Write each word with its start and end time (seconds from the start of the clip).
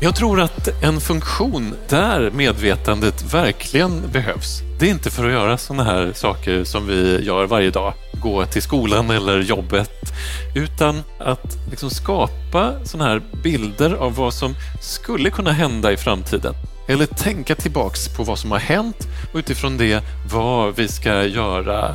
Jag 0.00 0.16
tror 0.16 0.40
att 0.40 0.82
en 0.82 1.00
funktion 1.00 1.74
där 1.88 2.30
medvetandet 2.30 3.34
verkligen 3.34 4.10
behövs, 4.12 4.60
det 4.78 4.86
är 4.86 4.90
inte 4.90 5.10
för 5.10 5.26
att 5.26 5.32
göra 5.32 5.58
sådana 5.58 5.84
här 5.84 6.12
saker 6.14 6.64
som 6.64 6.86
vi 6.86 7.24
gör 7.24 7.46
varje 7.46 7.70
dag, 7.70 7.94
gå 8.22 8.46
till 8.46 8.62
skolan 8.62 9.10
eller 9.10 9.40
jobbet, 9.40 10.12
utan 10.54 11.02
att 11.18 11.56
liksom 11.70 11.90
skapa 11.90 12.72
sådana 12.84 13.10
här 13.10 13.22
bilder 13.42 13.94
av 13.94 14.14
vad 14.14 14.34
som 14.34 14.54
skulle 14.80 15.30
kunna 15.30 15.52
hända 15.52 15.92
i 15.92 15.96
framtiden. 15.96 16.54
Eller 16.88 17.06
tänka 17.06 17.54
tillbaks 17.54 18.08
på 18.16 18.24
vad 18.24 18.38
som 18.38 18.50
har 18.50 18.58
hänt 18.58 19.08
och 19.32 19.38
utifrån 19.38 19.76
det 19.76 20.02
vad 20.32 20.76
vi 20.76 20.88
ska 20.88 21.24
göra. 21.24 21.94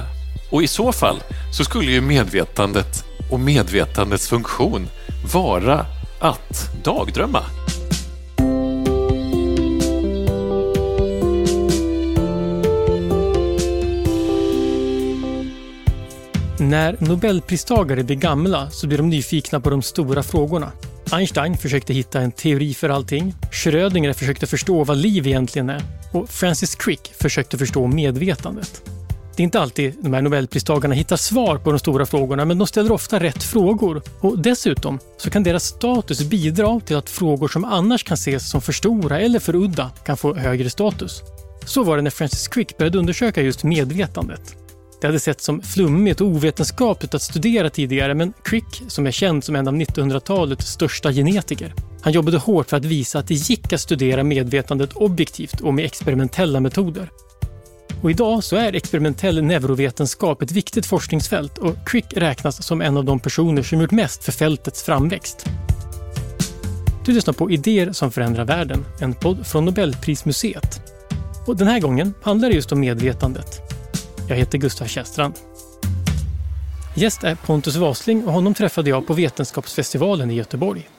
Och 0.51 0.63
i 0.63 0.67
så 0.67 0.91
fall 0.91 1.17
så 1.57 1.63
skulle 1.63 1.91
ju 1.91 2.01
medvetandet 2.01 3.05
och 3.31 3.39
medvetandets 3.39 4.29
funktion 4.29 4.87
vara 5.33 5.85
att 6.19 6.69
dagdrömma. 6.83 7.43
När 16.69 16.97
nobelpristagare 16.99 18.03
blir 18.03 18.15
gamla 18.15 18.69
så 18.69 18.87
blir 18.87 18.97
de 18.97 19.09
nyfikna 19.09 19.59
på 19.59 19.69
de 19.69 19.81
stora 19.81 20.23
frågorna. 20.23 20.71
Einstein 21.11 21.57
försökte 21.57 21.93
hitta 21.93 22.21
en 22.21 22.31
teori 22.31 22.73
för 22.73 22.89
allting. 22.89 23.35
Schrödinger 23.51 24.13
försökte 24.13 24.47
förstå 24.47 24.83
vad 24.83 24.97
liv 24.97 25.27
egentligen 25.27 25.69
är. 25.69 25.81
Och 26.11 26.29
Francis 26.29 26.75
Crick 26.75 27.13
försökte 27.21 27.57
förstå 27.57 27.87
medvetandet. 27.87 28.81
Det 29.35 29.41
är 29.41 29.43
inte 29.43 29.59
alltid 29.59 29.95
de 30.01 30.13
här 30.13 30.21
nobelpristagarna 30.21 30.95
hittar 30.95 31.15
svar 31.15 31.57
på 31.57 31.69
de 31.69 31.79
stora 31.79 32.05
frågorna, 32.05 32.45
men 32.45 32.57
de 32.57 32.67
ställer 32.67 32.91
ofta 32.91 33.19
rätt 33.19 33.43
frågor. 33.43 34.01
Och 34.19 34.39
dessutom 34.39 34.99
så 35.17 35.29
kan 35.29 35.43
deras 35.43 35.63
status 35.63 36.23
bidra 36.23 36.79
till 36.79 36.95
att 36.95 37.09
frågor 37.09 37.47
som 37.47 37.65
annars 37.65 38.03
kan 38.03 38.15
ses 38.15 38.49
som 38.49 38.61
för 38.61 38.73
stora 38.73 39.19
eller 39.19 39.39
för 39.39 39.55
udda 39.55 39.91
kan 40.05 40.17
få 40.17 40.33
högre 40.35 40.69
status. 40.69 41.21
Så 41.65 41.83
var 41.83 41.95
det 41.95 42.03
när 42.03 42.11
Francis 42.11 42.47
Crick 42.47 42.77
började 42.77 42.97
undersöka 42.97 43.41
just 43.41 43.63
medvetandet. 43.63 44.62
Det 45.03 45.07
hade 45.07 45.19
sett 45.19 45.41
som 45.41 45.61
flummigt 45.61 46.21
och 46.21 46.27
ovetenskapligt 46.27 47.13
att 47.13 47.21
studera 47.21 47.69
tidigare 47.69 48.13
men 48.13 48.33
Crick, 48.43 48.83
som 48.87 49.07
är 49.07 49.11
känd 49.11 49.43
som 49.43 49.55
en 49.55 49.67
av 49.67 49.75
1900-talets 49.75 50.67
största 50.67 51.11
genetiker, 51.11 51.73
han 52.01 52.13
jobbade 52.13 52.37
hårt 52.37 52.69
för 52.69 52.77
att 52.77 52.85
visa 52.85 53.19
att 53.19 53.27
det 53.27 53.33
gick 53.33 53.73
att 53.73 53.81
studera 53.81 54.23
medvetandet 54.23 54.93
objektivt 54.93 55.61
och 55.61 55.73
med 55.73 55.85
experimentella 55.85 56.59
metoder. 56.59 57.09
Och 58.01 58.11
idag 58.11 58.43
så 58.43 58.55
är 58.55 58.73
experimentell 58.73 59.43
neurovetenskap 59.43 60.41
ett 60.41 60.51
viktigt 60.51 60.85
forskningsfält 60.85 61.57
och 61.57 61.75
Crick 61.85 62.13
räknas 62.15 62.65
som 62.65 62.81
en 62.81 62.97
av 62.97 63.05
de 63.05 63.19
personer 63.19 63.63
som 63.63 63.81
gjort 63.81 63.91
mest 63.91 64.23
för 64.23 64.31
fältets 64.31 64.83
framväxt. 64.83 65.45
Du 67.05 67.11
lyssnar 67.11 67.33
på 67.33 67.51
Idéer 67.51 67.91
som 67.91 68.11
förändrar 68.11 68.45
världen, 68.45 68.85
en 69.01 69.13
podd 69.13 69.47
från 69.47 69.65
Nobelprismuseet. 69.65 70.81
Och 71.47 71.57
den 71.57 71.67
här 71.67 71.79
gången 71.79 72.13
handlar 72.21 72.49
det 72.49 72.55
just 72.55 72.71
om 72.71 72.79
medvetandet. 72.79 73.72
Jag 74.29 74.35
heter 74.35 74.57
Gustav 74.57 74.85
Kästrand. 74.85 75.33
Gäst 76.95 77.23
är 77.23 77.35
Pontus 77.35 77.75
Wasling 77.75 78.27
och 78.27 78.33
honom 78.33 78.53
träffade 78.53 78.89
jag 78.89 79.07
på 79.07 79.13
Vetenskapsfestivalen 79.13 80.31
i 80.31 80.33
Göteborg. 80.33 80.89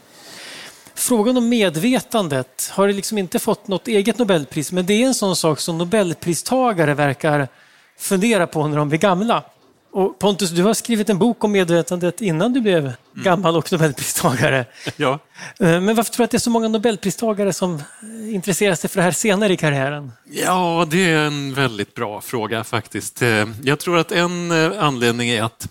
Frågan 0.94 1.36
om 1.36 1.48
medvetandet 1.48 2.70
har 2.72 2.89
liksom 2.89 3.19
inte 3.19 3.39
fått 3.39 3.69
något 3.69 3.89
eget 3.89 4.19
Nobelpris, 4.19 4.72
men 4.72 4.86
det 4.86 5.02
är 5.02 5.06
en 5.06 5.14
sån 5.14 5.36
sak 5.36 5.61
som 5.61 5.78
Nobelpristagare 5.78 6.95
verkar 6.95 7.48
fundera 7.98 8.47
på 8.47 8.67
när 8.67 8.77
de 8.77 8.89
blir 8.89 8.98
gamla. 8.98 9.42
Och 9.95 10.19
Pontus, 10.19 10.50
du 10.50 10.62
har 10.62 10.75
skrivit 10.75 11.11
en 11.11 11.19
bok 11.19 11.45
om 11.45 11.53
medvetandet 11.53 12.20
innan 12.20 12.53
du 12.53 12.61
blev 12.61 12.84
mm. 12.84 12.95
gammal 13.14 13.56
och 13.56 13.73
Nobelpristagare. 13.73 14.67
Ja. 14.97 15.19
Eh, 15.61 15.81
men 15.81 15.95
varför 15.95 16.12
tror 16.12 16.23
du 16.23 16.25
att 16.25 16.31
det 16.31 16.36
är 16.36 16.39
så 16.39 16.51
många 16.51 16.69
Nobelpristagare 16.69 17.53
som 17.53 17.83
intresserar 18.33 18.75
sig 18.75 18.91
för 18.91 18.97
det 18.97 19.03
här 19.03 19.11
senare 19.11 19.53
i 19.53 19.56
karriären? 19.56 20.12
Ja, 20.25 20.86
det 20.91 21.11
är 21.11 21.27
en 21.27 21.55
väldigt 21.55 21.95
bra 21.95 22.20
fråga 22.20 22.64
faktiskt. 22.64 23.23
Eh, 23.23 23.48
jag 23.62 23.78
tror 23.78 23.98
att 23.98 24.12
en 24.12 24.51
eh, 24.51 24.85
anledning 24.85 25.29
är 25.29 25.42
att 25.42 25.69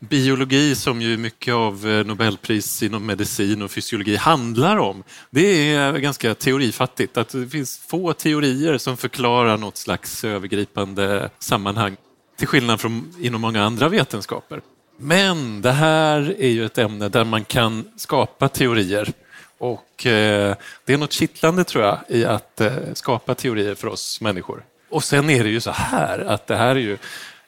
biologi, 0.00 0.74
som 0.74 1.02
ju 1.02 1.16
mycket 1.16 1.54
av 1.54 1.86
Nobelpris 2.06 2.82
inom 2.82 3.06
medicin 3.06 3.62
och 3.62 3.70
fysiologi 3.70 4.16
handlar 4.16 4.76
om, 4.76 5.02
det 5.30 5.74
är 5.74 5.92
ganska 5.92 6.34
teorifattigt. 6.34 7.16
Att 7.16 7.28
det 7.28 7.48
finns 7.48 7.78
få 7.78 8.12
teorier 8.12 8.78
som 8.78 8.96
förklarar 8.96 9.56
något 9.56 9.76
slags 9.76 10.24
övergripande 10.24 11.30
sammanhang 11.38 11.96
till 12.36 12.46
skillnad 12.46 12.80
från 12.80 13.14
inom 13.20 13.40
många 13.40 13.62
andra 13.62 13.88
vetenskaper. 13.88 14.60
Men 14.96 15.62
det 15.62 15.72
här 15.72 16.34
är 16.38 16.48
ju 16.48 16.64
ett 16.64 16.78
ämne 16.78 17.08
där 17.08 17.24
man 17.24 17.44
kan 17.44 17.84
skapa 17.96 18.48
teorier 18.48 19.12
och 19.58 20.06
eh, 20.06 20.56
det 20.84 20.92
är 20.92 20.98
något 20.98 21.12
kittlande 21.12 21.64
tror 21.64 21.84
jag 21.84 21.98
i 22.08 22.24
att 22.24 22.60
eh, 22.60 22.72
skapa 22.92 23.34
teorier 23.34 23.74
för 23.74 23.88
oss 23.88 24.20
människor. 24.20 24.64
Och 24.90 25.04
sen 25.04 25.30
är 25.30 25.44
det 25.44 25.50
ju 25.50 25.60
så 25.60 25.70
här 25.70 26.18
att 26.18 26.46
det 26.46 26.56
här 26.56 26.76
är 26.76 26.80
ju 26.80 26.98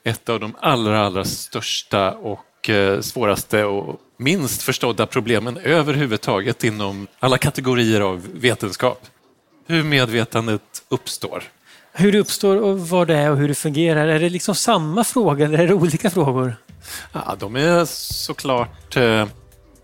ett 0.05 0.29
av 0.29 0.41
de 0.41 0.57
allra, 0.61 1.07
allra 1.07 1.25
största 1.25 2.13
och 2.13 2.71
eh, 2.71 3.01
svåraste 3.01 3.65
och 3.65 4.01
minst 4.17 4.63
förstådda 4.63 5.07
problemen 5.07 5.57
överhuvudtaget 5.57 6.65
inom 6.65 7.07
alla 7.19 7.39
kategorier 7.39 8.01
av 8.01 8.29
vetenskap. 8.35 9.07
Hur 9.67 9.83
medvetandet 9.83 10.83
uppstår 10.89 11.43
hur 11.99 12.13
det 12.13 12.19
uppstår 12.19 12.57
och 12.57 12.89
vad 12.89 13.09
det 13.09 13.17
är 13.17 13.31
och 13.31 13.37
hur 13.37 13.49
det 13.49 13.55
fungerar. 13.55 14.09
Är 14.09 14.21
det 14.21 14.29
liksom 14.29 14.55
samma 14.55 15.05
fråga 15.05 15.45
eller 15.45 15.59
är 15.59 15.67
det 15.67 15.75
olika 15.75 16.11
frågor? 16.11 16.57
Ja, 17.13 17.37
de 17.39 17.57
är 17.57 17.85
såklart 17.85 18.97
eh, 18.97 19.27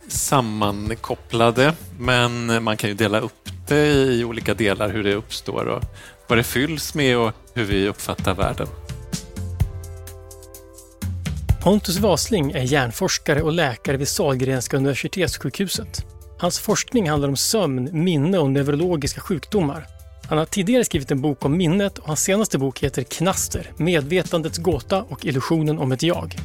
sammankopplade, 0.09 1.75
men 1.99 2.63
man 2.63 2.77
kan 2.77 2.91
ju 2.91 2.95
dela 2.97 3.21
upp 3.21 3.49
det 3.69 3.87
i 3.87 4.25
olika 4.25 4.55
delar, 4.55 4.89
hur 4.89 5.05
det 5.05 5.15
uppstår 5.15 5.65
och 5.65 5.83
vad 6.27 6.39
det 6.39 6.45
fylls 6.45 6.95
med 6.95 7.19
och 7.19 7.33
hur 7.55 7.65
vi 7.65 7.89
uppfattar 7.89 8.35
världen. 8.35 8.67
Pontus 11.63 11.99
Wasling 11.99 12.51
är 12.53 12.63
hjärnforskare 12.63 13.43
och 13.43 13.53
läkare 13.53 13.97
vid 13.97 14.09
Sahlgrenska 14.09 14.77
universitetssjukhuset. 14.77 16.07
Hans 16.39 16.59
forskning 16.59 17.11
handlar 17.11 17.29
om 17.29 17.37
sömn, 17.37 18.05
minne 18.05 18.39
och 18.39 18.51
neurologiska 18.51 19.21
sjukdomar. 19.21 19.87
Han 20.33 20.39
har 20.39 20.47
tidigare 20.47 20.85
skrivit 20.85 21.11
en 21.11 21.21
bok 21.21 21.45
om 21.45 21.57
minnet 21.57 21.99
och 21.99 22.07
hans 22.07 22.21
senaste 22.21 22.59
bok 22.59 22.83
heter 22.83 23.03
Knaster, 23.03 23.73
medvetandets 23.77 24.59
gåta 24.59 25.03
och 25.03 25.27
illusionen 25.27 25.79
om 25.79 25.93
ett 25.93 26.03
jag. 26.03 26.37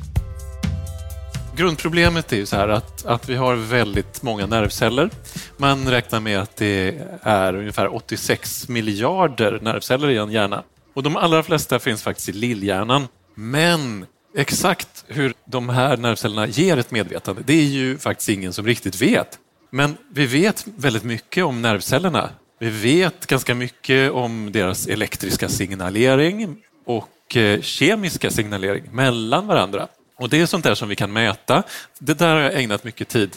Grundproblemet 1.56 2.34
är 2.34 2.38
ju 2.38 2.46
så 2.46 2.56
här 2.56 2.68
att, 2.68 3.06
att 3.06 3.30
vi 3.30 3.36
har 3.36 3.56
väldigt 3.56 4.22
många 4.22 4.46
nervceller. 4.46 5.10
Man 5.58 5.90
räknar 5.90 6.20
med 6.20 6.40
att 6.40 6.56
det 6.56 7.02
är 7.22 7.56
ungefär 7.56 7.96
86 7.96 8.68
miljarder 8.68 9.60
nervceller 9.62 10.10
i 10.10 10.18
en 10.18 10.32
hjärna. 10.32 10.64
Och 10.94 11.04
de 11.04 11.18
allra 11.18 11.44
flesta 11.44 11.80
finns 11.80 12.04
faktiskt 12.04 12.30
i 12.30 12.34
lillhjärnan. 12.34 13.08
Men 13.36 14.06
exakt 14.36 15.06
hur 15.08 15.34
de 15.46 15.70
här 15.70 15.98
nervcellerna 15.98 16.48
ger 16.48 16.78
ett 16.78 16.92
medvetande, 16.92 17.42
det 17.46 17.54
är 17.54 17.68
ju 17.68 17.98
faktiskt 17.98 18.30
ingen 18.30 18.54
som 18.54 18.66
riktigt 18.66 19.02
vet. 19.02 19.40
Men 19.70 19.98
vi 20.12 20.26
vet 20.26 20.66
väldigt 20.76 21.04
mycket 21.04 21.44
om 21.44 21.62
nervcellerna 21.62 22.30
vi 22.60 22.70
vet 22.70 23.28
ganska 23.28 23.56
mycket 23.56 24.12
om 24.12 24.52
deras 24.52 24.88
elektriska 24.88 25.50
signalering 25.50 26.58
och 26.86 27.38
eh, 27.38 27.62
kemiska 27.62 28.32
signalering 28.32 28.84
mellan 28.92 29.48
varandra. 29.48 29.88
Och 30.20 30.30
det 30.30 30.42
är 30.42 30.46
sånt 30.46 30.64
där 30.64 30.76
som 30.76 30.90
vi 30.90 30.96
kan 30.96 31.14
mäta. 31.14 31.64
Det 32.00 32.14
där 32.14 32.36
har 32.36 32.42
jag 32.42 32.62
ägnat 32.62 32.84
mycket 32.84 33.08
tid 33.08 33.36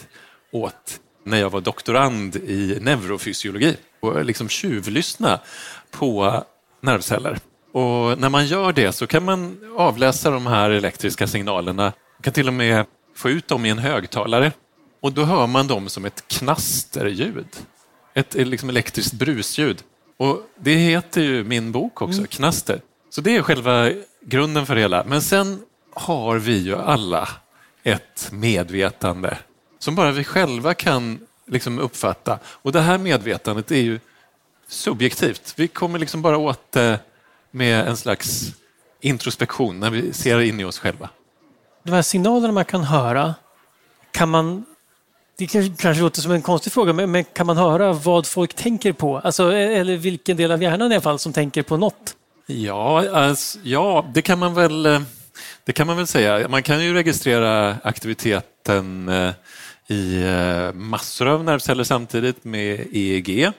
åt 0.51 0.99
när 1.23 1.37
jag 1.37 1.49
var 1.49 1.61
doktorand 1.61 2.35
i 2.35 2.77
neurofysiologi 2.81 3.77
och 3.99 4.25
liksom 4.25 4.49
tjuvlyssna 4.49 5.39
på 5.91 6.43
nervceller. 6.81 7.39
Och 7.71 8.19
när 8.19 8.29
man 8.29 8.45
gör 8.45 8.73
det 8.73 8.91
så 8.91 9.07
kan 9.07 9.25
man 9.25 9.57
avläsa 9.77 10.29
de 10.29 10.47
här 10.47 10.69
elektriska 10.69 11.27
signalerna. 11.27 11.83
Man 11.83 12.21
kan 12.21 12.33
till 12.33 12.47
och 12.47 12.53
med 12.53 12.85
få 13.15 13.29
ut 13.29 13.47
dem 13.47 13.65
i 13.65 13.69
en 13.69 13.79
högtalare 13.79 14.51
och 15.01 15.13
då 15.13 15.23
hör 15.23 15.47
man 15.47 15.67
dem 15.67 15.89
som 15.89 16.05
ett 16.05 16.23
knasterljud 16.27 17.47
ett 18.13 18.33
liksom 18.33 18.69
elektriskt 18.69 19.13
brusljud. 19.13 19.83
Och 20.17 20.41
det 20.55 20.75
heter 20.75 21.21
ju 21.21 21.43
min 21.43 21.71
bok 21.71 22.01
också, 22.01 22.19
mm. 22.19 22.27
Knaster. 22.27 22.81
Så 23.09 23.21
det 23.21 23.35
är 23.35 23.41
själva 23.41 23.91
grunden 24.21 24.65
för 24.65 24.75
det 24.75 24.81
hela. 24.81 25.03
Men 25.03 25.21
sen 25.21 25.61
har 25.93 26.37
vi 26.37 26.57
ju 26.57 26.75
alla 26.75 27.29
ett 27.83 28.29
medvetande 28.31 29.37
som 29.79 29.95
bara 29.95 30.11
vi 30.11 30.23
själva 30.23 30.73
kan 30.73 31.19
liksom 31.47 31.79
uppfatta. 31.79 32.39
Och 32.45 32.71
det 32.71 32.81
här 32.81 32.97
medvetandet 32.97 33.71
är 33.71 33.81
ju 33.81 33.99
subjektivt. 34.67 35.53
Vi 35.55 35.67
kommer 35.67 35.99
liksom 35.99 36.21
bara 36.21 36.37
åt 36.37 36.71
det 36.71 36.99
med 37.51 37.87
en 37.87 37.97
slags 37.97 38.53
introspektion 38.99 39.79
när 39.79 39.89
vi 39.89 40.13
ser 40.13 40.39
in 40.39 40.59
i 40.59 40.63
oss 40.63 40.79
själva. 40.79 41.09
De 41.83 41.91
här 41.91 42.01
signalerna 42.01 42.53
man 42.53 42.65
kan 42.65 42.83
höra, 42.83 43.35
kan 44.11 44.29
man 44.29 44.65
det 45.41 45.77
kanske 45.77 46.03
låter 46.03 46.21
som 46.21 46.31
en 46.31 46.41
konstig 46.41 46.73
fråga, 46.73 46.93
men, 46.93 47.11
men, 47.11 47.23
kan 47.23 47.47
man 47.47 47.57
höra 47.57 47.93
vad 47.93 48.27
folk 48.27 48.53
tänker 48.53 48.93
på? 48.93 49.17
Alltså, 49.17 49.53
e, 49.53 49.75
eller 49.75 49.97
vilken 49.97 50.37
del 50.37 50.51
av 50.51 50.63
hjärnan 50.63 50.91
i 50.91 50.95
alla 50.95 51.01
fall 51.01 51.19
som 51.19 51.33
tänker 51.33 51.63
på 51.63 51.77
något? 51.77 52.15
Ja, 52.45 53.09
alltså, 53.09 53.59
ja 53.63 54.05
det, 54.13 54.21
kan 54.21 54.39
man 54.39 54.53
väl, 54.53 54.85
eh, 54.85 55.01
det 55.65 55.73
kan 55.73 55.87
man 55.87 55.97
väl 55.97 56.07
säga. 56.07 56.47
Man 56.47 56.63
kan 56.63 56.83
ju 56.83 56.93
registrera 56.93 57.77
aktiviteten 57.83 59.09
eh, 59.09 59.31
i 59.87 60.23
eh, 60.23 60.73
massor 60.73 61.27
av 61.27 61.43
nervceller 61.43 61.83
samtidigt 61.83 62.43
med 62.43 62.87
EEG. 62.91 63.51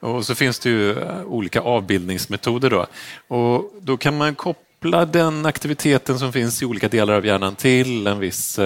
Och 0.00 0.26
så 0.26 0.34
finns 0.34 0.58
det 0.58 0.70
ju 0.70 0.96
olika 1.24 1.60
avbildningsmetoder 1.60 2.70
då. 2.70 2.86
Och 3.28 3.72
då 3.80 3.96
kan 3.96 4.16
man 4.16 4.34
koppla 4.34 5.06
den 5.06 5.46
aktiviteten 5.46 6.18
som 6.18 6.32
finns 6.32 6.62
i 6.62 6.66
olika 6.66 6.88
delar 6.88 7.14
av 7.14 7.26
hjärnan 7.26 7.54
till 7.54 8.06
en 8.06 8.18
viss 8.18 8.58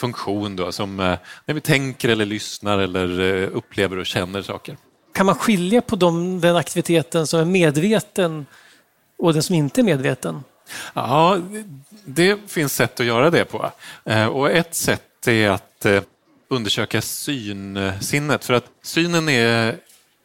funktion 0.00 0.56
då, 0.56 0.72
som 0.72 0.96
när 1.44 1.54
vi 1.54 1.60
tänker 1.60 2.08
eller 2.08 2.26
lyssnar 2.26 2.78
eller 2.78 3.42
upplever 3.46 3.98
och 3.98 4.06
känner 4.06 4.42
saker. 4.42 4.76
Kan 5.14 5.26
man 5.26 5.34
skilja 5.34 5.80
på 5.80 5.96
dem, 5.96 6.40
den 6.40 6.56
aktiviteten 6.56 7.26
som 7.26 7.40
är 7.40 7.44
medveten 7.44 8.46
och 9.18 9.32
den 9.32 9.42
som 9.42 9.54
inte 9.54 9.80
är 9.80 9.82
medveten? 9.82 10.44
Ja, 10.94 11.38
det 12.04 12.50
finns 12.50 12.74
sätt 12.74 13.00
att 13.00 13.06
göra 13.06 13.30
det 13.30 13.44
på. 13.44 13.70
Och 14.32 14.50
ett 14.50 14.74
sätt 14.74 15.28
är 15.28 15.50
att 15.50 15.86
undersöka 16.48 17.02
synsinnet. 17.02 18.44
För 18.44 18.54
att 18.54 18.64
synen 18.82 19.28
är 19.28 19.76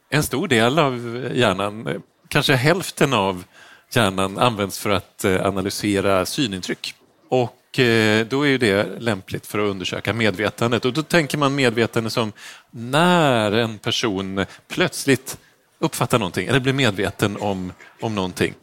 en 0.10 0.24
stor 0.24 0.48
del 0.48 0.80
av 0.80 1.26
hjärnan. 1.34 2.02
Kanske 2.28 2.56
hälften 2.56 3.14
av 3.14 3.44
hjärnan 3.92 4.38
används 4.38 4.80
för 4.80 4.90
att 4.90 5.26
eh, 5.26 5.46
analysera 5.46 6.26
synintryck. 6.26 6.96
Och 7.30 7.42
eh, 7.42 7.65
Eh, 7.80 8.26
då 8.26 8.48
är 8.48 8.58
det 8.58 9.00
lämpligt 9.00 9.48
för 9.48 9.60
att 9.60 9.70
undersöka 9.70 10.14
medvetandet. 10.14 10.86
Och 10.86 10.94
då 10.94 11.04
tänker 11.04 11.38
man 11.38 11.56
medvetande 11.56 12.10
som 12.10 12.32
när 12.72 13.52
en 13.52 13.78
person 13.78 14.46
plötsligt 14.68 15.38
uppfattar 15.80 16.20
någonting 16.20 16.48
eller 16.48 16.60
blir 16.60 16.74
medveten 16.74 17.38
om, 17.38 17.74
om 18.02 18.16
någonting. 18.16 18.54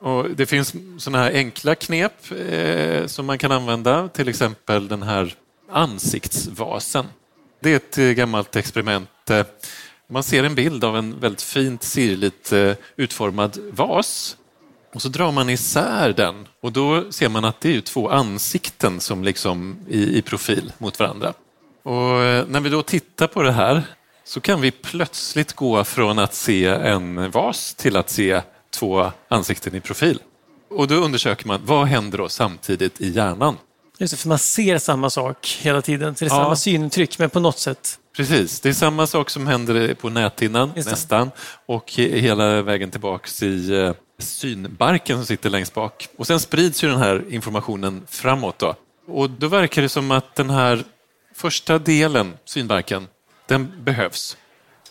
Och 0.00 0.30
det 0.30 0.46
finns 0.46 0.74
sådana 0.98 1.24
här 1.24 1.32
enkla 1.32 1.74
knep 1.74 2.32
eh, 2.50 3.06
som 3.06 3.26
man 3.26 3.38
kan 3.38 3.52
använda, 3.52 4.08
till 4.08 4.28
exempel 4.28 4.88
den 4.88 5.02
här 5.02 5.34
ansiktsvasen. 5.70 7.06
Det 7.60 7.72
är 7.72 7.76
ett 7.76 7.98
eh, 7.98 8.04
gammalt 8.04 8.56
experiment. 8.56 9.30
Eh. 9.30 9.46
Man 10.10 10.22
ser 10.22 10.44
en 10.44 10.54
bild 10.54 10.84
av 10.84 10.96
en 10.96 11.20
väldigt 11.20 11.42
fint 11.42 11.82
sirligt 11.82 12.52
utformad 12.96 13.58
vas 13.70 14.36
och 14.98 15.02
så 15.02 15.08
drar 15.08 15.32
man 15.32 15.50
isär 15.50 16.12
den 16.12 16.48
och 16.62 16.72
då 16.72 17.12
ser 17.12 17.28
man 17.28 17.44
att 17.44 17.60
det 17.60 17.76
är 17.76 17.80
två 17.80 18.08
ansikten 18.08 19.00
som 19.00 19.24
liksom 19.24 19.78
i, 19.88 20.18
i 20.18 20.22
profil 20.22 20.72
mot 20.78 20.98
varandra. 20.98 21.32
Och 21.82 22.48
när 22.48 22.60
vi 22.60 22.68
då 22.68 22.82
tittar 22.82 23.26
på 23.26 23.42
det 23.42 23.52
här 23.52 23.82
så 24.24 24.40
kan 24.40 24.60
vi 24.60 24.70
plötsligt 24.70 25.52
gå 25.52 25.84
från 25.84 26.18
att 26.18 26.34
se 26.34 26.66
en 26.66 27.30
vas 27.30 27.74
till 27.74 27.96
att 27.96 28.10
se 28.10 28.40
två 28.70 29.12
ansikten 29.28 29.74
i 29.74 29.80
profil. 29.80 30.18
Och 30.70 30.88
då 30.88 30.94
undersöker 30.94 31.46
man 31.46 31.60
vad 31.64 31.86
händer 31.86 32.18
då 32.18 32.28
samtidigt 32.28 33.00
i 33.00 33.08
hjärnan. 33.08 33.56
Just 33.98 34.10
det, 34.10 34.16
för 34.16 34.28
man 34.28 34.38
ser 34.38 34.78
samma 34.78 35.10
sak 35.10 35.58
hela 35.62 35.82
tiden. 35.82 36.14
Så 36.14 36.24
det 36.24 36.28
är 36.28 36.34
ja. 36.36 36.44
samma 36.44 36.56
synintryck, 36.56 37.18
men 37.18 37.30
på 37.30 37.40
något 37.40 37.58
sätt. 37.58 37.98
Precis, 38.16 38.60
det 38.60 38.68
är 38.68 38.72
samma 38.72 39.06
sak 39.06 39.30
som 39.30 39.46
händer 39.46 39.94
på 39.94 40.08
näthinnan 40.08 40.72
nästan 40.76 41.30
och 41.66 41.92
hela 41.92 42.62
vägen 42.62 42.90
tillbaks 42.90 43.42
i 43.42 43.74
eh, 43.74 43.92
synbarken 44.18 45.16
som 45.16 45.26
sitter 45.26 45.50
längst 45.50 45.74
bak. 45.74 46.08
Och 46.16 46.26
sen 46.26 46.40
sprids 46.40 46.84
ju 46.84 46.88
den 46.88 46.98
här 46.98 47.24
informationen 47.28 48.02
framåt. 48.08 48.58
Då. 48.58 48.74
Och 49.06 49.30
då 49.30 49.48
verkar 49.48 49.82
det 49.82 49.88
som 49.88 50.10
att 50.10 50.34
den 50.34 50.50
här 50.50 50.84
första 51.34 51.78
delen, 51.78 52.34
synbarken, 52.44 53.06
den 53.46 53.72
behövs. 53.84 54.36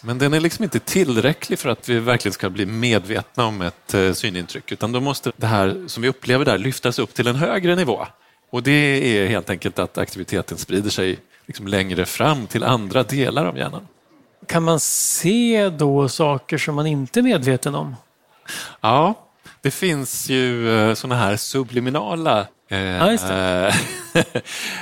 Men 0.01 0.17
den 0.17 0.33
är 0.33 0.39
liksom 0.39 0.63
inte 0.63 0.79
tillräcklig 0.79 1.59
för 1.59 1.69
att 1.69 1.89
vi 1.89 1.99
verkligen 1.99 2.33
ska 2.33 2.49
bli 2.49 2.65
medvetna 2.65 3.45
om 3.45 3.61
ett 3.61 3.93
eh, 3.93 4.13
synintryck, 4.13 4.71
utan 4.71 4.91
då 4.91 4.99
måste 4.99 5.31
det 5.37 5.47
här 5.47 5.83
som 5.87 6.03
vi 6.03 6.09
upplever 6.09 6.45
där 6.45 6.57
lyftas 6.57 6.99
upp 6.99 7.13
till 7.13 7.27
en 7.27 7.35
högre 7.35 7.75
nivå. 7.75 8.07
Och 8.49 8.63
det 8.63 8.71
är 8.71 9.27
helt 9.27 9.49
enkelt 9.49 9.79
att 9.79 9.97
aktiviteten 9.97 10.57
sprider 10.57 10.89
sig 10.89 11.19
liksom 11.45 11.67
längre 11.67 12.05
fram 12.05 12.47
till 12.47 12.63
andra 12.63 13.03
delar 13.03 13.45
av 13.45 13.57
hjärnan. 13.57 13.87
Kan 14.45 14.63
man 14.63 14.79
se 14.79 15.69
då 15.69 16.09
saker 16.09 16.57
som 16.57 16.75
man 16.75 16.87
inte 16.87 17.19
är 17.19 17.23
medveten 17.23 17.75
om? 17.75 17.95
Ja, 18.81 19.27
det 19.61 19.71
finns 19.71 20.29
ju 20.29 20.69
eh, 20.79 20.93
sådana 20.93 21.15
här 21.15 21.35
subliminala 21.35 22.47
eh, 22.69 22.79
ja, 22.79 23.11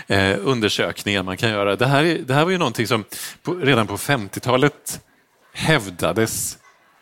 eh, 0.08 0.38
undersökningar 0.44 1.24
man 1.24 1.38
kan 1.38 1.50
göra. 1.50 1.76
Det 1.76 1.86
här, 1.86 2.04
det 2.04 2.34
här 2.34 2.44
var 2.44 2.52
ju 2.52 2.58
någonting 2.58 2.88
som 2.88 3.04
på, 3.44 3.54
redan 3.54 3.88
på 3.88 3.98
50-talet 3.98 5.02
hävdades 5.54 6.58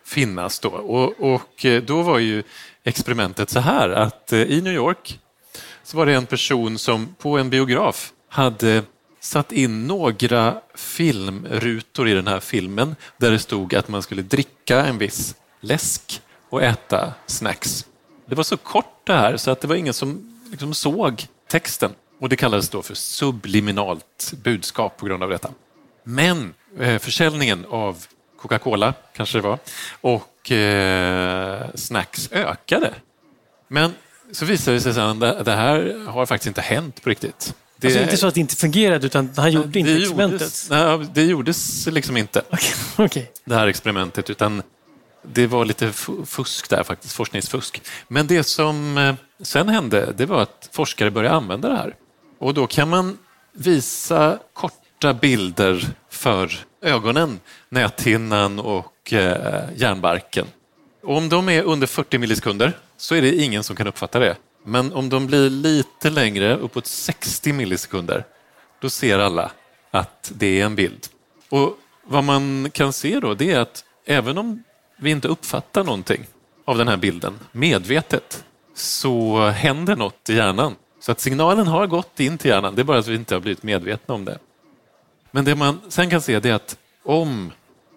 finnas 0.05 0.59
då. 0.59 0.69
Och, 0.69 1.33
och, 1.33 1.65
eh, 1.65 1.83
då 1.83 2.01
var 2.01 2.19
ju 2.19 2.43
experimentet 2.83 3.49
så 3.49 3.59
här 3.59 3.89
att 3.89 4.33
i 4.33 4.61
New 4.61 4.73
York 4.73 5.19
så 5.83 5.97
var 5.97 6.05
det 6.05 6.13
en 6.13 6.25
person 6.25 6.77
som 6.77 7.15
på 7.19 7.37
en 7.37 7.49
biograf 7.49 8.11
hade 8.29 8.83
satt 9.19 9.51
in 9.51 9.87
några 9.87 10.55
filmrutor 10.75 12.07
i 12.07 12.13
den 12.13 12.27
här 12.27 12.39
filmen 12.39 12.95
där 13.17 13.31
det 13.31 13.39
stod 13.39 13.75
att 13.75 13.87
man 13.87 14.01
skulle 14.01 14.21
dricka 14.21 14.85
en 14.85 14.97
viss 14.97 15.35
läsk 15.61 16.21
och 16.53 16.63
äta 16.63 17.13
snacks. 17.25 17.85
Det 18.25 18.35
var 18.35 18.43
så 18.43 18.57
kort 18.57 19.01
det 19.03 19.13
här 19.13 19.37
så 19.37 19.51
att 19.51 19.61
det 19.61 19.67
var 19.67 19.75
ingen 19.75 19.93
som 19.93 20.39
liksom 20.51 20.73
såg 20.73 21.25
texten 21.47 21.91
och 22.19 22.29
det 22.29 22.35
kallades 22.35 22.69
då 22.69 22.81
för 22.81 22.95
subliminalt 22.95 24.33
budskap 24.43 24.97
på 24.97 25.05
grund 25.05 25.23
av 25.23 25.29
detta. 25.29 25.49
Men 26.03 26.53
eh, 26.79 26.99
försäljningen 26.99 27.65
av 27.69 28.05
Coca-Cola, 28.37 28.93
kanske 29.15 29.37
det 29.37 29.41
var, 29.41 29.59
och 30.01 30.51
eh, 30.51 31.65
snacks 31.75 32.29
ökade. 32.31 32.93
Men 33.67 33.93
så 34.31 34.45
visade 34.45 34.77
det 34.77 34.81
sig 34.81 34.93
sen 34.93 35.23
att 35.23 35.45
det 35.45 35.55
här 35.55 36.05
har 36.07 36.25
faktiskt 36.25 36.47
inte 36.47 36.61
hänt 36.61 37.03
på 37.03 37.09
riktigt. 37.09 37.55
Det 37.77 37.87
alltså 37.87 38.01
inte 38.01 38.17
så 38.17 38.27
att 38.27 38.33
det 38.33 38.39
inte 38.39 38.55
fungerade, 38.55 39.05
utan 39.05 39.33
han 39.37 39.51
gjorde 39.51 39.67
det 39.67 39.79
inte 39.79 39.91
gjordes, 39.91 40.09
experimentet? 40.09 40.67
Nej, 40.69 41.07
det 41.13 41.23
gjordes 41.23 41.87
liksom 41.87 42.17
inte, 42.17 42.41
okay, 42.51 43.05
okay. 43.05 43.25
det 43.45 43.55
här 43.55 43.67
experimentet, 43.67 44.29
utan 44.29 44.63
det 45.23 45.47
var 45.47 45.65
lite 45.65 45.91
fusk 46.25 46.69
där 46.69 46.83
faktiskt, 46.83 47.13
forskningsfusk. 47.13 47.81
Men 48.07 48.27
det 48.27 48.43
som 48.43 48.97
eh, 48.97 49.15
sen 49.41 49.69
hände, 49.69 50.13
det 50.17 50.25
var 50.25 50.41
att 50.41 50.69
forskare 50.71 51.11
började 51.11 51.35
använda 51.35 51.69
det 51.69 51.77
här. 51.77 51.95
Och 52.39 52.53
då 52.53 52.67
kan 52.67 52.89
man 52.89 53.17
visa 53.51 54.39
korta 54.53 55.13
bilder 55.13 55.87
för 56.09 56.65
ögonen, 56.81 57.39
näthinnan 57.69 58.59
och 58.59 59.13
eh, 59.13 59.63
hjärnbarken. 59.75 60.47
Och 61.03 61.17
om 61.17 61.29
de 61.29 61.49
är 61.49 61.63
under 61.63 61.87
40 61.87 62.17
millisekunder 62.17 62.77
så 62.97 63.15
är 63.15 63.21
det 63.21 63.35
ingen 63.35 63.63
som 63.63 63.75
kan 63.75 63.87
uppfatta 63.87 64.19
det. 64.19 64.35
Men 64.65 64.93
om 64.93 65.09
de 65.09 65.27
blir 65.27 65.49
lite 65.49 66.09
längre, 66.09 66.57
uppåt 66.57 66.87
60 66.87 67.53
millisekunder, 67.53 68.25
då 68.79 68.89
ser 68.89 69.19
alla 69.19 69.51
att 69.91 70.31
det 70.35 70.61
är 70.61 70.65
en 70.65 70.75
bild. 70.75 71.07
Och 71.49 71.77
vad 72.03 72.23
man 72.23 72.69
kan 72.73 72.93
se 72.93 73.19
då, 73.19 73.33
det 73.33 73.51
är 73.51 73.59
att 73.59 73.83
även 74.05 74.37
om 74.37 74.63
vi 74.97 75.11
inte 75.11 75.27
uppfattar 75.27 75.83
någonting 75.83 76.25
av 76.65 76.77
den 76.77 76.87
här 76.87 76.97
bilden 76.97 77.39
medvetet, 77.51 78.43
så 78.75 79.47
händer 79.49 79.95
något 79.95 80.29
i 80.29 80.35
hjärnan. 80.35 80.75
Så 80.99 81.11
att 81.11 81.19
signalen 81.19 81.67
har 81.67 81.87
gått 81.87 82.19
in 82.19 82.37
till 82.37 82.51
hjärnan, 82.51 82.75
det 82.75 82.81
är 82.81 82.83
bara 82.83 82.99
att 82.99 83.07
vi 83.07 83.15
inte 83.15 83.35
har 83.35 83.39
blivit 83.39 83.63
medvetna 83.63 84.13
om 84.13 84.25
det. 84.25 84.39
Men 85.31 85.45
det 85.45 85.55
man 85.55 85.81
sen 85.89 86.09
kan 86.09 86.21
se 86.21 86.33
är 86.33 86.53
att 86.53 86.77
om 87.03 87.51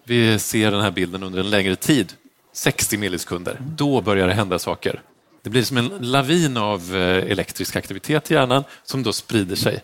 vi 0.04 0.38
ser 0.38 0.70
den 0.70 0.80
här 0.80 0.90
bilden 0.90 1.22
under 1.22 1.40
en 1.40 1.50
längre 1.50 1.76
tid 1.76 2.12
60 2.52 2.96
millisekunder, 2.96 3.56
då 3.60 4.00
börjar 4.00 4.26
det 4.26 4.34
hända 4.34 4.58
saker. 4.58 5.02
Det 5.42 5.50
blir 5.50 5.62
som 5.62 5.76
en 5.76 5.88
lavin 6.00 6.56
av 6.56 6.96
eh, 6.96 7.32
elektrisk 7.32 7.76
aktivitet 7.76 8.30
i 8.30 8.34
hjärnan 8.34 8.64
som 8.84 9.02
då 9.02 9.12
sprider 9.12 9.56
sig. 9.56 9.82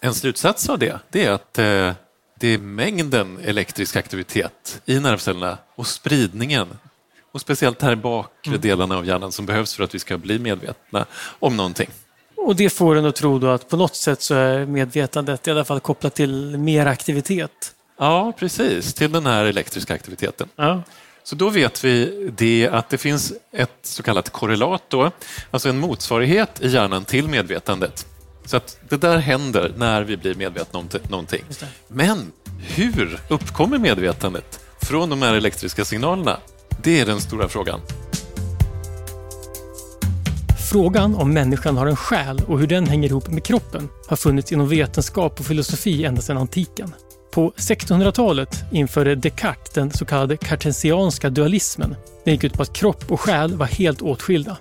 En 0.00 0.14
slutsats 0.14 0.68
av 0.68 0.78
det, 0.78 0.98
det 1.10 1.24
är 1.24 1.30
att 1.30 1.58
eh, 1.58 1.92
det 2.40 2.48
är 2.48 2.58
mängden 2.58 3.38
elektrisk 3.44 3.96
aktivitet 3.96 4.82
i 4.84 5.00
nervcellerna 5.00 5.58
och 5.74 5.86
spridningen 5.86 6.68
och 7.32 7.40
speciellt 7.40 7.82
här 7.82 7.94
bakre 7.94 8.50
mm. 8.50 8.60
delarna 8.60 8.96
av 8.96 9.06
hjärnan 9.06 9.32
som 9.32 9.46
behövs 9.46 9.74
för 9.74 9.84
att 9.84 9.94
vi 9.94 9.98
ska 9.98 10.18
bli 10.18 10.38
medvetna 10.38 11.06
om 11.38 11.56
någonting. 11.56 11.88
Och 12.36 12.56
det 12.56 12.70
får 12.70 12.96
en 12.96 13.06
att 13.06 13.16
tro 13.16 13.38
då 13.38 13.48
att 13.48 13.68
på 13.68 13.76
något 13.76 13.96
sätt 13.96 14.22
så 14.22 14.34
är 14.34 14.66
medvetandet 14.66 15.46
i 15.46 15.50
alla 15.50 15.64
fall 15.64 15.80
kopplat 15.80 16.14
till 16.14 16.58
mer 16.58 16.86
aktivitet? 16.86 17.74
Ja, 17.98 18.32
precis, 18.38 18.94
till 18.94 19.12
den 19.12 19.26
här 19.26 19.44
elektriska 19.44 19.94
aktiviteten. 19.94 20.48
Ja. 20.56 20.82
Så 21.22 21.34
då 21.34 21.50
vet 21.50 21.84
vi 21.84 22.28
det 22.36 22.68
att 22.72 22.88
det 22.88 22.98
finns 22.98 23.32
ett 23.52 23.78
så 23.82 24.02
kallat 24.02 24.30
korrelat, 24.30 24.82
då, 24.88 25.10
alltså 25.50 25.68
en 25.68 25.78
motsvarighet 25.78 26.62
i 26.62 26.68
hjärnan 26.68 27.04
till 27.04 27.28
medvetandet. 27.28 28.06
Så 28.48 28.56
att 28.56 28.78
det 28.88 28.96
där 28.96 29.18
händer 29.18 29.72
när 29.76 30.02
vi 30.02 30.16
blir 30.16 30.34
medvetna 30.34 30.78
om 30.78 30.88
någonting. 31.08 31.44
Men 31.88 32.32
hur 32.58 33.20
uppkommer 33.28 33.78
medvetandet 33.78 34.60
från 34.82 35.10
de 35.10 35.22
här 35.22 35.34
elektriska 35.34 35.84
signalerna? 35.84 36.38
Det 36.82 37.00
är 37.00 37.06
den 37.06 37.20
stora 37.20 37.48
frågan. 37.48 37.80
Frågan 40.70 41.14
om 41.14 41.32
människan 41.32 41.76
har 41.76 41.86
en 41.86 41.96
själ 41.96 42.42
och 42.46 42.58
hur 42.58 42.66
den 42.66 42.86
hänger 42.86 43.08
ihop 43.08 43.28
med 43.28 43.44
kroppen 43.44 43.88
har 44.08 44.16
funnits 44.16 44.52
inom 44.52 44.68
vetenskap 44.68 45.40
och 45.40 45.46
filosofi 45.46 46.04
ända 46.04 46.22
sedan 46.22 46.36
antiken. 46.36 46.94
På 47.32 47.52
1600-talet 47.56 48.64
införde 48.72 49.14
Descartes 49.14 49.74
den 49.74 49.90
så 49.90 50.04
kallade 50.04 50.36
kartesianska 50.36 51.30
dualismen. 51.30 51.96
Den 52.24 52.34
gick 52.34 52.44
ut 52.44 52.52
på 52.52 52.62
att 52.62 52.72
kropp 52.72 53.12
och 53.12 53.20
själ 53.20 53.56
var 53.56 53.66
helt 53.66 54.02
åtskilda. 54.02 54.56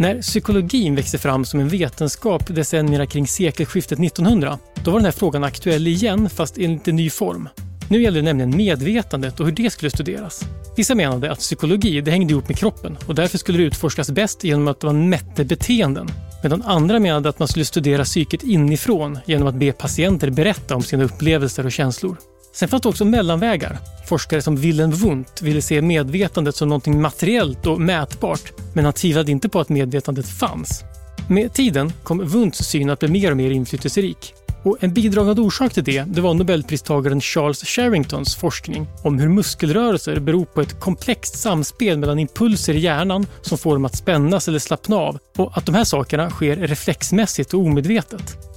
När 0.00 0.22
psykologin 0.22 0.94
växte 0.94 1.18
fram 1.18 1.44
som 1.44 1.60
en 1.60 1.68
vetenskap 1.68 2.46
decennierna 2.46 3.06
kring 3.06 3.26
sekelskiftet 3.26 4.00
1900, 4.00 4.58
då 4.84 4.90
var 4.90 4.98
den 4.98 5.04
här 5.04 5.12
frågan 5.12 5.44
aktuell 5.44 5.86
igen 5.86 6.30
fast 6.30 6.58
i 6.58 6.64
en 6.64 6.72
lite 6.72 6.92
ny 6.92 7.10
form. 7.10 7.48
Nu 7.90 8.02
gällde 8.02 8.20
det 8.20 8.24
nämligen 8.24 8.56
medvetandet 8.56 9.40
och 9.40 9.46
hur 9.46 9.52
det 9.52 9.70
skulle 9.70 9.90
studeras. 9.90 10.44
Vissa 10.76 10.94
menade 10.94 11.32
att 11.32 11.38
psykologi 11.38 12.00
det 12.00 12.10
hängde 12.10 12.32
ihop 12.32 12.48
med 12.48 12.58
kroppen 12.58 12.98
och 13.06 13.14
därför 13.14 13.38
skulle 13.38 13.58
det 13.58 13.64
utforskas 13.64 14.10
bäst 14.10 14.44
genom 14.44 14.68
att 14.68 14.82
man 14.82 15.08
mätte 15.08 15.44
beteenden. 15.44 16.08
Medan 16.42 16.62
andra 16.62 16.98
menade 16.98 17.28
att 17.28 17.38
man 17.38 17.48
skulle 17.48 17.64
studera 17.64 18.04
psyket 18.04 18.42
inifrån 18.42 19.18
genom 19.26 19.48
att 19.48 19.54
be 19.54 19.72
patienter 19.72 20.30
berätta 20.30 20.76
om 20.76 20.82
sina 20.82 21.04
upplevelser 21.04 21.66
och 21.66 21.72
känslor. 21.72 22.16
Sen 22.58 22.68
fanns 22.68 22.82
det 22.82 22.88
också 22.88 23.04
mellanvägar. 23.04 23.78
Forskare 24.06 24.42
som 24.42 24.56
Wilhelm 24.56 24.90
Wundt 24.90 25.42
ville 25.42 25.62
se 25.62 25.82
medvetandet 25.82 26.56
som 26.56 26.68
något 26.68 26.86
materiellt 26.86 27.66
och 27.66 27.80
mätbart, 27.80 28.52
men 28.72 28.84
han 28.84 28.94
tvivlade 28.94 29.32
inte 29.32 29.48
på 29.48 29.60
att 29.60 29.68
medvetandet 29.68 30.28
fanns. 30.28 30.84
Med 31.28 31.52
tiden 31.52 31.92
kom 32.02 32.24
Wundts 32.24 32.58
syn 32.58 32.90
att 32.90 32.98
bli 32.98 33.08
mer 33.08 33.30
och 33.30 33.36
mer 33.36 33.50
inflytelserik. 33.50 34.34
Och 34.62 34.76
en 34.80 34.94
bidragande 34.94 35.42
orsak 35.42 35.72
till 35.72 35.84
det, 35.84 36.02
det 36.02 36.20
var 36.20 36.34
nobelpristagaren 36.34 37.20
Charles 37.20 37.64
Sherringtons 37.64 38.36
forskning 38.36 38.86
om 39.02 39.18
hur 39.18 39.28
muskelrörelser 39.28 40.20
beror 40.20 40.44
på 40.44 40.60
ett 40.60 40.80
komplext 40.80 41.38
samspel 41.38 41.98
mellan 41.98 42.18
impulser 42.18 42.74
i 42.74 42.78
hjärnan 42.78 43.26
som 43.42 43.58
får 43.58 43.74
dem 43.74 43.84
att 43.84 43.96
spännas 43.96 44.48
eller 44.48 44.58
slappna 44.58 44.96
av 44.96 45.18
och 45.36 45.58
att 45.58 45.66
de 45.66 45.74
här 45.74 45.84
sakerna 45.84 46.30
sker 46.30 46.56
reflexmässigt 46.56 47.54
och 47.54 47.60
omedvetet. 47.60 48.47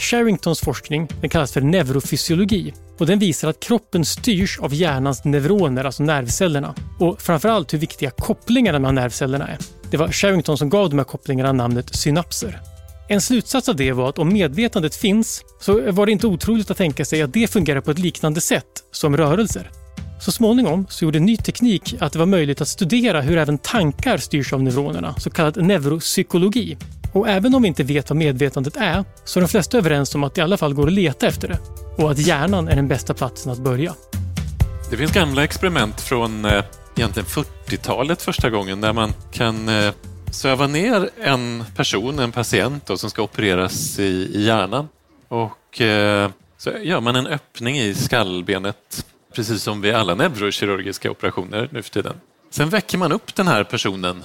Sherringtons 0.00 0.60
forskning 0.60 1.08
den 1.20 1.30
kallas 1.30 1.52
för 1.52 1.60
neurofysiologi 1.60 2.72
och 2.98 3.06
den 3.06 3.18
visar 3.18 3.48
att 3.48 3.60
kroppen 3.60 4.04
styrs 4.04 4.58
av 4.58 4.74
hjärnans 4.74 5.24
neuroner, 5.24 5.84
alltså 5.84 6.02
nervcellerna. 6.02 6.74
Och 6.98 7.22
framförallt 7.22 7.74
hur 7.74 7.78
viktiga 7.78 8.10
kopplingarna 8.10 8.78
mellan 8.78 8.94
nervcellerna 8.94 9.48
är. 9.48 9.58
Det 9.90 9.96
var 9.96 10.08
Sherrington 10.08 10.58
som 10.58 10.70
gav 10.70 10.90
de 10.90 10.98
här 10.98 11.04
kopplingarna 11.04 11.52
namnet 11.52 11.96
synapser. 11.96 12.60
En 13.08 13.20
slutsats 13.20 13.68
av 13.68 13.76
det 13.76 13.92
var 13.92 14.08
att 14.08 14.18
om 14.18 14.32
medvetandet 14.32 14.96
finns 14.96 15.42
så 15.60 15.92
var 15.92 16.06
det 16.06 16.12
inte 16.12 16.26
otroligt 16.26 16.70
att 16.70 16.76
tänka 16.76 17.04
sig 17.04 17.22
att 17.22 17.32
det 17.32 17.50
fungerar 17.50 17.80
på 17.80 17.90
ett 17.90 17.98
liknande 17.98 18.40
sätt 18.40 18.84
som 18.92 19.16
rörelser. 19.16 19.70
Så 20.20 20.32
småningom 20.32 20.86
så 20.90 21.04
gjorde 21.04 21.18
ny 21.18 21.36
teknik 21.36 21.94
att 22.00 22.12
det 22.12 22.18
var 22.18 22.26
möjligt 22.26 22.60
att 22.60 22.68
studera 22.68 23.20
hur 23.20 23.38
även 23.38 23.58
tankar 23.58 24.18
styrs 24.18 24.52
av 24.52 24.62
neuronerna, 24.62 25.14
så 25.18 25.30
kallad 25.30 25.64
neuropsykologi. 25.64 26.76
Och 27.12 27.28
även 27.28 27.54
om 27.54 27.62
vi 27.62 27.68
inte 27.68 27.82
vet 27.82 28.10
vad 28.10 28.16
medvetandet 28.16 28.76
är 28.76 29.04
så 29.24 29.38
är 29.38 29.40
de 29.40 29.48
flesta 29.48 29.78
överens 29.78 30.14
om 30.14 30.24
att 30.24 30.34
det 30.34 30.40
i 30.40 30.44
alla 30.44 30.56
fall 30.56 30.74
går 30.74 30.86
att 30.86 30.92
leta 30.92 31.26
efter 31.26 31.48
det 31.48 31.58
och 31.96 32.10
att 32.10 32.18
hjärnan 32.18 32.68
är 32.68 32.76
den 32.76 32.88
bästa 32.88 33.14
platsen 33.14 33.52
att 33.52 33.58
börja. 33.58 33.94
Det 34.90 34.96
finns 34.96 35.12
gamla 35.12 35.44
experiment 35.44 36.00
från 36.00 36.44
eh, 36.44 36.64
egentligen 36.96 37.26
40-talet 37.26 38.22
första 38.22 38.50
gången 38.50 38.80
där 38.80 38.92
man 38.92 39.12
kan 39.32 39.68
eh, 39.68 39.92
söva 40.30 40.66
ner 40.66 41.10
en 41.22 41.64
person, 41.76 42.18
en 42.18 42.32
patient 42.32 42.86
då, 42.86 42.96
som 42.96 43.10
ska 43.10 43.22
opereras 43.22 43.98
i, 43.98 44.30
i 44.34 44.46
hjärnan. 44.46 44.88
Och 45.28 45.80
eh, 45.80 46.30
så 46.58 46.70
gör 46.70 47.00
man 47.00 47.16
en 47.16 47.26
öppning 47.26 47.78
i 47.78 47.94
skallbenet 47.94 49.06
precis 49.34 49.62
som 49.62 49.80
vid 49.80 49.94
alla 49.94 50.14
neurokirurgiska 50.14 51.10
operationer 51.10 51.68
nu 51.72 51.82
för 51.82 51.90
tiden. 51.90 52.14
Sen 52.50 52.68
väcker 52.68 52.98
man 52.98 53.12
upp 53.12 53.34
den 53.34 53.48
här 53.48 53.64
personen 53.64 54.24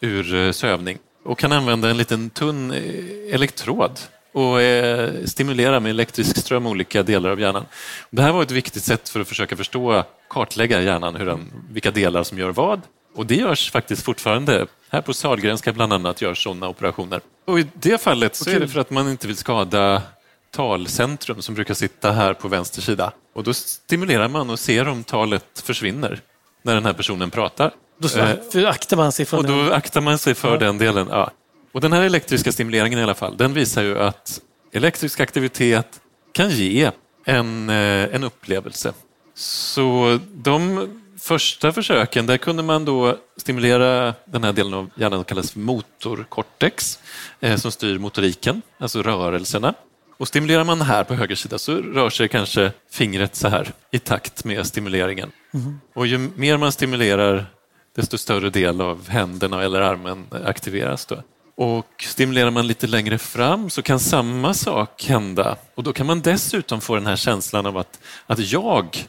ur 0.00 0.34
eh, 0.34 0.52
sövning 0.52 0.98
och 1.24 1.38
kan 1.38 1.52
använda 1.52 1.90
en 1.90 1.96
liten 1.96 2.30
tunn 2.30 2.70
eh, 2.70 3.34
elektrod 3.34 4.00
och 4.32 4.62
eh, 4.62 5.10
stimulera 5.24 5.80
med 5.80 5.90
elektrisk 5.90 6.36
ström 6.36 6.66
olika 6.66 7.02
delar 7.02 7.30
av 7.30 7.40
hjärnan. 7.40 7.66
Det 8.10 8.22
här 8.22 8.32
var 8.32 8.42
ett 8.42 8.50
viktigt 8.50 8.82
sätt 8.82 9.08
för 9.08 9.20
att 9.20 9.28
försöka 9.28 9.56
förstå, 9.56 10.04
kartlägga 10.28 10.82
hjärnan, 10.82 11.16
hur 11.16 11.26
den, 11.26 11.52
vilka 11.70 11.90
delar 11.90 12.22
som 12.22 12.38
gör 12.38 12.50
vad. 12.50 12.80
Och 13.14 13.26
det 13.26 13.34
görs 13.34 13.70
faktiskt 13.70 14.02
fortfarande. 14.02 14.66
Här 14.88 15.00
på 15.00 15.14
Sahlgrenska 15.14 15.72
bland 15.72 15.92
annat 15.92 16.22
görs 16.22 16.42
sådana 16.42 16.68
operationer. 16.68 17.20
Och 17.44 17.60
i 17.60 17.66
det 17.74 18.00
fallet 18.00 18.36
så 18.36 18.50
är 18.50 18.60
det 18.60 18.68
för 18.68 18.80
att 18.80 18.90
man 18.90 19.10
inte 19.10 19.26
vill 19.26 19.36
skada 19.36 20.02
talcentrum 20.50 21.42
som 21.42 21.54
brukar 21.54 21.74
sitta 21.74 22.12
här 22.12 22.34
på 22.34 22.48
vänster 22.48 22.82
sida. 22.82 23.12
Och 23.34 23.44
då 23.44 23.54
stimulerar 23.54 24.28
man 24.28 24.50
och 24.50 24.58
ser 24.58 24.88
om 24.88 25.04
talet 25.04 25.62
försvinner 25.64 26.20
när 26.62 26.74
den 26.74 26.86
här 26.86 26.92
personen 26.92 27.30
pratar. 27.30 27.70
Då 27.98 28.18
eh, 28.58 28.68
aktar 28.68 28.96
man 28.96 29.12
sig 29.12 29.26
för 29.26 29.36
och 29.36 29.44
då 29.44 29.72
aktar 29.72 30.00
man 30.00 30.18
sig 30.18 30.34
för 30.34 30.52
ja. 30.52 30.58
den 30.58 30.78
delen. 30.78 31.08
Ja. 31.10 31.30
Och 31.72 31.80
den 31.80 31.92
här 31.92 32.02
elektriska 32.02 32.52
stimuleringen 32.52 32.98
i 32.98 33.02
alla 33.02 33.14
fall, 33.14 33.36
den 33.36 33.54
visar 33.54 33.82
ju 33.82 33.98
att 33.98 34.40
elektrisk 34.72 35.20
aktivitet 35.20 36.00
kan 36.32 36.50
ge 36.50 36.90
en, 37.24 37.70
eh, 37.70 38.14
en 38.14 38.24
upplevelse. 38.24 38.92
Så 39.34 40.18
de 40.32 40.88
första 41.20 41.72
försöken, 41.72 42.26
där 42.26 42.36
kunde 42.36 42.62
man 42.62 42.84
då 42.84 43.18
stimulera 43.36 44.14
den 44.24 44.44
här 44.44 44.52
delen 44.52 44.74
av 44.74 44.90
hjärnan 44.94 45.18
som 45.18 45.24
kallas 45.24 45.56
motorkortex, 45.56 46.98
eh, 47.40 47.56
som 47.56 47.72
styr 47.72 47.98
motoriken, 47.98 48.62
alltså 48.78 49.02
rörelserna. 49.02 49.74
Och 50.16 50.28
stimulerar 50.28 50.64
man 50.64 50.80
här 50.80 51.04
på 51.04 51.14
höger 51.14 51.34
sida 51.34 51.58
så 51.58 51.74
rör 51.74 52.10
sig 52.10 52.28
kanske 52.28 52.72
fingret 52.90 53.36
så 53.36 53.48
här 53.48 53.72
i 53.90 53.98
takt 53.98 54.44
med 54.44 54.66
stimuleringen. 54.66 55.30
Mm. 55.54 55.80
Och 55.94 56.06
ju 56.06 56.18
mer 56.18 56.56
man 56.56 56.72
stimulerar 56.72 57.46
desto 57.94 58.18
större 58.18 58.50
del 58.50 58.80
av 58.80 59.08
händerna 59.08 59.62
eller 59.62 59.80
armen 59.80 60.26
aktiveras. 60.44 61.06
Då. 61.06 61.22
Och 61.56 62.04
stimulerar 62.08 62.50
man 62.50 62.66
lite 62.66 62.86
längre 62.86 63.18
fram 63.18 63.70
så 63.70 63.82
kan 63.82 64.00
samma 64.00 64.54
sak 64.54 65.04
hända 65.04 65.56
och 65.74 65.82
då 65.82 65.92
kan 65.92 66.06
man 66.06 66.20
dessutom 66.20 66.80
få 66.80 66.94
den 66.94 67.06
här 67.06 67.16
känslan 67.16 67.66
av 67.66 67.78
att, 67.78 68.00
att 68.26 68.52
jag 68.52 69.06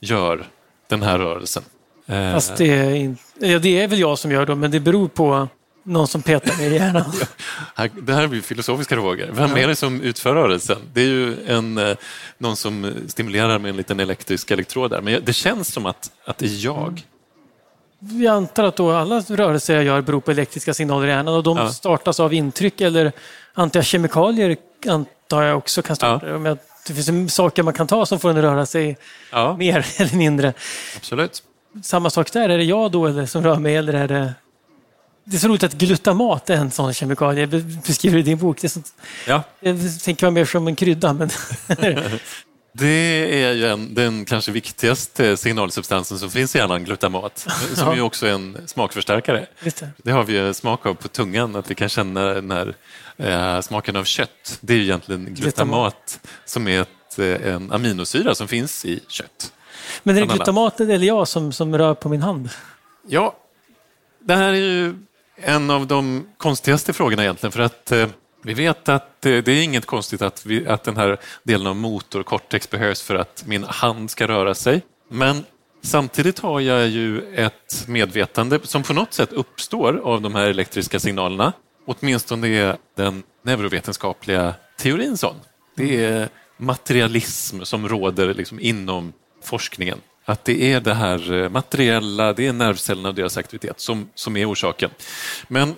gör 0.00 0.46
den 0.88 1.02
här 1.02 1.18
rörelsen. 1.18 1.62
Eh, 2.06 2.32
Fast 2.32 2.56
det 2.56 2.68
är, 2.68 3.16
ja, 3.38 3.58
det 3.58 3.80
är 3.80 3.88
väl 3.88 3.98
jag 3.98 4.18
som 4.18 4.30
gör 4.30 4.46
det, 4.46 4.54
men 4.54 4.70
det 4.70 4.80
beror 4.80 5.08
på 5.08 5.48
någon 5.82 6.08
som 6.08 6.22
petar 6.22 6.56
mig 6.56 6.66
i 6.66 6.74
hjärnan. 6.74 7.12
det 8.02 8.14
här 8.14 8.26
blir 8.26 8.40
filosofiska 8.40 8.94
frågor. 8.94 9.30
Vem 9.32 9.56
är 9.56 9.68
det 9.68 9.76
som 9.76 10.00
utför 10.00 10.34
rörelsen? 10.34 10.78
Det 10.92 11.00
är 11.00 11.06
ju 11.06 11.46
en, 11.46 11.78
eh, 11.78 11.96
någon 12.38 12.56
som 12.56 12.92
stimulerar 13.08 13.58
med 13.58 13.68
en 13.68 13.76
liten 13.76 14.00
elektrisk 14.00 14.50
elektrod 14.50 14.90
där. 14.90 15.00
Men 15.00 15.24
det 15.24 15.32
känns 15.32 15.72
som 15.72 15.86
att, 15.86 16.10
att 16.24 16.38
det 16.38 16.46
är 16.46 16.64
jag 16.64 17.02
vi 18.00 18.26
antar 18.26 18.64
att 18.64 18.76
då 18.76 18.92
alla 18.92 19.20
rörelser 19.20 19.74
jag 19.74 19.84
gör 19.84 20.00
beror 20.00 20.20
på 20.20 20.30
elektriska 20.30 20.74
signaler 20.74 21.06
i 21.06 21.10
hjärnan 21.10 21.34
och 21.34 21.42
de 21.42 21.56
ja. 21.56 21.68
startas 21.68 22.20
av 22.20 22.34
intryck 22.34 22.80
eller 22.80 23.12
antar 23.54 23.82
kemikalier 23.82 24.56
antar 24.88 25.42
jag 25.42 25.58
också 25.58 25.82
kan 25.82 25.96
starta. 25.96 26.28
Ja. 26.28 26.56
Det 26.86 26.94
finns 26.94 27.34
saker 27.34 27.62
man 27.62 27.74
kan 27.74 27.86
ta 27.86 28.06
som 28.06 28.18
får 28.18 28.30
en 28.30 28.36
att 28.36 28.42
röra 28.42 28.66
sig 28.66 28.96
ja. 29.32 29.56
mer 29.56 29.86
eller 29.96 30.16
mindre. 30.16 30.52
Absolut. 30.96 31.42
Samma 31.82 32.10
sak 32.10 32.32
där, 32.32 32.48
är 32.48 32.58
det 32.58 32.64
jag 32.64 32.90
då 32.90 33.06
eller 33.06 33.26
som 33.26 33.44
rör 33.44 33.56
mig 33.56 33.76
eller 33.76 33.92
är 33.92 34.08
det 34.08 34.34
det 35.24 35.36
är 35.36 35.38
så 35.38 35.48
roligt 35.48 35.62
att 35.62 35.72
glutamat 35.72 36.50
är 36.50 36.56
en 36.56 36.70
sån 36.70 36.94
kemikalie, 36.94 37.46
beskriver 37.86 38.18
i 38.18 38.22
din 38.22 38.38
bok. 38.38 38.60
Det 38.60 38.68
sånt, 38.68 38.86
ja. 39.26 39.42
Jag 39.60 39.78
tänker 40.04 40.26
mig 40.26 40.32
mer 40.32 40.44
som 40.44 40.68
en 40.68 40.76
krydda. 40.76 41.12
Men 41.12 41.30
Det 42.72 43.44
är 43.44 43.52
ju 43.52 43.66
en, 43.66 43.94
den 43.94 44.24
kanske 44.24 44.52
viktigaste 44.52 45.36
signalsubstansen 45.36 46.18
som 46.18 46.30
finns 46.30 46.56
i 46.56 46.58
hjärnan, 46.58 46.84
glutamat, 46.84 47.38
som 47.74 47.88
ja. 47.88 47.94
ju 47.94 48.00
också 48.00 48.26
är 48.26 48.30
en 48.30 48.58
smakförstärkare. 48.66 49.46
Det. 49.62 49.84
det. 49.96 50.10
har 50.10 50.24
vi 50.24 50.54
smak 50.54 50.86
av 50.86 50.94
på 50.94 51.08
tungan, 51.08 51.56
att 51.56 51.70
vi 51.70 51.74
kan 51.74 51.88
känna 51.88 52.34
den 52.34 52.50
här 52.50 52.74
eh, 53.16 53.60
smaken 53.60 53.96
av 53.96 54.04
kött. 54.04 54.58
Det 54.60 54.72
är 54.72 54.76
ju 54.76 54.82
egentligen 54.82 55.24
glutamat, 55.24 55.44
glutamat. 55.44 56.20
som 56.44 56.68
är 56.68 56.80
ett, 56.80 57.18
eh, 57.18 57.54
en 57.54 57.72
aminosyra 57.72 58.34
som 58.34 58.48
finns 58.48 58.84
i 58.84 59.00
kött. 59.08 59.52
Men 60.02 60.16
är 60.16 60.20
det 60.20 60.26
glutamatet 60.26 60.88
eller 60.88 61.06
jag 61.06 61.28
som, 61.28 61.52
som 61.52 61.78
rör 61.78 61.94
på 61.94 62.08
min 62.08 62.22
hand? 62.22 62.48
Ja, 63.08 63.36
det 64.20 64.34
här 64.34 64.52
är 64.52 64.54
ju 64.54 64.94
en 65.36 65.70
av 65.70 65.86
de 65.86 66.26
konstigaste 66.36 66.92
frågorna 66.92 67.22
egentligen, 67.22 67.52
för 67.52 67.60
att 67.60 67.92
eh, 67.92 68.08
vi 68.42 68.54
vet 68.54 68.88
att 68.88 69.26
eh, 69.26 69.38
det 69.38 69.52
är 69.52 69.62
inget 69.62 69.86
konstigt 69.86 70.22
att, 70.22 70.46
vi, 70.46 70.66
att 70.66 70.84
den 70.84 70.96
här 70.96 71.18
delen 71.42 71.66
av 71.66 71.76
motorkortex 71.76 72.70
behövs 72.70 73.02
för 73.02 73.14
att 73.14 73.44
min 73.46 73.64
hand 73.64 74.10
ska 74.10 74.28
röra 74.28 74.54
sig. 74.54 74.82
Men 75.08 75.44
samtidigt 75.82 76.38
har 76.38 76.60
jag 76.60 76.88
ju 76.88 77.34
ett 77.34 77.84
medvetande 77.88 78.58
som 78.62 78.82
på 78.82 78.92
något 78.92 79.12
sätt 79.12 79.32
uppstår 79.32 80.00
av 80.04 80.20
de 80.20 80.34
här 80.34 80.46
elektriska 80.46 81.00
signalerna. 81.00 81.52
Åtminstone 81.86 82.48
är 82.48 82.76
den 82.96 83.22
neurovetenskapliga 83.42 84.54
teorin 84.78 85.16
sån. 85.16 85.36
Det 85.76 86.04
är 86.04 86.28
materialism 86.56 87.62
som 87.62 87.88
råder 87.88 88.34
liksom 88.34 88.60
inom 88.60 89.12
forskningen. 89.42 89.98
Att 90.24 90.44
det 90.44 90.72
är 90.72 90.80
det 90.80 90.94
här 90.94 91.32
eh, 91.32 91.48
materiella, 91.48 92.32
det 92.32 92.46
är 92.46 92.52
nervcellerna 92.52 93.08
och 93.08 93.14
deras 93.14 93.36
aktivitet 93.36 93.80
som, 93.80 94.08
som 94.14 94.36
är 94.36 94.50
orsaken. 94.50 94.90
Men 95.48 95.74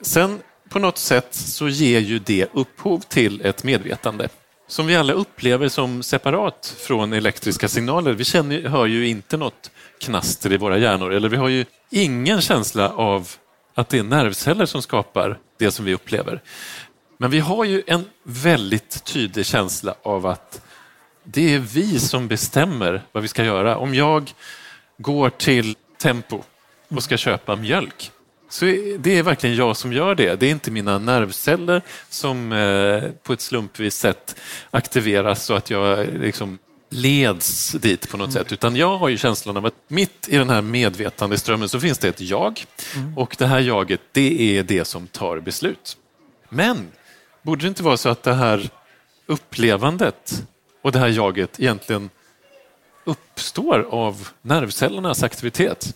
sen 0.00 0.40
på 0.74 0.80
något 0.80 0.98
sätt 0.98 1.34
så 1.34 1.68
ger 1.68 2.00
ju 2.00 2.18
det 2.18 2.48
upphov 2.52 3.00
till 3.00 3.40
ett 3.40 3.64
medvetande 3.64 4.28
som 4.66 4.86
vi 4.86 4.96
alla 4.96 5.12
upplever 5.12 5.68
som 5.68 6.02
separat 6.02 6.76
från 6.78 7.12
elektriska 7.12 7.68
signaler. 7.68 8.12
Vi 8.12 8.24
känner, 8.24 8.68
hör 8.68 8.86
ju 8.86 9.08
inte 9.08 9.36
något 9.36 9.70
knaster 10.00 10.52
i 10.52 10.56
våra 10.56 10.78
hjärnor 10.78 11.12
eller 11.12 11.28
vi 11.28 11.36
har 11.36 11.48
ju 11.48 11.64
ingen 11.90 12.40
känsla 12.40 12.88
av 12.88 13.28
att 13.74 13.88
det 13.88 13.98
är 13.98 14.02
nervceller 14.02 14.66
som 14.66 14.82
skapar 14.82 15.38
det 15.58 15.70
som 15.70 15.84
vi 15.84 15.94
upplever. 15.94 16.42
Men 17.18 17.30
vi 17.30 17.38
har 17.38 17.64
ju 17.64 17.82
en 17.86 18.04
väldigt 18.22 19.04
tydlig 19.04 19.46
känsla 19.46 19.94
av 20.02 20.26
att 20.26 20.60
det 21.24 21.54
är 21.54 21.58
vi 21.58 21.98
som 22.00 22.28
bestämmer 22.28 23.02
vad 23.12 23.22
vi 23.22 23.28
ska 23.28 23.44
göra. 23.44 23.76
Om 23.76 23.94
jag 23.94 24.32
går 24.98 25.30
till 25.30 25.76
Tempo 25.98 26.42
och 26.88 27.02
ska 27.02 27.16
köpa 27.16 27.56
mjölk 27.56 28.10
så 28.54 28.64
det 28.98 29.18
är 29.18 29.22
verkligen 29.22 29.56
jag 29.56 29.76
som 29.76 29.92
gör 29.92 30.14
det. 30.14 30.40
Det 30.40 30.46
är 30.46 30.50
inte 30.50 30.70
mina 30.70 30.98
nervceller 30.98 31.82
som 32.08 32.52
eh, 32.52 33.02
på 33.22 33.32
ett 33.32 33.40
slumpvis 33.40 33.94
sätt 33.94 34.36
aktiveras 34.70 35.44
så 35.44 35.54
att 35.54 35.70
jag 35.70 36.08
liksom 36.08 36.58
leds 36.90 37.72
dit 37.72 38.10
på 38.10 38.16
något 38.16 38.28
mm. 38.28 38.42
sätt. 38.42 38.52
Utan 38.52 38.76
jag 38.76 38.98
har 38.98 39.08
ju 39.08 39.16
känslan 39.16 39.56
av 39.56 39.66
att 39.66 39.74
mitt 39.88 40.28
i 40.28 40.36
den 40.36 40.50
här 40.50 40.62
medvetandeströmmen 40.62 41.68
så 41.68 41.80
finns 41.80 41.98
det 41.98 42.08
ett 42.08 42.20
jag. 42.20 42.64
Mm. 42.96 43.18
Och 43.18 43.36
det 43.38 43.46
här 43.46 43.60
jaget, 43.60 44.00
det 44.12 44.58
är 44.58 44.62
det 44.62 44.84
som 44.84 45.06
tar 45.06 45.40
beslut. 45.40 45.96
Men 46.48 46.88
borde 47.42 47.62
det 47.64 47.68
inte 47.68 47.82
vara 47.82 47.96
så 47.96 48.08
att 48.08 48.22
det 48.22 48.34
här 48.34 48.68
upplevandet 49.26 50.44
och 50.82 50.92
det 50.92 50.98
här 50.98 51.08
jaget 51.08 51.60
egentligen 51.60 52.10
uppstår 53.04 53.86
av 53.90 54.28
nervcellernas 54.42 55.22
aktivitet? 55.22 55.94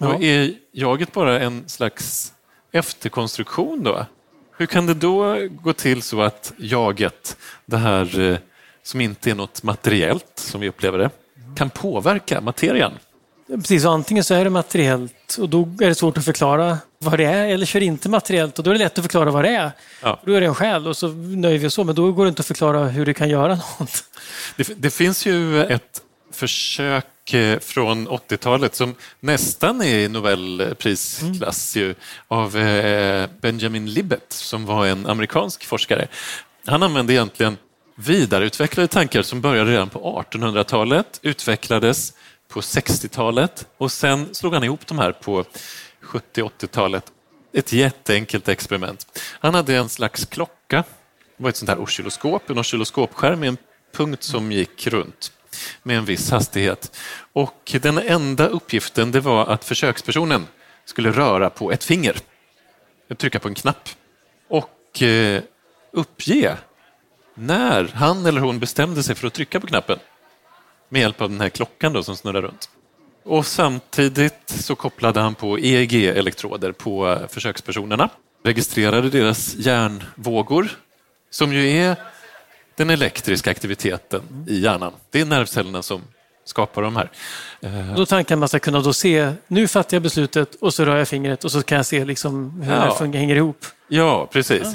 Ja. 0.00 0.14
Och 0.14 0.22
är 0.22 0.54
jaget 0.72 1.12
bara 1.12 1.40
en 1.40 1.68
slags 1.68 2.32
efterkonstruktion 2.72 3.82
då? 3.82 4.06
Hur 4.56 4.66
kan 4.66 4.86
det 4.86 4.94
då 4.94 5.48
gå 5.62 5.72
till 5.72 6.02
så 6.02 6.22
att 6.22 6.52
jaget, 6.56 7.36
det 7.66 7.76
här 7.76 8.20
eh, 8.20 8.38
som 8.82 9.00
inte 9.00 9.30
är 9.30 9.34
något 9.34 9.62
materiellt 9.62 10.32
som 10.34 10.60
vi 10.60 10.68
upplever 10.68 10.98
det, 10.98 11.10
kan 11.56 11.70
påverka 11.70 12.40
materian? 12.40 12.92
Precis, 13.48 13.84
antingen 13.84 14.24
så 14.24 14.34
är 14.34 14.44
det 14.44 14.50
materiellt 14.50 15.36
och 15.40 15.48
då 15.48 15.62
är 15.62 15.88
det 15.88 15.94
svårt 15.94 16.18
att 16.18 16.24
förklara 16.24 16.78
vad 16.98 17.18
det 17.18 17.24
är, 17.24 17.48
eller 17.48 17.66
så 17.66 17.78
är 17.78 17.80
det 17.80 17.86
inte 17.86 18.08
materiellt 18.08 18.58
och 18.58 18.64
då 18.64 18.70
är 18.70 18.74
det 18.74 18.78
lätt 18.78 18.98
att 18.98 19.04
förklara 19.04 19.30
vad 19.30 19.44
det 19.44 19.50
är. 19.50 19.70
Ja. 20.02 20.20
Då 20.24 20.32
är 20.32 20.40
det 20.40 20.46
en 20.46 20.54
själ 20.54 20.86
och 20.86 20.96
så 20.96 21.08
nöjer 21.08 21.58
vi 21.58 21.66
oss 21.66 21.74
så, 21.74 21.84
men 21.84 21.94
då 21.94 22.12
går 22.12 22.24
det 22.24 22.28
inte 22.28 22.40
att 22.40 22.46
förklara 22.46 22.84
hur 22.84 23.06
det 23.06 23.14
kan 23.14 23.28
göra 23.28 23.48
något. 23.78 24.04
Det, 24.56 24.82
det 24.82 24.90
finns 24.90 25.26
ju 25.26 25.64
ett 25.64 26.02
försök 26.32 27.06
Eh, 27.34 27.58
från 27.58 28.08
80-talet 28.08 28.74
som 28.74 28.94
nästan 29.20 29.82
är 29.82 29.98
i 29.98 30.08
Nobelprisklass 30.08 31.76
mm. 31.76 31.88
ju, 31.88 31.94
av 32.28 32.56
eh, 32.56 33.30
Benjamin 33.40 33.90
Libet 33.90 34.32
som 34.32 34.66
var 34.66 34.86
en 34.86 35.06
amerikansk 35.06 35.64
forskare. 35.64 36.08
Han 36.66 36.82
använde 36.82 37.12
egentligen 37.12 37.56
vidareutvecklade 37.94 38.88
tankar 38.88 39.22
som 39.22 39.40
började 39.40 39.70
redan 39.70 39.88
på 39.88 40.24
1800-talet, 40.30 41.20
utvecklades 41.22 42.12
på 42.48 42.60
60-talet 42.60 43.66
och 43.78 43.92
sen 43.92 44.34
slog 44.34 44.54
han 44.54 44.64
ihop 44.64 44.86
de 44.86 44.98
här 44.98 45.12
på 45.12 45.44
70-80-talet. 46.02 47.04
Ett 47.52 47.72
jätteenkelt 47.72 48.48
experiment. 48.48 49.20
Han 49.40 49.54
hade 49.54 49.76
en 49.76 49.88
slags 49.88 50.24
klocka, 50.24 50.84
det 51.36 51.42
var 51.42 51.50
ett 51.50 51.56
sånt 51.56 51.68
här 51.68 51.80
oscilloskop, 51.80 52.50
en 52.50 52.58
oscilloskopskärm 52.58 53.40
med 53.40 53.48
en 53.48 53.56
punkt 53.96 54.22
som 54.22 54.52
gick 54.52 54.86
runt 54.86 55.32
med 55.82 55.98
en 55.98 56.04
viss 56.04 56.30
hastighet. 56.30 56.96
Och 57.32 57.76
den 57.82 57.98
enda 57.98 58.46
uppgiften 58.46 59.10
det 59.12 59.20
var 59.20 59.46
att 59.46 59.64
försökspersonen 59.64 60.46
skulle 60.84 61.10
röra 61.10 61.50
på 61.50 61.72
ett 61.72 61.84
finger, 61.84 62.16
trycka 63.16 63.38
på 63.38 63.48
en 63.48 63.54
knapp 63.54 63.88
och 64.48 65.02
eh, 65.02 65.42
uppge 65.92 66.56
när 67.34 67.90
han 67.94 68.26
eller 68.26 68.40
hon 68.40 68.58
bestämde 68.58 69.02
sig 69.02 69.14
för 69.14 69.26
att 69.26 69.34
trycka 69.34 69.60
på 69.60 69.66
knappen 69.66 69.98
med 70.88 71.00
hjälp 71.00 71.20
av 71.20 71.30
den 71.30 71.40
här 71.40 71.48
klockan 71.48 71.92
då 71.92 72.02
som 72.02 72.16
snurrar 72.16 72.42
runt. 72.42 72.70
Och 73.22 73.46
samtidigt 73.46 74.48
så 74.48 74.74
kopplade 74.74 75.20
han 75.20 75.34
på 75.34 75.58
EEG-elektroder 75.58 76.72
på 76.72 77.08
eh, 77.08 77.28
försökspersonerna, 77.28 78.08
registrerade 78.44 79.10
deras 79.10 79.54
hjärnvågor 79.54 80.68
som 81.30 81.52
ju 81.52 81.76
är 81.76 81.96
den 82.76 82.90
elektriska 82.90 83.50
aktiviteten 83.50 84.22
i 84.48 84.60
hjärnan. 84.60 84.92
Det 85.10 85.20
är 85.20 85.24
nervcellerna 85.24 85.82
som 85.82 86.02
skapar 86.44 86.82
de 86.82 86.96
här. 86.96 87.10
Eh, 87.60 87.94
då 87.94 88.06
tanken 88.06 88.38
man 88.38 88.48
ska 88.48 88.58
kunna 88.58 88.80
då 88.80 88.92
se, 88.92 89.32
nu 89.46 89.68
fattar 89.68 89.96
jag 89.96 90.02
beslutet 90.02 90.54
och 90.54 90.74
så 90.74 90.84
rör 90.84 90.96
jag 90.96 91.08
fingret 91.08 91.44
och 91.44 91.52
så 91.52 91.62
kan 91.62 91.76
jag 91.76 91.86
se 91.86 92.04
liksom 92.04 92.60
hur 92.62 92.72
ja. 92.72 93.06
det 93.12 93.18
hänger 93.18 93.36
ihop. 93.36 93.66
Ja, 93.88 94.28
precis. 94.32 94.62
Ja. 94.64 94.74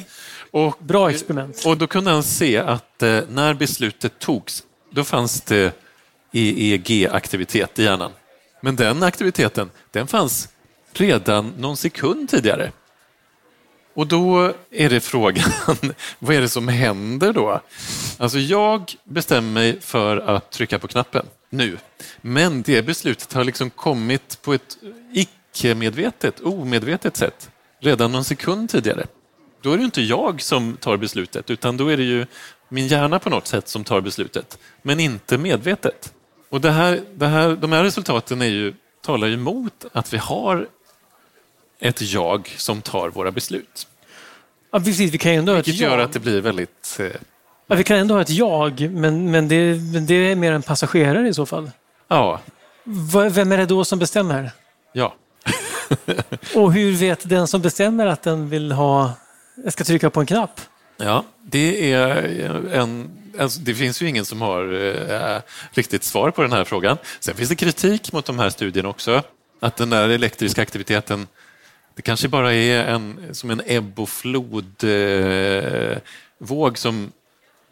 Och, 0.51 0.77
Bra 0.79 1.09
experiment. 1.09 1.63
Och 1.65 1.77
då 1.77 1.87
kunde 1.87 2.11
han 2.11 2.23
se 2.23 2.57
att 2.57 3.03
eh, 3.03 3.19
när 3.29 3.53
beslutet 3.53 4.19
togs, 4.19 4.63
då 4.91 5.03
fanns 5.03 5.41
det 5.41 5.73
EEG-aktivitet 6.31 7.79
i 7.79 7.83
hjärnan. 7.83 8.11
Men 8.61 8.75
den 8.75 9.03
aktiviteten, 9.03 9.69
den 9.91 10.07
fanns 10.07 10.49
redan 10.93 11.53
någon 11.57 11.77
sekund 11.77 12.29
tidigare. 12.29 12.71
Och 13.95 14.07
då 14.07 14.53
är 14.71 14.89
det 14.89 14.99
frågan, 14.99 15.51
vad 16.19 16.35
är 16.35 16.41
det 16.41 16.49
som 16.49 16.67
händer 16.67 17.33
då? 17.33 17.61
Alltså 18.17 18.39
jag 18.39 18.93
bestämmer 19.03 19.51
mig 19.51 19.81
för 19.81 20.17
att 20.17 20.51
trycka 20.51 20.79
på 20.79 20.87
knappen 20.87 21.25
nu, 21.49 21.77
men 22.21 22.61
det 22.61 22.81
beslutet 22.81 23.33
har 23.33 23.43
liksom 23.43 23.69
kommit 23.69 24.41
på 24.41 24.53
ett 24.53 24.77
icke-medvetet, 25.13 26.39
omedvetet 26.39 27.17
sätt 27.17 27.49
redan 27.79 28.11
någon 28.11 28.23
sekund 28.23 28.69
tidigare. 28.69 29.07
Då 29.61 29.71
är 29.71 29.77
det 29.77 29.83
inte 29.83 30.01
jag 30.01 30.41
som 30.41 30.77
tar 30.77 30.97
beslutet, 30.97 31.49
utan 31.49 31.77
då 31.77 31.87
är 31.87 31.97
det 31.97 32.03
ju 32.03 32.25
min 32.69 32.87
hjärna 32.87 33.19
på 33.19 33.29
något 33.29 33.47
sätt 33.47 33.67
som 33.67 33.83
tar 33.83 34.01
beslutet, 34.01 34.59
men 34.81 34.99
inte 34.99 35.37
medvetet. 35.37 36.13
Och 36.49 36.61
det 36.61 36.71
här, 36.71 37.01
det 37.13 37.27
här, 37.27 37.55
de 37.55 37.71
här 37.71 37.83
resultaten 37.83 38.41
är 38.41 38.45
ju, 38.45 38.73
talar 39.01 39.27
ju 39.27 39.33
emot 39.33 39.85
att 39.91 40.13
vi 40.13 40.17
har 40.17 40.67
ett 41.79 42.01
jag 42.01 42.53
som 42.57 42.81
tar 42.81 43.09
våra 43.09 43.31
beslut. 43.31 43.87
Ja, 44.71 44.79
precis. 44.79 45.11
Vi 45.11 45.17
kan 45.17 45.31
ändå 45.31 45.51
ha 45.51 45.59
ett 45.59 45.67
Vilket 45.67 45.81
gör 45.81 45.97
att 45.97 46.13
det 46.13 46.19
blir 46.19 46.41
väldigt... 46.41 46.97
Eh... 46.99 47.05
Ja, 47.67 47.75
vi 47.75 47.83
kan 47.83 47.97
ändå 47.97 48.13
ha 48.13 48.21
ett 48.21 48.29
jag, 48.29 48.89
men, 48.91 49.31
men, 49.31 49.47
det, 49.47 49.75
men 49.93 50.05
det 50.05 50.13
är 50.13 50.35
mer 50.35 50.51
en 50.51 50.61
passagerare 50.61 51.27
i 51.27 51.33
så 51.33 51.45
fall. 51.45 51.71
Ja. 52.07 52.41
Vem 53.29 53.51
är 53.51 53.57
det 53.57 53.65
då 53.65 53.85
som 53.85 53.99
bestämmer? 53.99 54.51
Ja. 54.93 55.15
Och 56.55 56.73
hur 56.73 56.91
vet 56.91 57.29
den 57.29 57.47
som 57.47 57.61
bestämmer 57.61 58.05
att 58.05 58.21
den 58.21 58.49
vill 58.49 58.71
ha... 58.71 59.11
Jag 59.63 59.73
ska 59.73 59.83
trycka 59.83 60.09
på 60.09 60.19
en 60.19 60.25
knapp? 60.25 60.61
Ja, 60.97 61.23
det 61.43 61.91
är 61.91 62.15
en 62.73 63.09
Alltså, 63.39 63.59
det 63.59 63.73
finns 63.73 64.01
ju 64.01 64.09
ingen 64.09 64.25
som 64.25 64.41
har 64.41 64.73
eh, 65.09 65.41
riktigt 65.71 66.03
svar 66.03 66.31
på 66.31 66.41
den 66.41 66.51
här 66.51 66.63
frågan. 66.63 66.97
Sen 67.19 67.35
finns 67.35 67.49
det 67.49 67.55
kritik 67.55 68.11
mot 68.11 68.25
de 68.25 68.39
här 68.39 68.49
studierna 68.49 68.89
också. 68.89 69.23
Att 69.59 69.77
den 69.77 69.89
där 69.89 70.09
elektriska 70.09 70.61
aktiviteten, 70.61 71.27
det 71.95 72.01
kanske 72.01 72.27
bara 72.27 72.53
är 72.53 72.85
en, 72.85 73.19
som 73.31 73.51
en 73.51 73.61
ebb 73.65 73.99
och 73.99 74.09
flodvåg 74.09 74.63
eh, 76.69 76.73
som, 76.73 77.11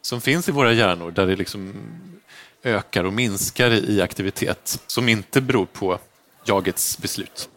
som 0.01 0.21
finns 0.21 0.49
i 0.49 0.51
våra 0.51 0.73
hjärnor 0.73 1.11
där 1.11 1.27
det 1.27 1.35
liksom 1.35 1.73
ökar 2.63 3.03
och 3.03 3.13
minskar 3.13 3.71
i 3.71 4.01
aktivitet 4.01 4.81
som 4.87 5.09
inte 5.09 5.41
beror 5.41 5.65
på 5.65 5.99
jagets 6.45 6.97
beslut. 6.97 7.49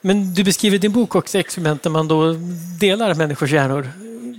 Men 0.00 0.34
du 0.34 0.44
beskriver 0.44 0.74
i 0.74 0.78
din 0.78 0.92
bok 0.92 1.14
också 1.14 1.38
experiment 1.38 1.82
där 1.82 1.90
man 1.90 2.08
då 2.08 2.32
delar 2.80 3.14
människors 3.14 3.50
hjärnor 3.50 3.90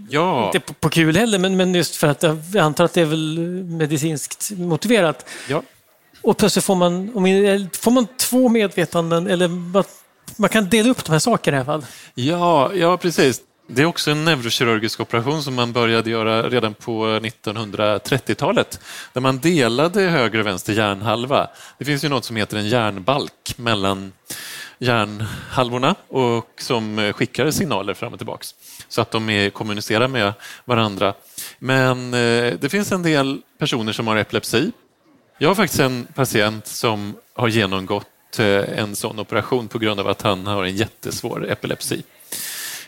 Ja. 0.09 0.45
Inte 0.45 0.59
på, 0.59 0.73
på 0.73 0.89
kul 0.89 1.17
heller, 1.17 1.39
men, 1.39 1.57
men 1.57 1.75
just 1.75 1.95
för 1.95 2.07
att 2.07 2.23
jag 2.23 2.57
antar 2.57 2.83
att 2.83 2.93
det 2.93 3.01
är 3.01 3.05
väl 3.05 3.39
medicinskt 3.63 4.51
motiverat. 4.51 5.25
Ja. 5.49 5.63
Och 6.21 6.37
plötsligt 6.37 6.65
får 6.65 6.75
man, 6.75 7.11
får 7.73 7.91
man 7.91 8.07
två 8.17 8.49
medvetanden, 8.49 9.27
eller 9.27 9.47
man 10.37 10.49
kan 10.49 10.69
dela 10.69 10.89
upp 10.89 11.05
de 11.05 11.11
här 11.11 11.19
sakerna 11.19 11.57
i 11.57 11.59
alla 11.59 11.65
fall. 11.65 11.85
Ja, 12.13 12.73
ja 12.73 12.97
precis. 12.97 13.41
Det 13.69 13.81
är 13.81 13.85
också 13.85 14.11
en 14.11 14.25
neurokirurgisk 14.25 14.99
operation 14.99 15.43
som 15.43 15.55
man 15.55 15.73
började 15.73 16.09
göra 16.09 16.49
redan 16.49 16.73
på 16.73 17.05
1930-talet, 17.05 18.79
där 19.13 19.21
man 19.21 19.39
delade 19.39 20.01
höger 20.01 20.39
och 20.39 20.45
vänster 20.45 20.73
hjärnhalva. 20.73 21.47
Det 21.77 21.85
finns 21.85 22.05
ju 22.05 22.09
något 22.09 22.25
som 22.25 22.35
heter 22.35 22.57
en 22.57 22.67
hjärnbalk 22.67 23.53
mellan 23.57 24.11
hjärnhalvorna 24.79 25.95
och 26.07 26.51
som 26.57 27.13
skickar 27.15 27.51
signaler 27.51 27.93
fram 27.93 28.13
och 28.13 28.19
tillbaks 28.19 28.55
så 28.87 29.01
att 29.01 29.11
de 29.11 29.51
kommunicerar 29.53 30.07
med 30.07 30.33
varandra. 30.65 31.13
Men 31.59 32.13
eh, 32.13 32.53
det 32.59 32.69
finns 32.71 32.91
en 32.91 33.03
del 33.03 33.41
personer 33.59 33.93
som 33.93 34.07
har 34.07 34.15
epilepsi. 34.15 34.71
Jag 35.37 35.49
har 35.49 35.55
faktiskt 35.55 35.79
en 35.79 36.07
patient 36.15 36.67
som 36.67 37.15
har 37.33 37.47
genomgått 37.47 38.07
Eh, 38.39 38.79
en 38.79 38.95
sån 38.95 39.19
operation 39.19 39.67
på 39.67 39.79
grund 39.79 39.99
av 39.99 40.07
att 40.07 40.21
han 40.21 40.47
har 40.47 40.63
en 40.63 40.75
jättesvår 40.75 41.51
epilepsi. 41.51 42.03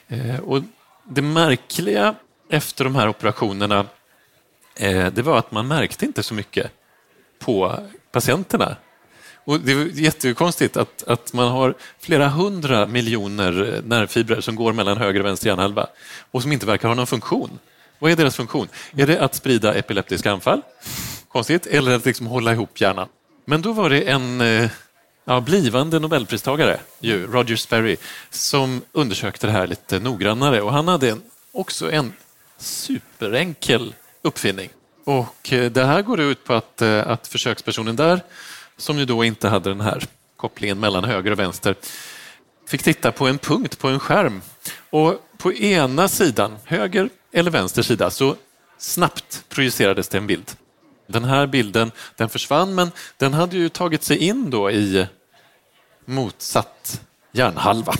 Eh, 0.07 0.39
och 0.39 0.61
det 1.03 1.21
märkliga 1.21 2.15
efter 2.49 2.83
de 2.83 2.95
här 2.95 3.07
operationerna 3.07 3.85
eh, 4.75 5.07
det 5.07 5.21
var 5.21 5.37
att 5.37 5.51
man 5.51 5.67
märkte 5.67 6.05
inte 6.05 6.23
så 6.23 6.33
mycket 6.33 6.71
på 7.39 7.79
patienterna. 8.11 8.75
Och 9.45 9.59
det 9.59 9.71
är 9.71 9.85
jättekonstigt 9.85 10.77
att, 10.77 11.03
att 11.03 11.33
man 11.33 11.47
har 11.47 11.73
flera 11.99 12.27
hundra 12.27 12.85
miljoner 12.85 13.81
nervfibrer 13.85 14.41
som 14.41 14.55
går 14.55 14.73
mellan 14.73 14.97
höger 14.97 15.19
och 15.19 15.25
vänster 15.25 15.47
hjärnhalva 15.47 15.87
och 16.31 16.41
som 16.41 16.51
inte 16.51 16.65
verkar 16.65 16.87
ha 16.87 16.95
någon 16.95 17.07
funktion. 17.07 17.59
Vad 17.99 18.11
är 18.11 18.15
deras 18.15 18.35
funktion? 18.35 18.67
Är 18.97 19.07
det 19.07 19.21
att 19.21 19.35
sprida 19.35 19.73
epileptiska 19.73 20.31
anfall? 20.31 20.61
Konstigt. 21.27 21.65
Eller 21.65 21.95
att 21.95 22.05
liksom 22.05 22.27
hålla 22.27 22.53
ihop 22.53 22.81
hjärnan? 22.81 23.07
Men 23.45 23.61
då 23.61 23.71
var 23.73 23.89
det 23.89 24.01
en 24.01 24.41
eh, 24.41 24.69
ja, 25.29 25.41
blivande 25.41 25.99
nobelpristagare, 25.99 26.79
ju, 26.99 27.27
Roger 27.27 27.55
Sperry, 27.55 27.97
som 28.29 28.81
undersökte 28.91 29.47
det 29.47 29.53
här 29.53 29.67
lite 29.67 29.99
noggrannare 29.99 30.61
och 30.61 30.73
han 30.73 30.87
hade 30.87 31.09
en, 31.09 31.21
också 31.51 31.91
en 31.91 32.13
superenkel 32.57 33.93
uppfinning. 34.21 34.69
Och 35.03 35.53
eh, 35.53 35.71
det 35.71 35.85
här 35.85 36.01
går 36.01 36.19
ut 36.19 36.43
på 36.43 36.53
att, 36.53 36.81
eh, 36.81 37.07
att 37.07 37.27
försökspersonen 37.27 37.95
där 37.95 38.21
som 38.77 38.99
ju 38.99 39.05
då 39.05 39.23
inte 39.23 39.47
hade 39.47 39.69
den 39.69 39.81
här 39.81 40.03
kopplingen 40.35 40.79
mellan 40.79 41.03
höger 41.03 41.31
och 41.31 41.39
vänster, 41.39 41.75
fick 42.67 42.83
titta 42.83 43.11
på 43.11 43.27
en 43.27 43.37
punkt 43.37 43.79
på 43.79 43.87
en 43.87 43.99
skärm 43.99 44.41
och 44.89 45.15
på 45.37 45.53
ena 45.53 46.07
sidan, 46.07 46.57
höger 46.63 47.09
eller 47.31 47.51
vänster 47.51 47.81
sida, 47.81 48.09
så 48.09 48.35
snabbt 48.77 49.43
projicerades 49.49 50.07
det 50.07 50.17
en 50.17 50.27
bild. 50.27 50.51
Den 51.07 51.23
här 51.23 51.47
bilden 51.47 51.91
den 52.15 52.29
försvann 52.29 52.75
men 52.75 52.91
den 53.17 53.33
hade 53.33 53.57
ju 53.57 53.69
tagit 53.69 54.03
sig 54.03 54.17
in 54.17 54.49
då 54.49 54.71
i 54.71 55.07
motsatt 56.09 57.01
hjärnhalva. 57.31 57.93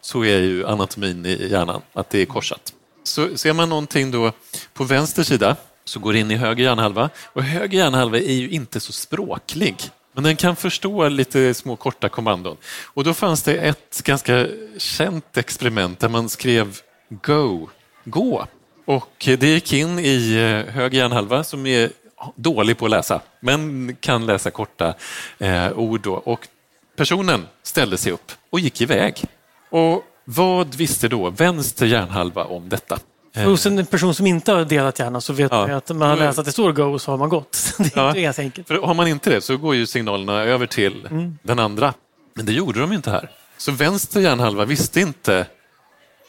Så 0.00 0.24
är 0.24 0.40
ju 0.40 0.66
anatomin 0.66 1.26
i 1.26 1.48
hjärnan, 1.50 1.82
att 1.92 2.10
det 2.10 2.18
är 2.22 2.26
korsat. 2.26 2.74
Så 3.04 3.36
ser 3.36 3.52
man 3.52 3.68
någonting 3.68 4.10
då 4.10 4.32
på 4.74 4.84
vänster 4.84 5.22
sida 5.22 5.56
så 5.84 6.00
går 6.00 6.12
det 6.12 6.18
in 6.18 6.30
i 6.30 6.36
höger 6.36 6.64
hjärnhalva 6.64 7.10
och 7.16 7.42
höger 7.42 7.78
hjärnhalva 7.78 8.18
är 8.18 8.32
ju 8.32 8.50
inte 8.50 8.80
så 8.80 8.92
språklig. 8.92 9.76
Men 10.12 10.24
den 10.24 10.36
kan 10.36 10.56
förstå 10.56 11.08
lite 11.08 11.54
små 11.54 11.76
korta 11.76 12.08
kommandon. 12.08 12.56
Och 12.84 13.04
då 13.04 13.14
fanns 13.14 13.42
det 13.42 13.54
ett 13.54 14.02
ganska 14.04 14.46
känt 14.78 15.36
experiment 15.36 16.00
där 16.00 16.08
man 16.08 16.28
skrev 16.28 16.80
Go, 17.08 17.68
gå. 18.04 18.46
Och 18.84 19.12
det 19.18 19.42
gick 19.42 19.72
in 19.72 19.98
i 19.98 20.32
eh, 20.34 20.74
höger 20.74 20.98
hjärnhalva 20.98 21.44
som 21.44 21.66
är 21.66 21.90
dålig 22.34 22.78
på 22.78 22.84
att 22.84 22.90
läsa, 22.90 23.20
men 23.40 23.96
kan 24.00 24.26
läsa 24.26 24.50
korta 24.50 24.94
eh, 25.38 25.72
ord. 25.72 26.00
Då. 26.00 26.14
Och 26.14 26.48
personen 26.96 27.46
ställde 27.62 27.98
sig 27.98 28.12
upp 28.12 28.32
och 28.50 28.60
gick 28.60 28.80
iväg. 28.80 29.24
Och 29.70 30.04
vad 30.24 30.74
visste 30.74 31.08
då 31.08 31.30
vänster 31.30 31.86
hjärnhalva 31.86 32.44
om 32.44 32.68
detta? 32.68 32.98
Hos 33.34 33.66
en 33.66 33.86
person 33.86 34.14
som 34.14 34.26
inte 34.26 34.52
har 34.52 34.64
delat 34.64 34.98
hjärna 34.98 35.20
så 35.20 35.32
vet 35.32 35.52
ja. 35.52 35.66
man 35.66 35.76
att 35.76 35.88
man 35.88 36.08
har 36.08 36.16
läst 36.16 36.38
att 36.38 36.44
det 36.44 36.52
står 36.52 36.72
go 36.72 36.98
så 36.98 37.10
har 37.10 37.18
man 37.18 37.28
gått. 37.28 37.74
Det 37.78 37.84
är 37.84 37.90
ja. 38.00 38.08
inte 38.08 38.20
ganska 38.20 38.42
enkelt. 38.42 38.68
För 38.68 38.74
har 38.74 38.94
man 38.94 39.08
inte 39.08 39.30
det 39.30 39.40
så 39.40 39.56
går 39.56 39.74
ju 39.74 39.86
signalerna 39.86 40.42
över 40.42 40.66
till 40.66 41.06
mm. 41.06 41.38
den 41.42 41.58
andra. 41.58 41.94
Men 42.34 42.46
det 42.46 42.52
gjorde 42.52 42.80
de 42.80 42.92
inte 42.92 43.10
här. 43.10 43.30
Så 43.56 43.72
vänster 43.72 44.20
hjärnhalva 44.20 44.64
visste 44.64 45.00
inte 45.00 45.46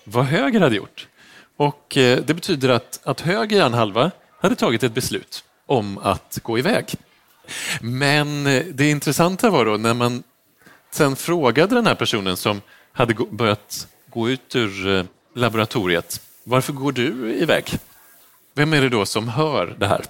vad 0.04 0.26
höger 0.26 0.60
hade 0.60 0.76
gjort. 0.76 1.08
Och 1.58 1.98
eh, 1.98 2.20
det 2.26 2.34
betyder 2.34 2.70
att, 2.70 3.00
att 3.04 3.22
höger 3.22 3.58
hjärnhalva 3.58 4.12
hade 4.42 4.56
tagit 4.56 4.84
ett 4.84 4.94
beslut 4.94 5.44
om 5.66 5.98
att 5.98 6.40
gå 6.44 6.60
iväg. 6.60 6.86
Men 7.82 8.48
eh, 8.48 8.64
det 8.74 8.90
intressanta 8.90 9.50
var 9.50 9.66
då 9.66 9.78
när 9.78 9.94
man 9.94 10.24
sen 10.94 11.16
frågade 11.16 11.76
den 11.76 11.88
här 11.88 11.96
personen 11.96 12.38
som 12.38 12.62
hade 12.92 13.14
börjat 13.14 13.88
gå 14.10 14.30
ut 14.30 14.56
ur 14.56 14.98
eh, 14.98 15.04
laboratoriet. 15.36 16.22
Varför 16.44 16.74
går 16.74 16.92
du 16.92 17.34
iväg? 17.34 17.80
Vem 18.54 18.74
är 18.74 18.82
det 18.82 18.90
då 18.90 19.06
som 19.06 19.28
hör 19.28 19.76
det 19.80 19.88
här? 19.88 20.06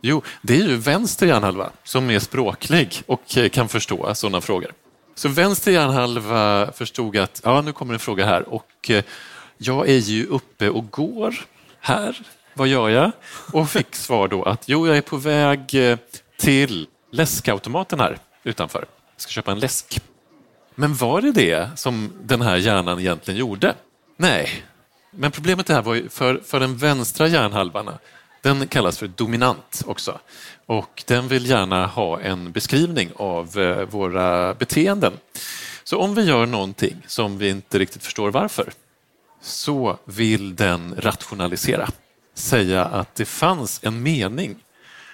Jo, 0.00 0.22
det 0.42 0.54
är 0.54 0.68
ju 0.68 0.76
vänster 0.76 1.26
hjärnhalva 1.26 1.70
som 1.84 2.10
är 2.10 2.18
språklig 2.18 3.02
och 3.06 3.36
eh, 3.36 3.48
kan 3.48 3.68
förstå 3.68 4.14
sådana 4.14 4.40
frågor. 4.40 4.72
Så 5.14 5.28
vänster 5.28 5.72
hjärnhalva 5.72 6.72
förstod 6.72 7.16
att 7.16 7.40
ja, 7.44 7.60
nu 7.60 7.72
kommer 7.72 7.94
en 7.94 8.00
fråga 8.00 8.26
här 8.26 8.48
och 8.48 8.90
eh, 8.90 9.04
jag 9.58 9.88
är 9.88 9.98
ju 9.98 10.26
uppe 10.26 10.70
och 10.70 10.90
går 10.90 11.34
här. 11.80 12.20
Vad 12.54 12.68
gör 12.68 12.88
jag? 12.88 13.12
Och 13.52 13.70
fick 13.70 13.94
svar 13.94 14.28
då 14.28 14.42
att 14.42 14.68
jo, 14.68 14.86
jag 14.86 14.96
är 14.96 15.02
på 15.02 15.16
väg 15.16 15.76
till 16.38 16.86
läskautomaten 17.12 18.00
här 18.00 18.18
utanför. 18.44 18.84
Jag 19.14 19.20
ska 19.20 19.30
köpa 19.30 19.52
en 19.52 19.58
läsk. 19.58 20.00
Men 20.78 20.94
var 20.94 21.20
det 21.20 21.32
det 21.32 21.68
som 21.76 22.12
den 22.22 22.42
här 22.42 22.56
hjärnan 22.56 23.00
egentligen 23.00 23.40
gjorde? 23.40 23.74
Nej. 24.16 24.64
Men 25.10 25.30
problemet 25.30 25.68
här 25.68 25.82
var 25.82 25.94
ju 25.94 26.08
för, 26.08 26.40
för 26.44 26.60
den 26.60 26.76
vänstra 26.76 27.28
hjärnhalvan, 27.28 27.90
den 28.42 28.68
kallas 28.68 28.98
för 28.98 29.06
dominant 29.06 29.82
också. 29.86 30.18
Och 30.66 31.04
den 31.06 31.28
vill 31.28 31.46
gärna 31.46 31.86
ha 31.86 32.20
en 32.20 32.52
beskrivning 32.52 33.10
av 33.16 33.58
eh, 33.58 33.82
våra 33.82 34.54
beteenden. 34.54 35.12
Så 35.84 35.98
om 35.98 36.14
vi 36.14 36.22
gör 36.22 36.46
någonting 36.46 36.96
som 37.06 37.38
vi 37.38 37.48
inte 37.48 37.78
riktigt 37.78 38.02
förstår 38.02 38.30
varför, 38.30 38.72
så 39.40 39.98
vill 40.04 40.56
den 40.56 40.94
rationalisera. 40.98 41.88
Säga 42.34 42.84
att 42.84 43.14
det 43.14 43.24
fanns 43.24 43.80
en 43.82 44.02
mening 44.02 44.56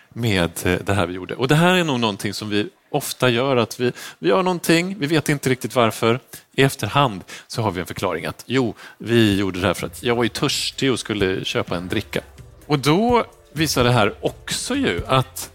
med 0.09 0.51
eh, 0.65 0.79
det 0.85 0.95
här 0.95 1.07
vi 1.07 1.15
gjorde. 1.15 1.35
Och 1.35 1.49
det 1.49 1.55
här 1.55 1.75
är 1.75 1.85
nog 1.85 2.01
någonting 2.01 2.35
som 2.35 2.49
vi 2.49 2.69
ofta 2.93 3.29
gör, 3.29 3.57
att 3.57 3.81
vi, 3.81 3.93
vi 4.19 4.29
gör 4.29 4.43
någonting, 4.43 4.97
vi 4.99 5.07
vet 5.07 5.29
inte 5.29 5.51
riktigt 5.51 5.75
varför. 5.75 6.21
I 6.55 6.63
efterhand 6.63 7.25
så 7.47 7.63
har 7.63 7.71
vi 7.71 7.81
en 7.81 7.87
förklaring 7.87 8.27
att 8.27 8.43
jo, 8.47 8.75
vi 8.99 9.37
gjorde 9.37 9.61
det 9.61 9.67
här 9.67 9.75
för 9.75 9.87
att 9.87 10.03
jag 10.03 10.15
var 10.15 10.23
ju 10.23 10.29
törstig 10.29 10.93
och 10.93 10.99
skulle 10.99 11.45
köpa 11.45 11.77
en 11.77 11.89
dricka. 11.89 12.21
Och 12.67 12.79
då 12.79 13.25
visar 13.53 13.85
det 13.85 13.93
här 13.93 14.15
också 14.21 14.75
ju 14.75 15.01
att 15.07 15.51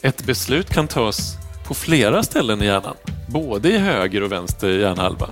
ett 0.00 0.26
beslut 0.26 0.70
kan 0.70 0.88
tas 0.88 1.36
på 1.66 1.74
flera 1.74 2.22
ställen 2.22 2.62
i 2.62 2.64
hjärnan, 2.64 2.96
både 3.28 3.68
i 3.68 3.78
höger 3.78 4.22
och 4.22 4.32
vänster 4.32 4.68
hjärnhalva. 4.68 5.28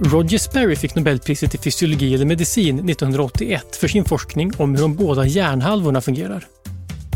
Roger 0.00 0.38
Sperry 0.38 0.76
fick 0.76 0.94
Nobelpriset 0.94 1.54
i 1.54 1.58
fysiologi 1.58 2.14
eller 2.14 2.24
medicin 2.24 2.88
1981 2.88 3.76
för 3.76 3.88
sin 3.88 4.04
forskning 4.04 4.52
om 4.56 4.74
hur 4.74 4.82
de 4.82 4.96
båda 4.96 5.26
hjärnhalvorna 5.26 6.00
fungerar. 6.00 6.46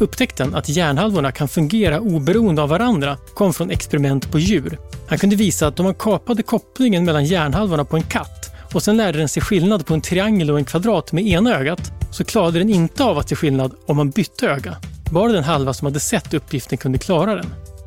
Upptäckten 0.00 0.54
att 0.54 0.68
hjärnhalvorna 0.68 1.32
kan 1.32 1.48
fungera 1.48 2.00
oberoende 2.00 2.62
av 2.62 2.68
varandra 2.68 3.16
kom 3.34 3.54
från 3.54 3.70
experiment 3.70 4.32
på 4.32 4.38
djur. 4.38 4.78
Han 5.08 5.18
kunde 5.18 5.36
visa 5.36 5.66
att 5.66 5.80
om 5.80 5.84
man 5.84 5.94
kapade 5.94 6.42
kopplingen 6.42 7.04
mellan 7.04 7.24
hjärnhalvorna 7.24 7.84
på 7.84 7.96
en 7.96 8.02
katt 8.02 8.50
och 8.74 8.82
sen 8.82 8.96
lärde 8.96 9.18
den 9.18 9.28
sig 9.28 9.42
skillnad 9.42 9.86
på 9.86 9.94
en 9.94 10.00
triangel 10.00 10.50
och 10.50 10.58
en 10.58 10.64
kvadrat 10.64 11.12
med 11.12 11.26
ena 11.26 11.56
ögat 11.58 11.92
så 12.10 12.24
klarade 12.24 12.58
den 12.58 12.70
inte 12.70 13.04
av 13.04 13.18
att 13.18 13.28
se 13.28 13.36
skillnad 13.36 13.74
om 13.86 13.96
man 13.96 14.10
bytte 14.10 14.48
öga. 14.48 14.76
Bara 15.10 15.32
den 15.32 15.44
halva 15.44 15.74
som 15.74 15.86
hade 15.86 16.00
sett 16.00 16.34
uppgiften 16.34 16.78
kunde 16.78 16.98
klara 16.98 17.34
den. 17.34 17.46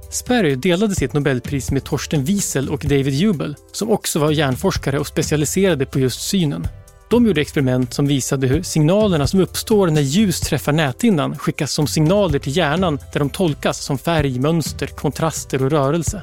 Sperry 0.09 0.55
delade 0.55 0.95
sitt 0.95 1.13
Nobelpris 1.13 1.71
med 1.71 1.83
Torsten 1.83 2.23
Wiesel 2.23 2.69
och 2.69 2.79
David 2.83 3.13
Jubel, 3.13 3.55
som 3.71 3.91
också 3.91 4.19
var 4.19 4.31
hjärnforskare 4.31 4.99
och 4.99 5.07
specialiserade 5.07 5.85
på 5.85 5.99
just 5.99 6.21
synen. 6.21 6.67
De 7.13 7.25
gjorde 7.25 7.41
experiment 7.41 7.93
som 7.93 8.07
visade 8.07 8.47
hur 8.47 8.63
signalerna 8.63 9.27
som 9.27 9.39
uppstår 9.39 9.87
när 9.87 10.01
ljus 10.01 10.39
träffar 10.39 10.71
näthinnan 10.71 11.37
skickas 11.37 11.71
som 11.71 11.87
signaler 11.87 12.39
till 12.39 12.57
hjärnan 12.57 12.99
där 13.13 13.19
de 13.19 13.29
tolkas 13.29 13.77
som 13.77 13.97
färg, 13.97 14.39
mönster, 14.39 14.87
kontraster 14.87 15.63
och 15.63 15.71
rörelse. 15.71 16.21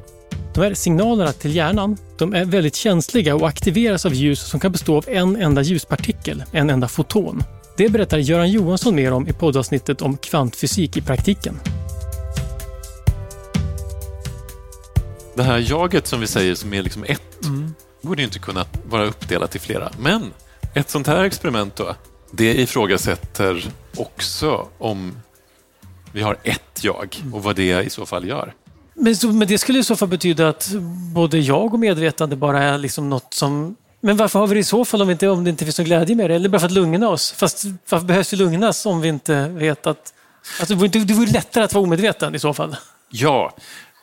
De 0.54 0.60
här 0.60 0.74
signalerna 0.74 1.32
till 1.32 1.56
hjärnan 1.56 1.96
de 2.18 2.34
är 2.34 2.44
väldigt 2.44 2.74
känsliga 2.74 3.34
och 3.34 3.48
aktiveras 3.48 4.06
av 4.06 4.14
ljus 4.14 4.40
som 4.40 4.60
kan 4.60 4.72
bestå 4.72 4.96
av 4.96 5.04
en 5.08 5.36
enda 5.36 5.62
ljuspartikel, 5.62 6.44
en 6.52 6.70
enda 6.70 6.88
foton. 6.88 7.42
Det 7.76 7.88
berättar 7.88 8.18
Göran 8.18 8.50
Johansson 8.50 8.94
mer 8.94 9.12
om 9.12 9.28
i 9.28 9.32
poddavsnittet 9.32 10.02
om 10.02 10.16
kvantfysik 10.16 10.96
i 10.96 11.00
praktiken. 11.00 11.60
Det 15.34 15.42
här 15.42 15.58
jaget 15.58 16.06
som 16.06 16.20
vi 16.20 16.26
säger 16.26 16.54
som 16.54 16.74
är 16.74 16.82
liksom 16.82 17.04
ett 17.04 17.44
mm. 17.44 17.74
borde 18.00 18.22
inte 18.22 18.38
kunna 18.38 18.64
vara 18.88 19.04
uppdelat 19.04 19.56
i 19.56 19.58
flera. 19.58 19.92
Men 19.98 20.32
ett 20.74 20.90
sånt 20.90 21.06
här 21.06 21.24
experiment 21.24 21.76
då, 21.76 21.94
det 22.30 22.54
ifrågasätter 22.54 23.64
också 23.96 24.68
om 24.78 25.16
vi 26.12 26.22
har 26.22 26.36
ett 26.42 26.84
jag 26.84 27.22
och 27.32 27.42
vad 27.42 27.56
det 27.56 27.82
i 27.82 27.90
så 27.90 28.06
fall 28.06 28.28
gör. 28.28 28.54
Men, 28.94 29.16
så, 29.16 29.28
men 29.28 29.48
det 29.48 29.58
skulle 29.58 29.78
i 29.78 29.84
så 29.84 29.96
fall 29.96 30.08
betyda 30.08 30.48
att 30.48 30.70
både 31.14 31.38
jag 31.38 31.74
och 31.74 31.80
medvetande 31.80 32.36
bara 32.36 32.62
är 32.62 32.78
liksom 32.78 33.10
något 33.10 33.34
som... 33.34 33.76
Men 34.00 34.16
varför 34.16 34.38
har 34.38 34.46
vi 34.46 34.54
det 34.54 34.60
i 34.60 34.64
så 34.64 34.84
fall 34.84 35.02
om, 35.02 35.10
inte, 35.10 35.28
om 35.28 35.44
det 35.44 35.50
inte 35.50 35.64
finns 35.64 35.78
någon 35.78 35.84
glädje 35.84 36.16
med 36.16 36.30
det? 36.30 36.34
Eller 36.34 36.48
bara 36.48 36.58
för 36.58 36.66
att 36.66 36.72
lugna 36.72 37.08
oss? 37.08 37.32
Fast 37.32 37.64
varför 37.88 38.06
behövs 38.06 38.32
vi 38.32 38.36
lugnas 38.36 38.86
om 38.86 39.00
vi 39.00 39.08
inte 39.08 39.48
vet 39.48 39.86
att... 39.86 40.14
Alltså, 40.60 40.74
det 40.74 41.14
vore 41.14 41.30
lättare 41.30 41.64
att 41.64 41.74
vara 41.74 41.84
omedveten 41.84 42.34
i 42.34 42.38
så 42.38 42.54
fall. 42.54 42.76
Ja, 43.10 43.54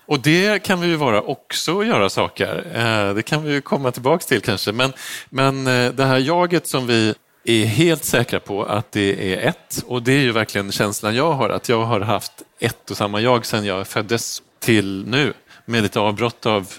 och 0.08 0.20
det 0.20 0.64
kan 0.64 0.82
vi 0.82 0.88
ju 0.88 0.96
vara 0.96 1.22
också 1.22 1.84
göra 1.84 2.10
saker. 2.10 2.66
Eh, 2.74 3.14
det 3.14 3.24
kan 3.24 3.44
vi 3.44 3.54
ju 3.54 3.62
komma 3.62 3.92
tillbaks 3.92 4.26
till 4.26 4.42
kanske. 4.42 4.72
Men, 4.72 4.94
men 5.30 5.68
eh, 5.68 5.92
det 5.92 6.06
här 6.06 6.18
jaget 6.18 6.68
som 6.68 6.88
vi 6.88 7.14
är 7.44 7.66
helt 7.66 8.04
säkra 8.04 8.40
på 8.40 8.64
att 8.64 8.92
det 8.92 9.34
är 9.34 9.48
ett 9.48 9.84
och 9.88 10.04
det 10.04 10.12
är 10.12 10.20
ju 10.20 10.32
verkligen 10.32 10.72
känslan 10.72 11.16
jag 11.16 11.34
har 11.34 11.50
att 11.50 11.70
jag 11.70 11.84
har 11.84 12.00
haft 12.00 12.32
ett 12.60 12.92
och 12.92 12.98
samma 12.98 13.22
jag 13.22 13.46
sedan 13.46 13.66
jag 13.66 13.88
föddes 13.88 14.42
till 14.60 15.06
nu 15.08 15.34
med 15.66 15.84
lite 15.84 16.00
avbrott 16.00 16.46
av 16.46 16.74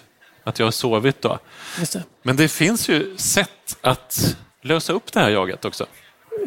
att 0.44 0.58
jag 0.58 0.66
har 0.66 0.70
sovit. 0.70 1.22
Då. 1.22 1.38
Det. 1.92 2.02
Men 2.22 2.36
det 2.36 2.48
finns 2.48 2.88
ju 2.88 3.16
sätt 3.16 3.76
att 3.80 4.36
lösa 4.62 4.92
upp 4.92 5.12
det 5.12 5.20
här 5.20 5.30
jaget 5.30 5.64
också. 5.64 5.86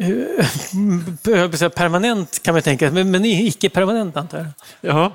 Permanent 1.74 2.42
kan 2.42 2.54
man 2.54 2.62
tänka, 2.62 2.90
men, 2.90 3.10
men 3.10 3.24
icke 3.24 3.68
permanent 3.68 4.16
antar 4.16 4.38
jag? 4.38 4.46
Ja, 4.80 5.12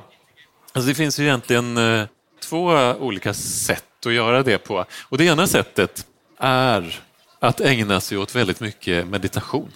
Alltså 0.77 0.89
det 0.89 0.95
finns 0.95 1.19
ju 1.19 1.23
egentligen 1.23 1.77
eh, 1.77 2.05
två 2.39 2.65
olika 2.99 3.33
sätt 3.33 4.05
att 4.05 4.13
göra 4.13 4.43
det 4.43 4.57
på. 4.57 4.85
Och 5.01 5.17
det 5.17 5.25
ena 5.25 5.47
sättet 5.47 6.05
är 6.39 6.99
att 7.39 7.61
ägna 7.61 7.99
sig 8.01 8.17
åt 8.17 8.35
väldigt 8.35 8.59
mycket 8.59 9.07
meditation. 9.07 9.71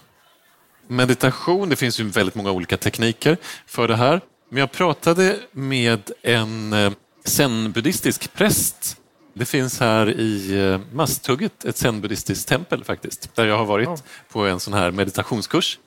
Meditation, 0.87 1.69
det 1.69 1.75
finns 1.75 1.99
ju 1.99 2.03
väldigt 2.03 2.35
många 2.35 2.51
olika 2.51 2.77
tekniker 2.77 3.37
för 3.65 3.87
det 3.87 3.95
här. 3.95 4.21
Men 4.49 4.59
jag 4.59 4.71
pratade 4.71 5.39
med 5.51 6.11
en 6.21 6.73
eh, 6.73 6.91
zen-buddhistisk 7.25 8.33
präst. 8.33 8.97
Det 9.33 9.45
finns 9.45 9.79
här 9.79 10.09
i 10.19 10.59
eh, 10.59 10.79
Masthugget 10.93 11.65
ett 11.65 11.77
zen-buddhistiskt 11.77 12.47
tempel 12.47 12.83
faktiskt, 12.83 13.35
där 13.35 13.47
jag 13.47 13.57
har 13.57 13.65
varit 13.65 14.03
på 14.31 14.45
en 14.45 14.59
sån 14.59 14.73
här 14.73 14.91
meditationskurs. 14.91 15.79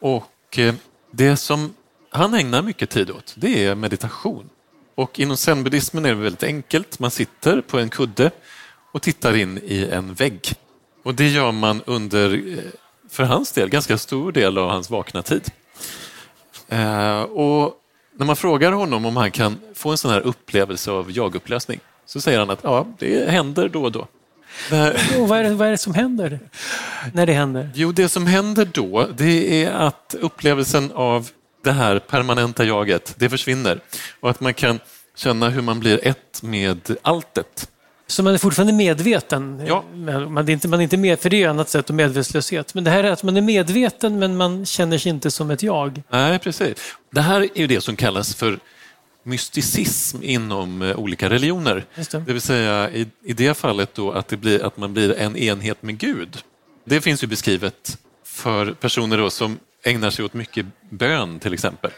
Och 0.00 0.58
det 1.10 1.36
som 1.36 1.74
han 2.10 2.34
ägnar 2.34 2.62
mycket 2.62 2.90
tid 2.90 3.10
åt, 3.10 3.34
det 3.36 3.64
är 3.64 3.74
meditation. 3.74 4.48
Och 4.94 5.20
inom 5.20 5.36
zenbuddismen 5.36 6.04
är 6.04 6.08
det 6.08 6.14
väldigt 6.14 6.42
enkelt. 6.42 6.98
Man 6.98 7.10
sitter 7.10 7.60
på 7.60 7.78
en 7.78 7.90
kudde 7.90 8.30
och 8.92 9.02
tittar 9.02 9.36
in 9.36 9.60
i 9.64 9.88
en 9.92 10.14
vägg. 10.14 10.52
Och 11.02 11.14
det 11.14 11.28
gör 11.28 11.52
man 11.52 11.82
under, 11.86 12.34
eh, 12.34 12.58
för 13.10 13.22
hans 13.22 13.52
del, 13.52 13.68
ganska 13.68 13.98
stor 13.98 14.32
del 14.32 14.58
av 14.58 14.68
hans 14.68 14.90
vakna 14.90 15.22
tid. 15.22 15.50
Eh, 16.68 17.22
och 17.22 17.74
när 18.16 18.26
man 18.26 18.36
frågar 18.36 18.72
honom 18.72 19.04
om 19.04 19.16
han 19.16 19.30
kan 19.30 19.58
få 19.74 19.90
en 19.90 19.98
sån 19.98 20.10
här 20.10 20.20
upplevelse 20.20 20.90
av 20.90 21.10
jagupplösning 21.10 21.80
så 22.06 22.20
säger 22.20 22.38
han 22.38 22.50
att 22.50 22.60
ja, 22.62 22.86
det 22.98 23.30
händer 23.30 23.68
då 23.68 23.82
och 23.82 23.92
då. 23.92 24.06
Här... 24.70 24.96
Och 25.18 25.28
vad, 25.28 25.38
är 25.38 25.44
det, 25.44 25.54
vad 25.54 25.68
är 25.68 25.72
det 25.72 25.78
som 25.78 25.94
händer 25.94 26.40
när 27.12 27.26
det 27.26 27.32
händer? 27.32 27.70
Jo, 27.74 27.92
det 27.92 28.08
som 28.08 28.26
händer 28.26 28.64
då 28.64 29.08
det 29.16 29.64
är 29.64 29.70
att 29.70 30.14
upplevelsen 30.20 30.92
av 30.92 31.28
det 31.62 31.72
här 31.72 31.98
permanenta 31.98 32.64
jaget, 32.64 33.14
det 33.18 33.30
försvinner. 33.30 33.80
Och 34.20 34.30
att 34.30 34.40
man 34.40 34.54
kan 34.54 34.80
känna 35.16 35.48
hur 35.48 35.62
man 35.62 35.80
blir 35.80 36.06
ett 36.06 36.42
med 36.42 36.96
alltet. 37.02 37.68
Så 38.06 38.22
man 38.22 38.34
är 38.34 38.38
fortfarande 38.38 38.72
medveten? 38.72 39.62
Ja. 39.66 39.84
Man 40.28 40.48
är 40.48 40.50
inte, 40.50 40.68
man 40.68 40.80
är 40.80 40.82
inte 40.82 40.96
med, 40.96 41.20
för 41.20 41.30
det 41.30 41.36
är 41.36 41.38
ju 41.38 41.44
ett 41.44 41.50
annat 41.50 41.68
sätt 41.68 41.90
av 41.90 41.96
medvetslöshet. 41.96 42.74
Men 42.74 42.84
det 42.84 42.90
här 42.90 43.04
är 43.04 43.10
att 43.10 43.22
man 43.22 43.36
är 43.36 43.40
medveten 43.40 44.18
men 44.18 44.36
man 44.36 44.66
känner 44.66 44.98
sig 44.98 45.10
inte 45.10 45.30
som 45.30 45.50
ett 45.50 45.62
jag. 45.62 46.02
Nej, 46.10 46.38
precis. 46.38 46.74
Det 47.10 47.20
här 47.20 47.40
är 47.40 47.48
ju 47.54 47.66
det 47.66 47.80
som 47.80 47.96
kallas 47.96 48.34
för 48.34 48.58
mysticism 49.24 50.18
inom 50.22 50.82
eh, 50.82 50.98
olika 50.98 51.30
religioner. 51.30 51.84
Det. 51.94 52.10
det. 52.12 52.18
vill 52.18 52.40
säga 52.40 52.90
i, 52.90 53.06
i 53.24 53.32
det 53.32 53.54
fallet 53.54 53.94
då 53.94 54.12
att, 54.12 54.28
det 54.28 54.36
blir, 54.36 54.62
att 54.62 54.76
man 54.76 54.92
blir 54.92 55.18
en 55.18 55.36
enhet 55.36 55.82
med 55.82 55.98
Gud. 55.98 56.38
Det 56.84 57.00
finns 57.00 57.22
ju 57.22 57.26
beskrivet 57.26 57.98
för 58.24 58.72
personer 58.72 59.18
då 59.18 59.30
som 59.30 59.58
ägnar 59.82 60.10
sig 60.10 60.24
åt 60.24 60.34
mycket 60.34 60.66
bön 60.90 61.38
till 61.38 61.54
exempel. 61.54 61.90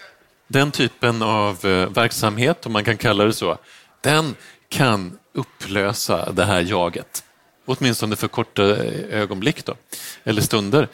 Den 0.47 0.71
typen 0.71 1.23
av 1.23 1.67
eh, 1.67 1.89
verksamhet, 1.89 2.67
om 2.67 2.73
man 2.73 2.85
kan 2.85 2.97
kalla 2.97 3.25
det 3.25 3.33
så, 3.33 3.59
den 4.01 4.35
kan 4.69 5.19
upplösa 5.33 6.33
det 6.33 6.45
här 6.45 6.61
jaget. 6.61 7.25
Åtminstone 7.67 8.17
för 8.17 8.29
korta 8.29 8.63
eh, 8.63 9.21
ögonblick 9.21 9.65
då, 9.65 9.75
eller 10.25 10.43
stunder. 10.43 10.89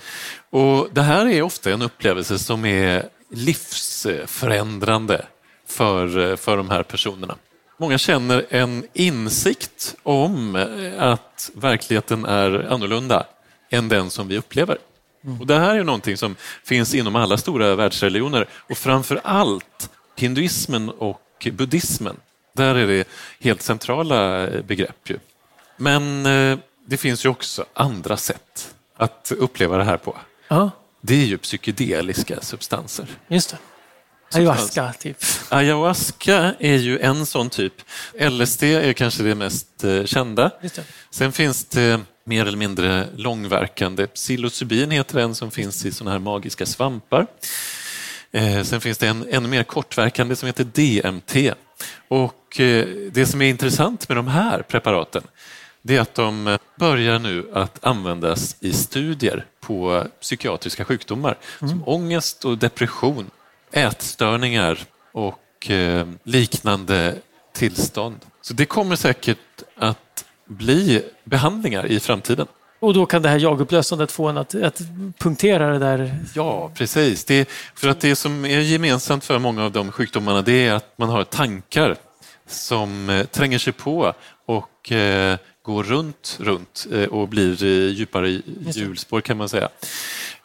Och 0.50 0.88
Det 0.92 1.02
här 1.02 1.26
är 1.26 1.42
ofta 1.42 1.70
en 1.70 1.82
upplevelse 1.82 2.38
som 2.38 2.64
är 2.64 3.08
livsförändrande 3.30 5.26
för, 5.66 6.30
eh, 6.30 6.36
för 6.36 6.56
de 6.56 6.70
här 6.70 6.82
personerna. 6.82 7.36
Många 7.76 7.98
känner 7.98 8.46
en 8.50 8.86
insikt 8.92 9.94
om 10.02 10.66
att 10.98 11.50
verkligheten 11.54 12.24
är 12.24 12.72
annorlunda 12.72 13.26
än 13.70 13.88
den 13.88 14.10
som 14.10 14.28
vi 14.28 14.38
upplever. 14.38 14.78
Och 15.40 15.46
Det 15.46 15.58
här 15.58 15.74
är 15.74 15.84
någonting 15.84 16.16
som 16.16 16.36
finns 16.64 16.94
inom 16.94 17.16
alla 17.16 17.36
stora 17.36 17.74
världsreligioner 17.74 18.48
och 18.52 18.78
framför 18.78 19.20
allt 19.24 19.90
hinduismen 20.16 20.88
och 20.88 21.48
buddhismen. 21.52 22.16
Där 22.52 22.74
är 22.74 22.86
det 22.86 23.08
helt 23.40 23.62
centrala 23.62 24.46
begrepp. 24.66 25.10
Ju. 25.10 25.18
Men 25.76 26.26
eh, 26.26 26.58
det 26.86 26.96
finns 26.96 27.24
ju 27.24 27.28
också 27.28 27.64
andra 27.74 28.16
sätt 28.16 28.74
att 28.96 29.32
uppleva 29.38 29.76
det 29.76 29.84
här 29.84 29.96
på. 29.96 30.16
Ja. 30.48 30.70
Det 31.00 31.14
är 31.14 31.26
ju 31.26 31.38
psykedeliska 31.38 32.40
substanser. 32.40 33.06
Just 33.28 33.50
det. 33.50 33.58
Ayahuasca, 34.34 34.92
typ. 34.98 35.16
Ayahuasca 35.48 36.54
är 36.58 36.76
ju 36.76 36.98
en 36.98 37.26
sån 37.26 37.50
typ. 37.50 37.72
LSD 38.18 38.62
är 38.62 38.92
kanske 38.92 39.22
det 39.22 39.34
mest 39.34 39.84
eh, 39.84 40.04
kända. 40.04 40.50
Sen 41.10 41.32
finns 41.32 41.64
det 41.64 42.00
mer 42.24 42.46
eller 42.46 42.58
mindre 42.58 43.06
långverkande 43.16 44.06
psilocybin 44.06 44.90
heter 44.90 45.18
den 45.18 45.34
som 45.34 45.50
finns 45.50 45.84
i 45.84 45.92
såna 45.92 46.10
här 46.10 46.18
magiska 46.18 46.66
svampar. 46.66 47.26
Eh, 48.32 48.62
sen 48.62 48.80
finns 48.80 48.98
det 48.98 49.08
en 49.08 49.26
ännu 49.30 49.48
mer 49.48 49.62
kortverkande 49.62 50.36
som 50.36 50.46
heter 50.46 50.64
DMT. 50.64 51.54
Och 52.08 52.60
eh, 52.60 52.86
det 53.12 53.26
som 53.26 53.42
är 53.42 53.46
intressant 53.46 54.08
med 54.08 54.18
de 54.18 54.28
här 54.28 54.62
preparaten 54.62 55.22
det 55.82 55.96
är 55.96 56.00
att 56.00 56.14
de 56.14 56.58
börjar 56.76 57.18
nu 57.18 57.50
att 57.52 57.84
användas 57.84 58.56
i 58.60 58.72
studier 58.72 59.46
på 59.60 60.06
psykiatriska 60.20 60.84
sjukdomar 60.84 61.38
mm. 61.60 61.70
som 61.70 61.88
ångest 61.88 62.44
och 62.44 62.58
depression 62.58 63.30
ätstörningar 63.72 64.78
och 65.12 65.70
eh, 65.70 66.06
liknande 66.22 67.14
tillstånd. 67.52 68.16
Så 68.42 68.54
det 68.54 68.66
kommer 68.66 68.96
säkert 68.96 69.38
att 69.76 70.24
bli 70.46 71.02
behandlingar 71.24 71.86
i 71.86 72.00
framtiden. 72.00 72.46
Och 72.80 72.94
då 72.94 73.06
kan 73.06 73.22
det 73.22 73.28
här 73.28 73.38
jagupplösandet 73.38 74.12
få 74.12 74.28
en 74.28 74.36
att, 74.36 74.54
att 74.54 74.80
punktera 75.18 75.72
det 75.72 75.78
där? 75.78 76.16
Ja, 76.34 76.70
precis. 76.74 77.24
Det, 77.24 77.48
för 77.74 77.88
att 77.88 78.00
det 78.00 78.16
som 78.16 78.44
är 78.44 78.60
gemensamt 78.60 79.24
för 79.24 79.38
många 79.38 79.64
av 79.64 79.72
de 79.72 79.92
sjukdomarna 79.92 80.42
det 80.42 80.66
är 80.66 80.72
att 80.72 80.98
man 80.98 81.08
har 81.08 81.24
tankar 81.24 81.96
som 82.46 83.10
eh, 83.10 83.26
tränger 83.26 83.58
sig 83.58 83.72
på 83.72 84.14
och 84.46 84.92
eh, 84.92 85.38
går 85.62 85.82
runt, 85.82 86.36
runt 86.40 86.86
eh, 86.92 87.04
och 87.04 87.28
blir 87.28 87.64
djupare 87.64 88.40
hjulspår 88.74 89.20
kan 89.20 89.36
man 89.36 89.48
säga. 89.48 89.68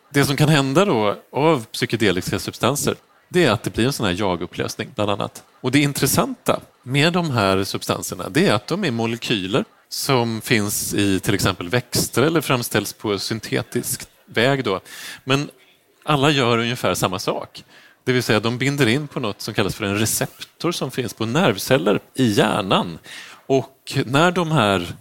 Det 0.10 0.26
som 0.26 0.38
kan 0.38 0.50
hända 0.50 0.86
då 0.86 1.16
av 1.32 1.66
psykedeliska 1.66 2.40
substanser 2.40 2.96
det 3.36 3.46
är 3.46 3.52
att 3.52 3.64
det 3.64 3.70
blir 3.70 3.86
en 3.86 3.94
sån 3.94 4.06
här 4.06 4.14
jagupplösning 4.14 4.90
bland 4.96 5.12
annat. 5.12 5.44
Och 5.62 5.72
det 5.72 5.80
intressanta 5.80 6.60
med 6.84 7.14
de 7.14 7.32
här 7.32 7.64
substanserna 7.64 8.30
det 8.30 8.48
är 8.48 8.54
att 8.54 8.68
de 8.68 8.86
är 8.86 8.92
molekyler 8.92 9.66
som 9.90 10.42
finns 10.42 10.94
i 10.94 11.20
till 11.20 11.34
exempel 11.34 11.70
växter 11.70 12.24
eller 12.24 12.42
framställs 12.42 12.94
på 12.94 13.20
syntetisk 13.20 14.08
väg. 14.26 14.64
Då. 14.64 14.80
Men 15.24 15.50
alla 16.04 16.30
gör 16.30 16.58
ungefär 16.58 16.94
samma 16.94 17.20
sak. 17.20 17.64
Det 18.04 18.12
vill 18.12 18.24
säga 18.24 18.40
de 18.40 18.58
binder 18.58 18.88
in 18.88 19.08
på 19.08 19.20
något 19.20 19.42
som 19.42 19.54
kallas 19.54 19.76
för 19.76 19.86
en 19.86 20.00
receptor 20.00 20.72
som 20.72 20.92
finns 20.92 21.14
på 21.14 21.26
nervceller 21.26 22.00
i 22.14 22.26
hjärnan. 22.32 23.00
Och 23.46 23.98
när 24.06 24.32
de 24.32 24.52
här 24.52 24.96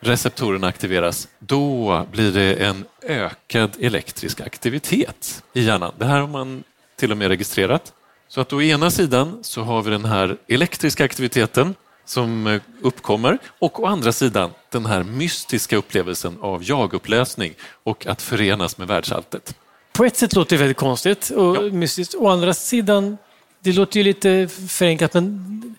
receptorerna 0.00 0.66
aktiveras, 0.66 1.28
då 1.38 2.06
blir 2.12 2.32
det 2.32 2.54
en 2.54 2.84
ökad 3.02 3.70
elektrisk 3.80 4.40
aktivitet 4.40 5.44
i 5.52 5.62
hjärnan. 5.62 5.92
Det 5.98 6.04
här 6.04 6.20
har 6.20 6.28
man 6.28 6.64
till 6.96 7.10
och 7.12 7.18
med 7.18 7.28
registrerat. 7.28 7.92
Så 8.28 8.40
att 8.40 8.52
å 8.52 8.62
ena 8.62 8.90
sidan 8.90 9.38
så 9.42 9.62
har 9.62 9.82
vi 9.82 9.90
den 9.90 10.04
här 10.04 10.36
elektriska 10.48 11.04
aktiviteten 11.04 11.74
som 12.04 12.46
eh, 12.46 12.60
uppkommer 12.80 13.38
och 13.58 13.82
å 13.82 13.86
andra 13.86 14.12
sidan 14.12 14.50
den 14.70 14.86
här 14.86 15.02
mystiska 15.02 15.76
upplevelsen 15.76 16.38
av 16.40 16.64
jagupplösning 16.64 17.54
och 17.82 18.06
att 18.06 18.22
förenas 18.22 18.78
med 18.78 18.88
världsalltet. 18.88 19.54
På 19.92 20.04
ett 20.04 20.16
sätt 20.16 20.34
låter 20.34 20.56
det 20.56 20.60
väldigt 20.60 20.76
konstigt 20.76 21.30
och 21.30 21.56
ja. 21.56 21.60
mystiskt. 21.60 22.14
Å 22.14 22.28
andra 22.28 22.54
sidan, 22.54 23.18
det 23.60 23.72
låter 23.72 24.00
ju 24.00 24.04
lite 24.04 24.48
förenklat 24.68 25.14
men 25.14 25.76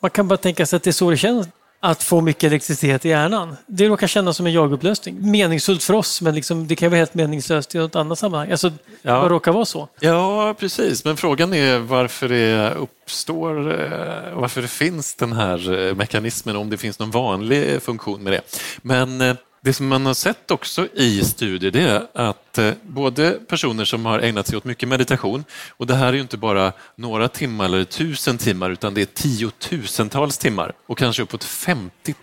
man 0.00 0.10
kan 0.10 0.28
bara 0.28 0.36
tänka 0.36 0.66
sig 0.66 0.76
att 0.76 0.82
det 0.82 0.90
är 0.90 0.92
så 0.92 1.10
det 1.10 1.16
känns 1.16 1.48
att 1.84 2.02
få 2.02 2.20
mycket 2.20 2.44
elektricitet 2.44 3.04
i 3.04 3.08
hjärnan. 3.08 3.56
Det 3.66 3.88
råkar 3.88 4.06
kännas 4.06 4.36
som 4.36 4.46
en 4.46 4.52
jagupplösning. 4.52 5.30
Meningsfullt 5.30 5.82
för 5.82 5.94
oss, 5.94 6.22
men 6.22 6.34
liksom, 6.34 6.66
det 6.66 6.76
kan 6.76 6.90
vara 6.90 6.98
helt 6.98 7.14
meningslöst 7.14 7.74
i 7.74 7.78
något 7.78 7.96
annat 7.96 8.18
sammanhang. 8.18 8.50
Alltså, 8.50 8.72
ja. 9.02 9.22
Det 9.22 9.28
råkar 9.28 9.52
vara 9.52 9.64
så. 9.64 9.88
Ja, 10.00 10.54
precis. 10.58 11.04
Men 11.04 11.16
frågan 11.16 11.54
är 11.54 11.78
varför 11.78 12.28
det 12.28 12.74
uppstår, 12.74 13.70
eh, 13.70 14.34
varför 14.34 14.62
det 14.62 14.68
finns 14.68 15.14
den 15.14 15.32
här 15.32 15.86
eh, 15.88 15.94
mekanismen, 15.94 16.56
om 16.56 16.70
det 16.70 16.76
finns 16.76 16.98
någon 16.98 17.10
vanlig 17.10 17.82
funktion 17.82 18.22
med 18.22 18.32
det. 18.32 18.40
Men 18.82 19.20
eh, 19.20 19.34
det 19.64 19.72
som 19.72 19.88
man 19.88 20.06
har 20.06 20.14
sett 20.14 20.50
också 20.50 20.88
i 20.94 21.24
studier 21.24 21.70
det 21.70 21.82
är 21.82 22.06
att 22.14 22.58
eh, 22.58 22.72
både 22.82 23.30
personer 23.48 23.84
som 23.84 24.06
har 24.06 24.18
ägnat 24.18 24.46
sig 24.46 24.56
åt 24.56 24.64
mycket 24.64 24.88
meditation, 24.88 25.44
och 25.70 25.86
det 25.86 25.94
här 25.94 26.06
är 26.06 26.12
ju 26.12 26.20
inte 26.20 26.36
bara 26.36 26.72
några 26.96 27.28
timmar 27.28 27.64
eller 27.64 27.84
tusen 27.84 28.38
timmar 28.38 28.70
utan 28.70 28.94
det 28.94 29.02
är 29.02 29.06
tiotusentals 29.06 30.38
timmar 30.38 30.72
och 30.86 30.98
kanske 30.98 31.22
uppåt 31.22 31.44
50 31.44 32.14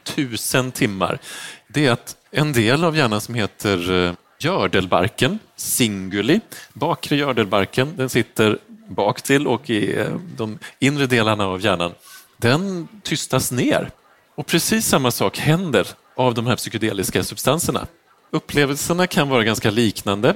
000 0.55 0.71
timmar. 0.71 1.19
Det 1.67 1.85
är 1.85 1.91
att 1.91 2.15
en 2.31 2.53
del 2.53 2.83
av 2.83 2.97
hjärnan 2.97 3.21
som 3.21 3.35
heter 3.35 4.07
eh, 4.07 4.13
gördelbarken, 4.39 5.39
singuli, 5.55 6.39
bakre 6.73 7.15
gördelbarken, 7.15 7.93
den 7.95 8.09
sitter 8.09 8.57
bak 8.87 9.21
till 9.21 9.47
och 9.47 9.69
i 9.69 9.99
eh, 9.99 10.15
de 10.37 10.59
inre 10.79 11.05
delarna 11.05 11.45
av 11.47 11.61
hjärnan, 11.61 11.91
den 12.37 12.87
tystas 13.03 13.51
ner. 13.51 13.91
Och 14.35 14.47
precis 14.47 14.87
samma 14.87 15.11
sak 15.11 15.37
händer 15.37 15.87
av 16.19 16.33
de 16.33 16.47
här 16.47 16.55
psykedeliska 16.55 17.23
substanserna. 17.23 17.87
Upplevelserna 18.31 19.07
kan 19.07 19.29
vara 19.29 19.43
ganska 19.43 19.69
liknande 19.69 20.35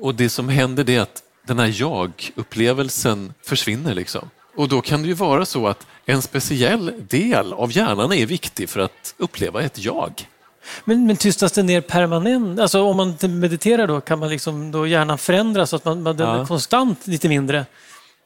och 0.00 0.14
det 0.14 0.28
som 0.28 0.48
händer 0.48 0.90
är 0.90 1.00
att 1.00 1.22
den 1.46 1.58
här 1.58 1.74
jag-upplevelsen 1.80 3.32
försvinner. 3.42 3.94
Liksom. 3.94 4.30
Och 4.56 4.68
då 4.68 4.80
kan 4.80 5.02
det 5.02 5.08
ju 5.08 5.14
vara 5.14 5.46
så 5.46 5.66
att 5.68 5.86
en 6.06 6.22
speciell 6.22 6.92
del 7.08 7.52
av 7.52 7.76
hjärnan 7.76 8.12
är 8.12 8.26
viktig 8.26 8.68
för 8.68 8.80
att 8.80 9.14
uppleva 9.16 9.62
ett 9.62 9.78
jag. 9.78 10.28
Men, 10.84 11.06
men 11.06 11.16
tystas 11.16 11.52
det 11.52 11.62
ner 11.62 11.80
permanent? 11.80 12.60
Alltså 12.60 12.82
om 12.82 12.96
man 12.96 13.16
mediterar 13.22 13.86
då 13.86 14.00
kan 14.00 14.18
man 14.18 14.28
liksom 14.28 14.70
då 14.70 14.86
hjärnan 14.86 15.18
förändras 15.18 15.70
så 15.70 15.76
att 15.76 15.84
man, 15.84 16.02
man 16.02 16.16
den 16.16 16.28
är 16.28 16.46
konstant 16.46 17.06
lite 17.06 17.28
mindre? 17.28 17.66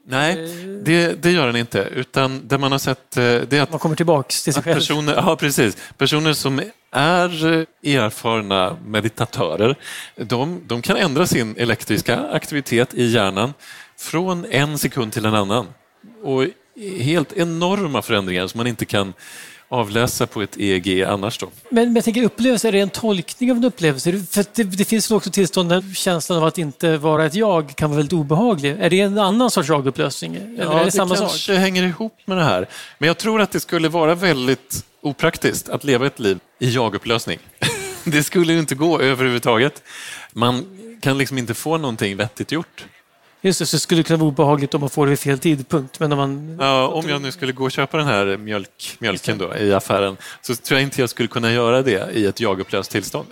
Nej, 0.04 0.36
det, 0.84 1.22
det, 1.22 1.30
gör 1.30 1.46
den 1.46 1.56
inte. 1.56 1.88
Utan 1.92 2.48
det 2.48 2.58
man 2.58 2.72
har 2.72 2.78
sett 2.78 3.16
eh, 3.16 3.22
det 3.22 3.52
är 3.52 3.62
att... 3.62 3.70
Man 3.70 3.78
kommer 3.78 3.96
tillbaks 3.96 4.42
till 4.42 4.54
sig 4.54 4.62
själv. 4.62 4.74
Personer, 4.74 5.14
ja, 5.14 5.36
precis. 5.36 5.76
Personer 5.98 6.32
som 6.32 6.62
är 6.90 7.46
eh, 7.84 7.94
erfarna 7.94 8.76
meditatörer, 8.86 9.76
de, 10.16 10.62
de 10.66 10.82
kan 10.82 10.96
ändra 10.96 11.26
sin 11.26 11.56
elektriska 11.56 12.20
aktivitet 12.20 12.94
i 12.94 13.04
hjärnan 13.04 13.54
från 13.98 14.46
en 14.50 14.78
sekund 14.78 15.12
till 15.12 15.24
en 15.24 15.34
annan. 15.34 15.66
Och 16.22 16.46
helt 17.00 17.32
enorma 17.32 18.02
förändringar 18.02 18.46
som 18.46 18.58
man 18.58 18.66
inte 18.66 18.84
kan 18.84 19.12
avläsa 19.72 20.26
på 20.26 20.42
ett 20.42 20.56
EEG 20.56 21.02
annars. 21.02 21.38
Då. 21.38 21.50
Men, 21.68 21.84
men 21.84 21.94
jag 21.94 22.04
tänker 22.04 22.22
upplevelse, 22.22 22.68
är 22.68 22.72
det 22.72 22.80
en 22.80 22.90
tolkning 22.90 23.50
av 23.50 23.56
en 23.56 23.64
upplevelse? 23.64 24.12
För 24.30 24.44
det, 24.54 24.62
det 24.62 24.84
finns 24.84 25.10
väl 25.10 25.16
också 25.16 25.30
tillstånd 25.30 25.68
där 25.68 25.94
känslan 25.94 26.38
av 26.38 26.44
att 26.44 26.58
inte 26.58 26.96
vara 26.96 27.26
ett 27.26 27.34
jag 27.34 27.76
kan 27.76 27.90
vara 27.90 27.96
väldigt 27.96 28.12
obehaglig. 28.12 28.76
Är 28.80 28.90
det 28.90 29.00
en 29.00 29.18
annan 29.18 29.50
sorts 29.50 29.68
jagupplösning? 29.68 30.34
Eller 30.34 30.64
ja, 30.64 30.80
är 30.80 30.84
det, 30.84 30.90
samma 30.90 31.08
sak? 31.08 31.18
Det 31.18 31.28
kanske 31.28 31.54
hänger 31.54 31.82
ihop 31.82 32.18
med 32.24 32.36
det 32.36 32.44
här. 32.44 32.68
Men 32.98 33.06
jag 33.06 33.18
tror 33.18 33.40
att 33.40 33.50
det 33.50 33.60
skulle 33.60 33.88
vara 33.88 34.14
väldigt 34.14 34.84
opraktiskt 35.02 35.68
att 35.68 35.84
leva 35.84 36.06
ett 36.06 36.18
liv 36.18 36.38
i 36.58 36.70
jagupplösning. 36.70 37.38
det 38.04 38.22
skulle 38.22 38.52
ju 38.52 38.58
inte 38.58 38.74
gå 38.74 39.00
överhuvudtaget. 39.00 39.82
Man 40.32 40.64
kan 41.00 41.18
liksom 41.18 41.38
inte 41.38 41.54
få 41.54 41.78
någonting 41.78 42.16
vettigt 42.16 42.52
gjort. 42.52 42.86
Just 43.44 43.58
det, 43.58 43.66
så 43.66 43.76
det 43.76 43.80
skulle 43.80 44.02
kunna 44.02 44.16
vara 44.16 44.28
obehagligt 44.28 44.74
om 44.74 44.80
man 44.80 44.90
får 44.90 45.06
det 45.06 45.10
vid 45.10 45.18
fel 45.18 45.38
tidpunkt. 45.38 46.00
Men 46.00 46.12
om, 46.12 46.18
man... 46.18 46.56
ja, 46.60 46.88
om 46.88 47.08
jag 47.08 47.22
nu 47.22 47.32
skulle 47.32 47.52
gå 47.52 47.64
och 47.64 47.72
köpa 47.72 47.96
den 47.96 48.06
här 48.06 48.36
mjölk, 48.36 48.96
mjölken 48.98 49.38
då, 49.38 49.56
i 49.56 49.74
affären 49.74 50.16
så 50.42 50.54
tror 50.54 50.78
jag 50.78 50.86
inte 50.86 51.00
jag 51.00 51.10
skulle 51.10 51.28
kunna 51.28 51.52
göra 51.52 51.82
det 51.82 52.10
i 52.12 52.26
ett 52.26 52.40
jagupplöst 52.40 52.90
tillstånd. 52.90 53.28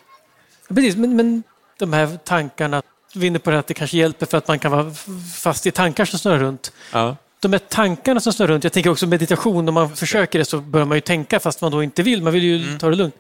Precis, 0.69 0.97
men, 0.97 1.17
men 1.17 1.43
de 1.79 1.93
här 1.93 2.19
tankarna, 2.25 2.83
du 3.13 3.21
vinner 3.21 3.39
på 3.39 3.51
det 3.51 3.59
att 3.59 3.67
det 3.67 3.75
kanske 3.75 3.97
hjälper 3.97 4.27
för 4.27 4.39
att 4.39 4.49
man 4.49 4.59
kan 4.59 4.73
vara 4.73 4.93
fast 5.35 5.67
i 5.67 5.71
tankar 5.71 6.05
som 6.05 6.19
snurrar 6.19 6.39
runt. 6.39 6.73
Ja. 6.93 7.17
De 7.41 7.53
här 7.53 7.59
tankarna 7.59 8.21
som 8.21 8.33
snurrar 8.33 8.53
runt, 8.53 8.65
jag 8.65 8.73
tänker 8.73 8.91
också 8.91 9.07
meditation, 9.07 9.69
om 9.69 9.75
man 9.75 9.97
försöker 9.97 10.39
det 10.39 10.45
så 10.45 10.61
börjar 10.61 10.87
man 10.87 10.97
ju 10.97 11.01
tänka 11.01 11.41
fast 11.41 11.61
man 11.61 11.73
då 11.73 11.83
inte 11.83 12.03
vill, 12.03 12.23
man 12.23 12.33
vill 12.33 12.45
ju 12.45 12.63
mm. 12.63 12.79
ta 12.79 12.91
det 12.91 12.97
lugnt. 12.97 13.15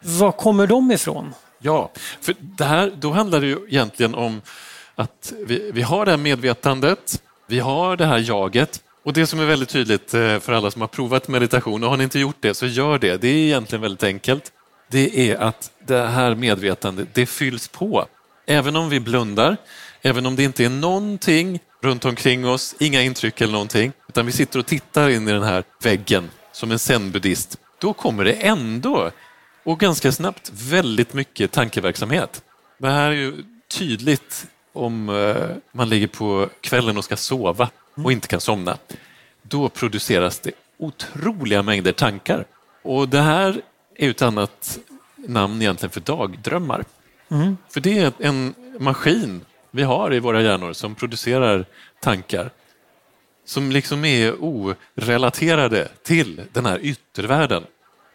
Var 0.00 0.32
kommer 0.32 0.66
de 0.66 0.92
ifrån? 0.92 1.34
Ja, 1.58 1.90
för 2.20 2.34
det 2.38 2.64
här, 2.64 2.92
då 2.96 3.10
handlar 3.10 3.40
det 3.40 3.46
ju 3.46 3.58
egentligen 3.68 4.14
om 4.14 4.40
att 4.94 5.32
vi, 5.46 5.70
vi 5.74 5.82
har 5.82 6.04
det 6.04 6.10
här 6.10 6.18
medvetandet, 6.18 7.22
vi 7.48 7.58
har 7.58 7.96
det 7.96 8.06
här 8.06 8.18
jaget 8.18 8.80
och 9.04 9.12
det 9.12 9.26
som 9.26 9.40
är 9.40 9.46
väldigt 9.46 9.68
tydligt 9.68 10.14
eh, 10.14 10.38
för 10.38 10.52
alla 10.52 10.70
som 10.70 10.80
har 10.80 10.88
provat 10.88 11.28
meditation, 11.28 11.84
och 11.84 11.90
har 11.90 11.96
ni 11.96 12.04
inte 12.04 12.18
gjort 12.18 12.36
det 12.40 12.54
så 12.54 12.66
gör 12.66 12.98
det. 12.98 13.20
Det 13.20 13.28
är 13.28 13.34
egentligen 13.34 13.82
väldigt 13.82 14.02
enkelt. 14.02 14.52
Det 14.90 15.30
är 15.30 15.36
att 15.36 15.70
det 15.86 16.06
här 16.06 16.34
medvetandet, 16.34 17.08
det 17.14 17.26
fylls 17.26 17.68
på. 17.68 18.06
Även 18.46 18.76
om 18.76 18.88
vi 18.88 19.00
blundar, 19.00 19.56
även 20.02 20.26
om 20.26 20.36
det 20.36 20.44
inte 20.44 20.64
är 20.64 20.68
någonting 20.68 21.60
runt 21.82 22.04
omkring 22.04 22.48
oss, 22.48 22.74
inga 22.78 23.02
intryck 23.02 23.40
eller 23.40 23.52
någonting, 23.52 23.92
utan 24.08 24.26
vi 24.26 24.32
sitter 24.32 24.58
och 24.58 24.66
tittar 24.66 25.08
in 25.08 25.28
i 25.28 25.32
den 25.32 25.42
här 25.42 25.64
väggen 25.82 26.30
som 26.52 26.70
en 26.70 26.78
zen-buddhist, 26.78 27.58
då 27.80 27.92
kommer 27.92 28.24
det 28.24 28.32
ändå, 28.32 29.10
och 29.64 29.80
ganska 29.80 30.12
snabbt, 30.12 30.52
väldigt 30.54 31.14
mycket 31.14 31.52
tankeverksamhet. 31.52 32.42
Det 32.78 32.90
här 32.90 33.10
är 33.10 33.14
ju 33.14 33.44
tydligt 33.78 34.46
om 34.72 35.08
eh, 35.08 35.56
man 35.72 35.88
ligger 35.88 36.06
på 36.06 36.48
kvällen 36.60 36.96
och 36.96 37.04
ska 37.04 37.16
sova 37.16 37.70
och 37.94 38.12
inte 38.12 38.28
kan 38.28 38.40
somna. 38.40 38.78
Då 39.42 39.68
produceras 39.68 40.40
det 40.40 40.52
otroliga 40.78 41.62
mängder 41.62 41.92
tankar. 41.92 42.44
Och 42.82 43.08
det 43.08 43.20
här 43.20 43.62
är 43.96 44.10
ett 44.10 44.22
annat 44.22 44.78
namn 45.16 45.62
egentligen 45.62 45.90
för 45.90 46.00
dagdrömmar. 46.00 46.84
Mm. 47.28 47.56
För 47.68 47.80
det 47.80 47.98
är 47.98 48.12
en 48.18 48.54
maskin 48.78 49.44
vi 49.70 49.82
har 49.82 50.14
i 50.14 50.18
våra 50.18 50.42
hjärnor 50.42 50.72
som 50.72 50.94
producerar 50.94 51.64
tankar 52.00 52.50
som 53.44 53.72
liksom 53.72 54.04
är 54.04 54.34
orelaterade 54.38 55.88
till 56.02 56.40
den 56.52 56.66
här 56.66 56.78
yttervärlden. 56.82 57.64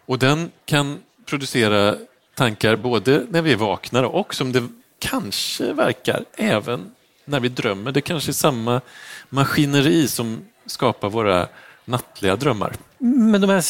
Och 0.06 0.18
den 0.18 0.50
kan 0.64 0.98
producera 1.26 1.96
tankar 2.34 2.76
både 2.76 3.26
när 3.28 3.42
vi 3.42 3.52
är 3.52 3.56
vakna 3.56 4.06
och 4.06 4.34
som 4.34 4.52
det 4.52 4.68
kanske 4.98 5.72
verkar 5.72 6.24
även 6.36 6.90
när 7.24 7.40
vi 7.40 7.48
drömmer. 7.48 7.92
Det 7.92 8.00
kanske 8.00 8.30
är 8.30 8.32
samma 8.32 8.80
maskineri 9.28 10.08
som 10.08 10.44
skapar 10.66 11.10
våra 11.10 11.48
nattliga 11.84 12.36
drömmar. 12.36 12.72
Men 12.98 13.40
de 13.40 13.50
här 13.50 13.64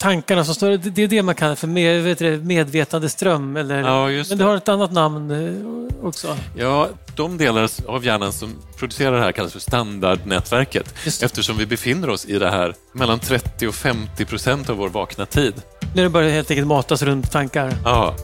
tankarna 0.00 0.44
som 0.44 0.54
står, 0.54 0.76
det 0.76 1.02
är 1.02 1.08
det 1.08 1.22
man 1.22 1.34
kallar 1.34 1.54
för 1.54 1.66
med, 1.66 2.02
vet 2.02 2.18
du, 2.18 2.36
medvetandeström? 2.36 3.56
Eller? 3.56 3.80
Ja, 3.80 4.10
just 4.10 4.30
Men 4.30 4.38
det 4.38 4.44
har 4.44 4.56
ett 4.56 4.68
annat 4.68 4.92
namn 4.92 5.30
eh, 5.30 6.06
också? 6.06 6.36
Ja, 6.56 6.88
de 7.16 7.38
delar 7.38 7.70
av 7.86 8.04
hjärnan 8.04 8.32
som 8.32 8.54
producerar 8.78 9.16
det 9.16 9.22
här 9.22 9.32
kallas 9.32 9.52
för 9.52 9.60
standardnätverket 9.60 10.94
eftersom 11.22 11.56
vi 11.56 11.66
befinner 11.66 12.10
oss 12.10 12.26
i 12.26 12.38
det 12.38 12.50
här 12.50 12.74
mellan 12.92 13.18
30 13.18 13.68
och 13.68 13.74
50 13.74 14.24
procent 14.24 14.70
av 14.70 14.76
vår 14.76 14.88
vakna 14.88 15.26
tid. 15.26 15.54
När 15.94 16.02
det 16.02 16.08
börjar 16.08 16.30
helt 16.30 16.50
enkelt 16.50 16.66
matas 16.66 17.02
runt 17.02 17.32
tankar? 17.32 17.72
Ja. 17.84 18.14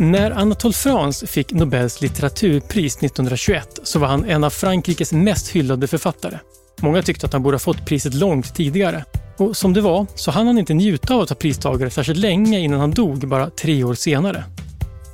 När 0.00 0.30
Anatole 0.30 0.74
France 0.74 1.26
fick 1.26 1.52
Nobels 1.52 2.00
litteraturpris 2.00 2.96
1921 2.96 3.78
så 3.82 3.98
var 3.98 4.08
han 4.08 4.24
en 4.24 4.44
av 4.44 4.50
Frankrikes 4.50 5.12
mest 5.12 5.48
hyllade 5.48 5.86
författare. 5.86 6.38
Många 6.80 7.02
tyckte 7.02 7.26
att 7.26 7.32
han 7.32 7.42
borde 7.42 7.54
ha 7.54 7.58
fått 7.58 7.86
priset 7.86 8.14
långt 8.14 8.54
tidigare. 8.54 9.04
Och 9.36 9.56
som 9.56 9.72
det 9.72 9.80
var 9.80 10.06
så 10.14 10.30
hann 10.30 10.46
han 10.46 10.58
inte 10.58 10.74
njuta 10.74 11.14
av 11.14 11.20
att 11.20 11.28
ha 11.28 11.36
pristagare 11.36 11.90
särskilt 11.90 12.18
länge 12.18 12.58
innan 12.60 12.80
han 12.80 12.90
dog 12.90 13.28
bara 13.28 13.50
tre 13.50 13.84
år 13.84 13.94
senare. 13.94 14.44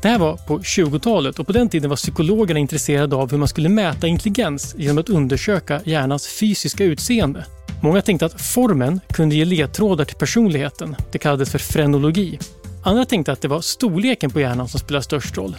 Det 0.03 0.09
här 0.09 0.19
var 0.19 0.37
på 0.37 0.59
20-talet 0.59 1.39
och 1.39 1.47
på 1.47 1.53
den 1.53 1.69
tiden 1.69 1.91
var 1.91 1.97
psykologerna 1.97 2.61
intresserade 2.61 3.17
av 3.17 3.31
hur 3.31 3.39
man 3.39 3.49
skulle 3.49 3.69
mäta 3.69 4.07
intelligens 4.07 4.75
genom 4.79 4.99
att 4.99 5.09
undersöka 5.09 5.81
hjärnans 5.85 6.27
fysiska 6.27 6.85
utseende. 6.85 7.47
Många 7.83 8.03
tänkte 8.03 8.27
att 8.27 8.41
formen 8.41 9.01
kunde 9.09 9.35
ge 9.35 9.45
ledtrådar 9.45 10.05
till 10.05 10.17
personligheten. 10.17 10.97
Det 11.13 11.19
kallades 11.19 11.51
för 11.51 11.59
frenologi. 11.59 12.39
Andra 12.87 13.05
tänkte 13.05 13.33
att 13.33 13.41
det 13.41 13.49
var 13.49 13.61
storleken 13.61 14.31
på 14.31 14.41
hjärnan 14.41 14.69
som 14.69 14.81
spelade 14.81 15.03
störst 15.05 15.37
roll. 15.37 15.57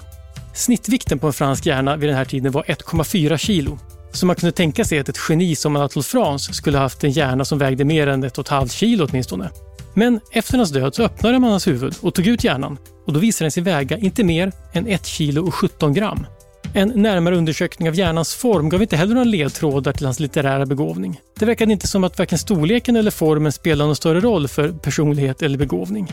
Snittvikten 0.53 1.19
på 1.19 1.27
en 1.27 1.33
fransk 1.33 1.65
hjärna 1.65 1.95
vid 1.97 2.09
den 2.09 2.17
här 2.17 2.25
tiden 2.25 2.51
var 2.51 2.63
1,4 2.63 3.37
kilo. 3.37 3.79
Så 4.11 4.25
man 4.25 4.35
kunde 4.35 4.51
tänka 4.51 4.85
sig 4.85 4.99
att 4.99 5.09
ett 5.09 5.19
geni 5.29 5.55
som 5.55 5.75
Anatole 5.75 6.03
France 6.03 6.53
skulle 6.53 6.77
ha 6.77 6.83
haft 6.83 7.03
en 7.03 7.11
hjärna 7.11 7.45
som 7.45 7.57
vägde 7.57 7.85
mer 7.85 8.07
än 8.07 8.25
1,5 8.25 8.67
kilo 8.67 9.07
åtminstone. 9.09 9.49
Men 9.93 10.19
efter 10.31 10.57
hans 10.57 10.71
död 10.71 10.95
så 10.95 11.03
öppnade 11.03 11.39
man 11.39 11.51
hans 11.51 11.67
huvud 11.67 11.95
och 12.01 12.13
tog 12.13 12.27
ut 12.27 12.43
hjärnan 12.43 12.77
och 13.05 13.13
då 13.13 13.19
visade 13.19 13.45
den 13.45 13.51
sig 13.51 13.63
väga 13.63 13.97
inte 13.97 14.23
mer 14.23 14.51
än 14.73 14.87
1 14.87 15.05
kilo 15.05 15.47
och 15.47 15.55
17 15.55 15.93
gram. 15.93 16.25
En 16.73 16.89
närmare 16.95 17.35
undersökning 17.35 17.89
av 17.89 17.95
hjärnans 17.95 18.35
form 18.35 18.69
gav 18.69 18.81
inte 18.81 18.97
heller 18.97 19.13
några 19.13 19.25
ledtrådar 19.25 19.93
till 19.93 20.05
hans 20.05 20.19
litterära 20.19 20.65
begåvning. 20.65 21.19
Det 21.39 21.45
verkade 21.45 21.71
inte 21.71 21.87
som 21.87 22.03
att 22.03 22.19
varken 22.19 22.37
storleken 22.37 22.95
eller 22.95 23.11
formen 23.11 23.51
spelade 23.51 23.87
någon 23.87 23.95
större 23.95 24.19
roll 24.19 24.47
för 24.47 24.71
personlighet 24.71 25.41
eller 25.41 25.57
begåvning. 25.57 26.11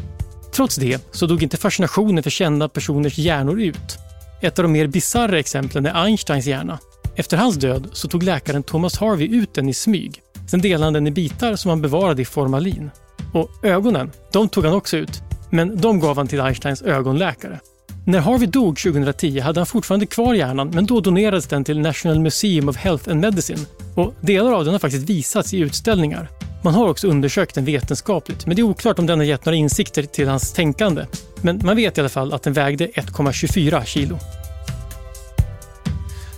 Trots 0.52 0.76
det 0.76 1.08
så 1.10 1.26
dog 1.26 1.42
inte 1.42 1.56
fascinationen 1.56 2.22
för 2.22 2.30
kända 2.30 2.68
personers 2.68 3.18
hjärnor 3.18 3.60
ut. 3.60 3.98
Ett 4.40 4.58
av 4.58 4.62
de 4.62 4.72
mer 4.72 4.86
bisarra 4.86 5.38
exemplen 5.38 5.86
är 5.86 6.04
Einsteins 6.04 6.46
hjärna. 6.46 6.78
Efter 7.16 7.36
hans 7.36 7.56
död 7.56 7.88
så 7.92 8.08
tog 8.08 8.22
läkaren 8.22 8.62
Thomas 8.62 8.98
Harvey 8.98 9.26
ut 9.26 9.54
den 9.54 9.68
i 9.68 9.74
smyg. 9.74 10.20
Sen 10.50 10.60
delade 10.60 10.84
han 10.84 10.92
den 10.92 11.06
i 11.06 11.10
bitar 11.10 11.56
som 11.56 11.68
han 11.68 11.82
bevarade 11.82 12.22
i 12.22 12.24
formalin. 12.24 12.90
Och 13.34 13.64
ögonen, 13.64 14.10
de 14.32 14.48
tog 14.48 14.64
han 14.64 14.74
också 14.74 14.96
ut. 14.96 15.22
Men 15.50 15.80
de 15.80 16.00
gav 16.00 16.16
han 16.16 16.28
till 16.28 16.40
Einsteins 16.40 16.82
ögonläkare. 16.82 17.60
När 18.06 18.18
Harvey 18.18 18.46
dog 18.46 18.78
2010 18.78 19.40
hade 19.40 19.60
han 19.60 19.66
fortfarande 19.66 20.06
kvar 20.06 20.34
hjärnan 20.34 20.70
men 20.74 20.86
då 20.86 21.00
donerades 21.00 21.46
den 21.46 21.64
till 21.64 21.80
National 21.80 22.20
Museum 22.20 22.68
of 22.68 22.76
Health 22.76 23.10
and 23.10 23.20
Medicine 23.20 23.60
och 23.94 24.14
delar 24.20 24.52
av 24.52 24.64
den 24.64 24.74
har 24.74 24.78
faktiskt 24.78 25.10
visats 25.10 25.54
i 25.54 25.58
utställningar. 25.58 26.28
Man 26.64 26.74
har 26.74 26.88
också 26.88 27.08
undersökt 27.08 27.54
den 27.54 27.64
vetenskapligt, 27.64 28.46
men 28.46 28.56
det 28.56 28.62
är 28.62 28.64
oklart 28.64 28.98
om 28.98 29.06
den 29.06 29.18
har 29.18 29.26
gett 29.26 29.44
några 29.44 29.56
insikter 29.56 30.02
till 30.02 30.28
hans 30.28 30.52
tänkande. 30.52 31.06
Men 31.40 31.60
man 31.64 31.76
vet 31.76 31.98
i 31.98 32.00
alla 32.00 32.08
fall 32.08 32.32
att 32.32 32.42
den 32.42 32.52
vägde 32.52 32.86
1,24 32.86 33.84
kilo. 33.84 34.18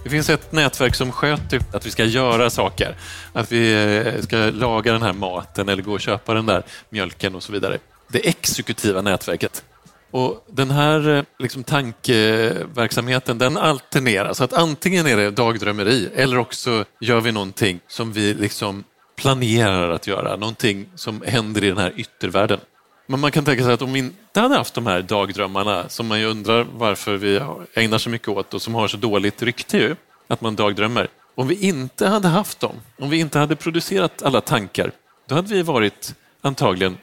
Det 0.05 0.11
finns 0.11 0.31
ett 0.31 0.53
nätverk 0.53 0.95
som 0.95 1.13
sköter 1.13 1.61
att 1.73 1.87
vi 1.87 1.91
ska 1.91 2.05
göra 2.05 2.51
saker. 2.51 2.97
Att 3.33 3.53
vi 3.53 3.73
eh, 4.07 4.23
ska 4.23 4.37
laga 4.37 4.93
den 4.93 5.03
här 5.03 5.13
maten 5.13 5.69
eller 5.69 5.83
gå 5.83 5.93
och 5.93 6.01
köpa 6.01 6.35
den 6.35 6.47
där 6.47 6.63
mjölken 6.89 7.35
och 7.35 7.43
så 7.43 7.53
vidare. 7.53 7.79
Det 8.09 8.29
exekutiva 8.29 9.03
nätverket. 9.03 9.65
Och 10.11 10.45
Den 10.51 10.71
här 10.71 11.09
eh, 11.09 11.25
liksom, 11.39 11.65
tankeverksamheten 11.65 13.39
den 13.39 13.57
alternerar. 13.57 14.33
Så 14.33 14.45
att 14.45 14.53
antingen 14.53 15.07
är 15.07 15.17
det 15.17 15.31
dagdrömmeri 15.31 16.09
eller 16.15 16.39
också 16.39 16.85
gör 17.01 17.21
vi 17.21 17.33
någonting 17.33 17.81
som 17.89 18.13
vi 18.13 18.35
liksom 18.35 18.85
planerar 19.17 19.91
att 19.91 20.07
göra, 20.07 20.37
någonting 20.37 20.87
som 20.95 21.23
händer 21.27 21.65
i 21.65 21.69
den 21.69 21.79
här 21.79 21.93
yttervärlden. 21.97 22.61
Men 23.07 23.21
man 23.21 23.33
kan 23.33 23.45
tänka 23.45 23.65
sig 23.65 23.73
att 23.73 23.83
om 23.83 23.93
vi 23.93 23.99
inte 23.99 24.41
hade 24.41 24.57
haft 24.57 24.75
de 24.75 24.87
här 24.87 25.03
dagdrömmarna 25.03 25.89
som 25.89 26.07
man 26.07 26.21
ju 26.21 26.27
undrar 26.27 26.67
varför 26.73 27.17
vi 27.17 27.41
ägnar 27.75 27.99
så 27.99 28.11
mycket 28.11 28.29
åt 28.29 28.55
och 28.55 28.63
som 28.63 28.75
har 28.75 28.89
så 28.89 28.97
dåligt 28.97 29.43
rykte 29.43 29.79
ju, 29.79 29.97
att 30.29 30.41
man 30.41 30.57
dagdrömmer. 30.57 31.09
Om 31.35 31.49
vi 31.49 31.55
inte 31.55 32.09
hade 32.09 32.29
haft 32.29 32.61
dem, 32.61 32.75
om 32.99 33.11
vi 33.11 33.19
inte 33.19 33.39
hade 33.39 33.57
producerat 33.57 34.23
alla 34.23 34.41
tankar, 34.41 34.93
då 35.29 35.35
hade 35.35 35.55
vi 35.55 35.63
varit 35.63 36.15
antagligen 36.41 36.99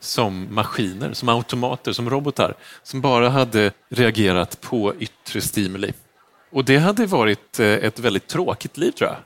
som 0.00 0.48
maskiner, 0.50 1.12
som 1.12 1.28
automater, 1.28 1.92
som 1.92 2.10
robotar 2.10 2.54
som 2.82 3.00
bara 3.00 3.28
hade 3.28 3.72
reagerat 3.88 4.60
på 4.60 4.94
yttre 4.98 5.40
stimuli. 5.40 5.92
Och 6.52 6.64
det 6.64 6.76
hade 6.76 7.06
varit 7.06 7.60
eh, 7.60 7.66
ett 7.66 7.98
väldigt 7.98 8.26
tråkigt 8.26 8.76
liv 8.76 8.90
tror 8.90 9.10
jag. 9.10 9.18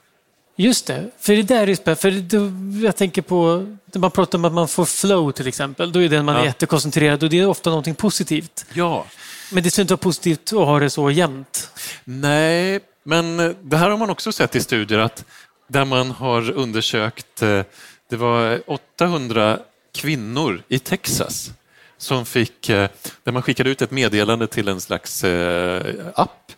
Just 0.61 0.87
det, 0.87 1.11
för 1.19 1.33
det 1.33 1.43
där 1.43 1.69
är 1.69 1.75
spännande. 1.75 2.01
För 2.01 2.11
då, 2.11 2.51
jag 2.87 2.97
tänker 2.97 3.23
på, 3.23 3.67
när 3.93 4.01
man 4.01 4.11
pratar 4.11 4.39
om 4.39 4.45
att 4.45 4.53
man 4.53 4.69
får 4.69 4.85
flow 4.85 5.33
till 5.33 5.47
exempel, 5.47 5.93
då 5.93 6.03
är 6.03 6.09
det 6.09 6.23
man 6.23 6.35
ja. 6.35 6.41
är 6.41 6.45
jättekoncentrerad 6.45 7.23
och 7.23 7.31
det 7.31 7.39
är 7.39 7.47
ofta 7.47 7.71
någonting 7.71 7.95
positivt. 7.95 8.67
Ja. 8.73 9.07
Men 9.53 9.63
det 9.63 9.71
skulle 9.71 9.83
inte 9.83 9.95
vara 9.95 9.99
positivt 9.99 10.53
att 10.53 10.59
ha 10.59 10.79
det 10.79 10.91
så 10.91 11.11
jämnt. 11.11 11.71
Nej, 12.05 12.81
men 13.03 13.57
det 13.63 13.77
här 13.77 13.91
har 13.91 13.97
man 13.97 14.11
också 14.11 14.33
sett 14.33 14.57
i 14.57 14.61
studier 14.61 14.99
att 14.99 15.25
där 15.69 15.85
man 15.85 16.11
har 16.11 16.51
undersökt, 16.51 17.43
eh, 17.43 17.63
det 18.11 18.17
var 18.17 18.63
800 18.67 19.59
kvinnor 19.95 20.63
i 20.69 20.79
Texas 20.79 21.51
som 21.99 22.27
fick, 22.27 22.69
eh, 22.69 22.89
där 23.25 23.33
man 23.33 23.43
skickade 23.43 23.71
ut 23.71 23.83
ett 23.83 23.91
meddelande 23.91 24.47
till 24.47 24.69
en 24.69 24.81
slags 24.81 25.25
eh, 25.25 25.95
app. 26.15 26.53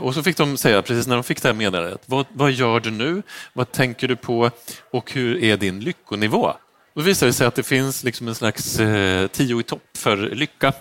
Och 0.00 0.14
så 0.14 0.22
fick 0.22 0.36
de 0.36 0.56
säga, 0.56 0.82
precis 0.82 1.06
när 1.06 1.14
de 1.14 1.24
fick 1.24 1.42
det 1.42 1.48
här 1.48 1.54
meddelandet, 1.54 2.02
vad, 2.06 2.26
vad 2.32 2.52
gör 2.52 2.80
du 2.80 2.90
nu? 2.90 3.22
Vad 3.52 3.72
tänker 3.72 4.08
du 4.08 4.16
på? 4.16 4.50
Och 4.90 5.12
hur 5.12 5.44
är 5.44 5.56
din 5.56 5.80
lyckonivå? 5.80 6.54
Då 6.94 7.02
visar 7.02 7.26
det 7.26 7.32
sig 7.32 7.46
att 7.46 7.54
det 7.54 7.62
finns 7.62 8.04
liksom 8.04 8.28
en 8.28 8.34
slags 8.34 8.80
eh, 8.80 9.26
tio 9.26 9.60
i 9.60 9.62
topp 9.62 9.82
för 9.96 10.16
lycka. 10.16 10.72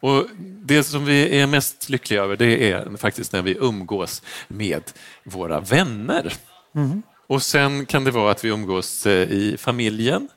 Och 0.00 0.26
det 0.38 0.82
som 0.82 1.04
vi 1.04 1.40
är 1.40 1.46
mest 1.46 1.88
lyckliga 1.88 2.22
över 2.22 2.36
det 2.36 2.72
är 2.72 2.96
faktiskt 2.96 3.32
när 3.32 3.42
vi 3.42 3.56
umgås 3.60 4.22
med 4.48 4.82
våra 5.24 5.60
vänner. 5.60 6.32
Mm. 6.74 7.02
Och 7.26 7.42
sen 7.42 7.86
kan 7.86 8.04
det 8.04 8.10
vara 8.10 8.30
att 8.30 8.44
vi 8.44 8.48
umgås 8.48 9.06
eh, 9.06 9.30
i 9.30 9.56
familjen, 9.58 10.28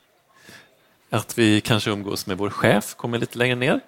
att 1.10 1.38
vi 1.38 1.60
kanske 1.60 1.90
umgås 1.90 2.26
med 2.26 2.38
vår 2.38 2.50
chef, 2.50 2.94
kommer 2.94 3.18
lite 3.18 3.38
längre 3.38 3.54
ner. 3.54 3.80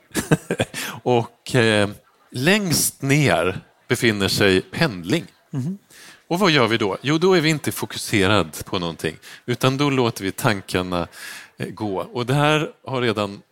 och 1.03 1.55
eh, 1.55 1.89
längst 2.31 3.03
ner 3.03 3.61
befinner 3.89 4.29
sig 4.29 4.61
pendling. 4.61 5.27
Mm. 5.53 5.79
Och 6.29 6.39
vad 6.39 6.51
gör 6.51 6.67
vi 6.67 6.77
då? 6.77 6.97
Jo, 7.03 7.19
då 7.19 7.35
är 7.35 7.41
vi 7.41 7.49
inte 7.49 7.73
fokuserad 7.73 8.65
på 8.65 8.79
någonting, 8.79 9.17
utan 9.47 9.77
då 9.77 9.91
låter 9.91 10.25
vi 10.25 10.33
tankarna 10.33 11.09
eh, 11.57 11.69
gå. 11.69 11.97
Och 12.13 12.27
det 12.27 12.35
här 12.35 12.71
har 12.87 13.01
redan 13.01 13.43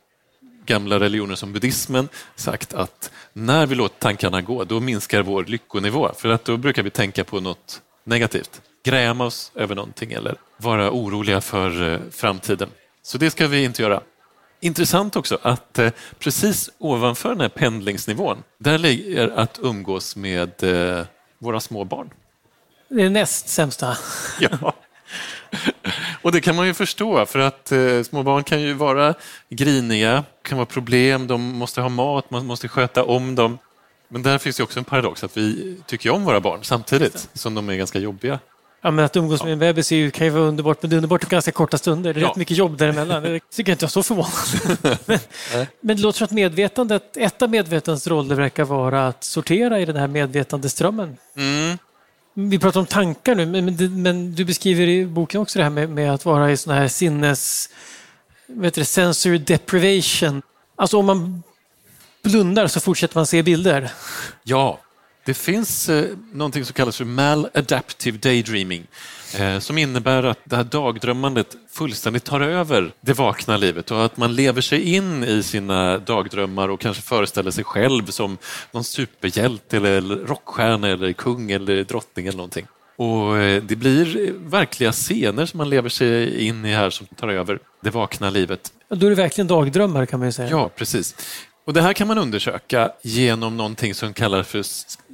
gamla 0.66 1.01
religioner 1.01 1.35
som 1.35 1.53
buddhismen 1.53 2.09
sagt 2.37 2.75
att 2.75 3.11
när 3.33 3.66
vi 3.66 3.75
låter 3.75 3.99
tankarna 3.99 4.43
gå, 4.43 4.64
då 4.64 4.81
minskar 4.81 5.23
vår 5.23 5.45
lyckonivå. 5.45 6.11
För 6.16 6.29
att 6.29 6.45
då 6.45 6.57
brukar 6.57 6.83
vi 6.83 6.91
tänka 6.91 7.25
på 7.25 7.41
något 7.41 7.83
negativt, 8.05 8.61
gräma 8.85 9.25
oss 9.25 9.53
över 9.55 9.75
någonting 9.75 10.12
eller 10.12 10.37
vara 10.57 10.91
oroliga 10.91 11.41
för 11.41 11.93
eh, 11.93 12.01
framtiden. 12.11 12.68
Så 13.03 13.19
det 13.19 13.31
ska 13.31 13.47
vi 13.47 13.65
inte 13.65 13.83
göra. 13.83 14.03
Intressant 14.61 15.17
också 15.17 15.39
att 15.43 15.79
eh, 15.79 15.91
precis 16.19 16.71
ovanför 16.79 17.29
den 17.29 17.41
här 17.41 17.49
pendlingsnivån, 17.49 18.43
där 18.59 18.79
ligger 18.79 19.29
att 19.29 19.59
umgås 19.63 20.17
med 20.17 20.53
våra 21.39 21.61
små 21.61 21.85
barn. 21.85 22.11
Det 22.89 23.03
är 23.03 23.11
näst 23.11 23.49
sämsta. 23.49 23.97
Ja. 24.41 24.75
Och 26.23 26.33
det 26.33 26.41
kan 26.41 26.57
man 26.57 26.67
ju 26.67 26.75
förstå 26.75 27.27
för 27.27 27.39
att 27.39 27.73
eh, 27.73 28.03
små 28.03 28.23
barn 28.23 28.45
kan 28.45 28.61
ju 28.61 28.73
vara 28.73 29.15
griniga, 29.49 30.25
kan 30.43 30.59
vara 30.59 30.67
problem, 30.67 31.27
de 31.27 31.43
måste 31.43 31.81
ha 31.81 31.89
mat, 31.89 32.31
man 32.31 32.47
måste 32.47 32.69
sköta 32.69 33.05
om 33.05 33.35
dem. 33.35 33.59
Men 34.09 34.23
där 34.23 34.39
finns 34.39 34.61
ju 34.61 34.65
också 34.65 34.79
en 34.79 34.85
paradox 34.85 35.25
att 35.25 35.37
vi 35.37 35.77
tycker 35.87 36.11
om 36.11 36.25
våra 36.25 36.41
barn 36.41 36.65
samtidigt 36.65 37.29
som 37.33 37.55
de 37.55 37.69
är 37.69 37.77
ganska 37.77 37.99
jobbiga. 37.99 38.39
Ja, 38.83 38.91
men 38.91 39.05
att 39.05 39.16
umgås 39.16 39.43
med 39.43 39.53
en 39.53 39.59
bebis 39.59 39.89
kan 39.89 40.26
ju 40.26 40.31
vara 40.31 40.45
underbart, 40.45 40.83
men 40.83 40.91
det 40.91 40.95
är 40.95 40.97
underbart 40.97 41.20
på 41.20 41.28
ganska 41.28 41.53
korta 41.53 41.78
stunder. 41.78 42.14
Det 42.14 42.20
är 42.20 42.22
ja. 42.22 42.28
rätt 42.28 42.37
mycket 42.37 42.57
jobb 42.57 42.76
däremellan. 42.76 43.22
Det 43.22 43.41
tycker 43.51 43.70
jag 43.70 43.74
inte 43.74 43.85
jag 43.85 43.89
är 43.89 43.91
så 43.91 44.03
förvånad. 44.03 44.99
men, 45.07 45.18
men 45.81 45.97
det 45.97 46.03
låter 46.03 46.18
som 46.18 46.24
att 46.24 46.31
medvetandet, 46.31 47.16
ett 47.16 47.43
av 47.43 47.51
medvetandets 47.51 48.07
roller 48.07 48.35
verkar 48.35 48.64
vara 48.64 49.09
att 49.09 49.24
sortera 49.24 49.81
i 49.81 49.85
den 49.85 49.97
här 49.97 50.09
medvetandeströmmen. 50.09 51.16
Mm. 51.37 51.78
Vi 52.35 52.59
pratar 52.59 52.81
om 52.81 52.87
tankar 52.87 53.35
nu, 53.35 53.47
men, 53.47 53.64
men, 53.64 54.03
men, 54.03 54.35
du 54.35 54.45
beskriver 54.45 54.87
i 54.87 55.07
boken 55.07 55.41
också 55.41 55.59
det 55.59 55.62
här 55.62 55.70
med, 55.70 55.91
med 55.91 56.14
att 56.14 56.24
vara 56.24 56.51
i 56.51 56.57
sån 56.57 56.74
här 56.74 56.89
sinnes... 56.89 57.68
Vet 58.47 58.74
du, 58.74 58.85
sensory 58.85 59.39
deprivation. 59.39 60.43
Alltså 60.76 60.99
om 60.99 61.07
man 61.07 61.43
blundar 62.22 62.66
så 62.66 62.81
fortsätter 62.81 63.16
man 63.16 63.26
se 63.26 63.43
bilder. 63.43 63.93
Ja, 64.43 64.78
det 65.25 65.35
finns 65.35 65.89
eh, 65.89 66.05
någonting 66.33 66.64
som 66.64 66.75
kallas 66.75 66.97
för 66.97 67.05
maladaptive 67.05 68.18
daydreaming 68.18 68.87
eh, 69.39 69.59
som 69.59 69.79
innebär 69.79 70.23
att 70.23 70.39
det 70.45 70.57
här 70.57 70.64
dagdrömmandet 70.64 71.57
fullständigt 71.71 72.25
tar 72.25 72.41
över 72.41 72.93
det 73.01 73.12
vakna 73.12 73.57
livet 73.57 73.91
och 73.91 74.05
att 74.05 74.16
man 74.16 74.35
lever 74.35 74.61
sig 74.61 74.95
in 74.95 75.25
i 75.25 75.43
sina 75.43 75.99
dagdrömmar 75.99 76.68
och 76.68 76.81
kanske 76.81 77.03
föreställer 77.03 77.51
sig 77.51 77.64
själv 77.64 78.07
som 78.07 78.39
någon 78.73 78.85
superhjälte 78.85 79.77
eller 79.77 80.16
rockstjärna 80.16 80.89
eller 80.89 81.12
kung 81.12 81.51
eller 81.51 81.85
drottning 81.85 82.27
eller 82.27 82.37
någonting. 82.37 82.66
Och 82.97 83.39
eh, 83.39 83.62
det 83.62 83.77
blir 83.77 84.33
verkliga 84.51 84.93
scener 84.93 85.47
som 85.47 85.59
man 85.59 85.71
lever 85.71 85.89
sig 85.89 86.47
in 86.47 86.64
i 86.64 86.73
här 86.73 86.91
som 86.91 87.07
tar 87.07 87.29
över 87.29 87.59
det 87.81 87.91
vakna 87.91 88.31
livet. 88.31 88.73
Då 88.89 89.07
är 89.07 89.11
det 89.11 89.16
verkligen 89.16 89.49
dagdrömmar 89.49 90.07
kan 90.07 90.18
man 90.18 90.29
ju 90.29 90.33
säga. 90.33 90.51
Ja, 90.51 90.71
precis. 90.77 91.14
Och 91.65 91.73
Det 91.73 91.83
här 91.83 91.93
kan 91.93 92.09
man 92.09 92.19
undersöka 92.19 92.93
genom 93.03 93.57
någonting 93.57 93.95
som 93.95 94.13
kallas 94.13 94.49
för 94.49 94.63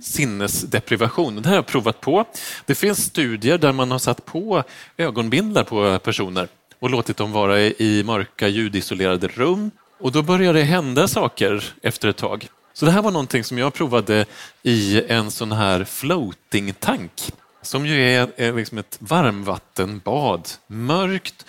sinnesdeprivation. 0.02 1.36
Det 1.36 1.42
här 1.42 1.50
har 1.50 1.56
jag 1.56 1.66
provat 1.66 2.00
på. 2.00 2.24
Det 2.66 2.74
finns 2.74 3.04
studier 3.04 3.58
där 3.58 3.72
man 3.72 3.90
har 3.90 3.98
satt 3.98 4.24
på 4.24 4.62
ögonbindlar 4.96 5.64
på 5.64 5.98
personer 5.98 6.48
och 6.78 6.90
låtit 6.90 7.16
dem 7.16 7.32
vara 7.32 7.60
i 7.60 8.02
mörka 8.06 8.48
ljudisolerade 8.48 9.28
rum. 9.28 9.70
Och 10.00 10.12
då 10.12 10.22
börjar 10.22 10.54
det 10.54 10.62
hända 10.62 11.08
saker 11.08 11.64
efter 11.82 12.08
ett 12.08 12.16
tag. 12.16 12.48
Så 12.72 12.86
det 12.86 12.92
här 12.92 13.02
var 13.02 13.10
någonting 13.10 13.44
som 13.44 13.58
jag 13.58 13.74
provade 13.74 14.24
i 14.62 15.02
en 15.08 15.30
sån 15.30 15.52
här 15.52 15.84
floating-tank 15.84 17.32
som 17.62 17.86
ju 17.86 18.14
är 18.14 18.52
liksom 18.56 18.78
ett 18.78 18.96
varmvattenbad. 19.00 20.48
Mörkt, 20.66 21.46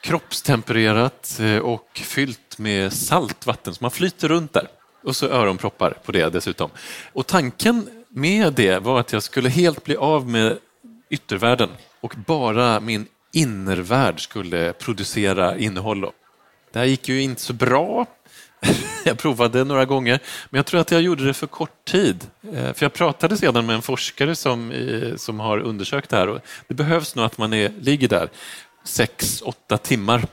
kroppstempererat 0.00 1.38
eh, 1.40 1.58
och 1.58 1.88
fyllt 1.94 2.45
med 2.58 2.92
saltvatten, 2.92 3.74
så 3.74 3.84
man 3.84 3.90
flyter 3.90 4.28
runt 4.28 4.52
där. 4.52 4.68
Och 5.02 5.16
så 5.16 5.26
öronproppar 5.26 5.90
på 6.04 6.12
det 6.12 6.32
dessutom. 6.32 6.70
Och 7.12 7.26
tanken 7.26 7.88
med 8.08 8.52
det 8.52 8.78
var 8.78 9.00
att 9.00 9.12
jag 9.12 9.22
skulle 9.22 9.48
helt 9.48 9.84
bli 9.84 9.96
av 9.96 10.28
med 10.28 10.58
yttervärlden 11.10 11.70
och 12.00 12.14
bara 12.26 12.80
min 12.80 13.06
innervärld 13.32 14.20
skulle 14.20 14.72
producera 14.72 15.58
innehåll. 15.58 16.10
Det 16.72 16.78
här 16.78 16.86
gick 16.86 17.08
ju 17.08 17.22
inte 17.22 17.42
så 17.42 17.52
bra. 17.52 18.06
Jag 19.04 19.18
provade 19.18 19.64
några 19.64 19.84
gånger, 19.84 20.20
men 20.50 20.58
jag 20.58 20.66
tror 20.66 20.80
att 20.80 20.90
jag 20.90 21.02
gjorde 21.02 21.24
det 21.24 21.34
för 21.34 21.46
kort 21.46 21.84
tid. 21.84 22.26
Eh, 22.52 22.72
för 22.72 22.84
jag 22.84 22.92
pratade 22.92 23.36
sedan 23.36 23.66
med 23.66 23.76
en 23.76 23.82
forskare 23.82 24.36
som, 24.36 24.70
eh, 24.70 25.16
som 25.16 25.40
har 25.40 25.58
undersökt 25.58 26.10
det 26.10 26.16
här 26.16 26.28
och 26.28 26.40
det 26.68 26.74
behövs 26.74 27.14
nog 27.14 27.24
att 27.24 27.38
man 27.38 27.52
är, 27.52 27.72
ligger 27.80 28.08
där 28.08 28.28
sex, 28.84 29.42
åtta 29.42 29.78
timmar. 29.78 30.26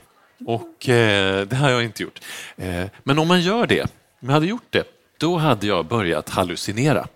Och 0.46 0.88
eh, 0.88 1.46
det 1.46 1.56
har 1.56 1.70
jag 1.70 1.84
inte 1.84 2.02
gjort. 2.02 2.20
Eh, 2.56 2.84
men 3.02 3.18
om 3.18 3.28
man 3.28 3.40
gör 3.40 3.66
det, 3.66 3.82
om 4.20 4.28
jag 4.28 4.32
hade 4.32 4.46
gjort 4.46 4.66
det, 4.70 4.84
då 5.18 5.36
hade 5.36 5.66
jag 5.66 5.86
börjat 5.86 6.28
hallucinera. 6.28 7.06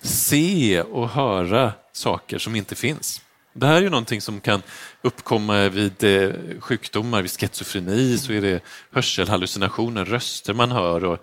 Se 0.00 0.82
och 0.82 1.08
höra 1.08 1.72
saker 1.92 2.38
som 2.38 2.56
inte 2.56 2.74
finns. 2.74 3.20
Det 3.52 3.66
här 3.66 3.76
är 3.76 3.80
ju 3.80 3.90
någonting 3.90 4.20
som 4.20 4.40
kan 4.40 4.62
uppkomma 5.02 5.68
vid 5.68 6.04
eh, 6.04 6.30
sjukdomar, 6.60 7.22
vid 7.22 7.30
schizofreni 7.30 8.18
så 8.18 8.32
är 8.32 8.40
det 8.40 8.60
hörselhallucinationer, 8.92 10.04
röster 10.04 10.54
man 10.54 10.70
hör 10.72 11.04
och, 11.04 11.18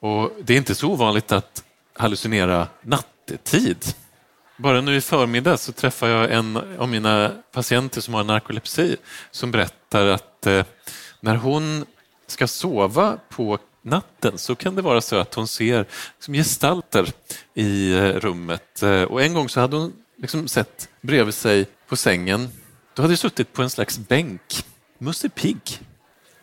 och 0.00 0.32
det 0.44 0.52
är 0.52 0.58
inte 0.58 0.74
så 0.74 0.88
ovanligt 0.88 1.32
att 1.32 1.64
hallucinera 1.92 2.68
nattetid. 2.82 3.84
Bara 4.56 4.80
nu 4.80 4.96
i 4.96 5.00
förmiddag 5.00 5.56
så 5.56 5.72
träffade 5.72 6.12
jag 6.12 6.32
en 6.32 6.56
av 6.78 6.88
mina 6.88 7.32
patienter 7.52 8.00
som 8.00 8.14
har 8.14 8.24
narkolepsi 8.24 8.96
som 9.30 9.50
berättar 9.50 10.06
att 10.06 10.35
eh, 10.46 10.64
när 11.20 11.36
hon 11.36 11.84
ska 12.26 12.46
sova 12.46 13.18
på 13.28 13.58
natten 13.82 14.38
så 14.38 14.54
kan 14.54 14.74
det 14.74 14.82
vara 14.82 15.00
så 15.00 15.16
att 15.16 15.34
hon 15.34 15.48
ser 15.48 15.86
liksom, 16.16 16.34
gestalter 16.34 17.12
i 17.54 17.92
eh, 17.92 18.02
rummet. 18.02 18.82
Eh, 18.82 19.02
och 19.02 19.22
en 19.22 19.34
gång 19.34 19.48
så 19.48 19.60
hade 19.60 19.76
hon 19.76 19.92
liksom 20.16 20.48
sett 20.48 20.88
bredvid 21.00 21.34
sig 21.34 21.66
på 21.88 21.96
sängen, 21.96 22.48
då 22.94 23.02
hade 23.02 23.12
det 23.12 23.18
suttit 23.18 23.52
på 23.52 23.62
en 23.62 23.70
slags 23.70 23.98
bänk, 23.98 24.64
Musse 24.98 25.28
Pigg. 25.28 25.80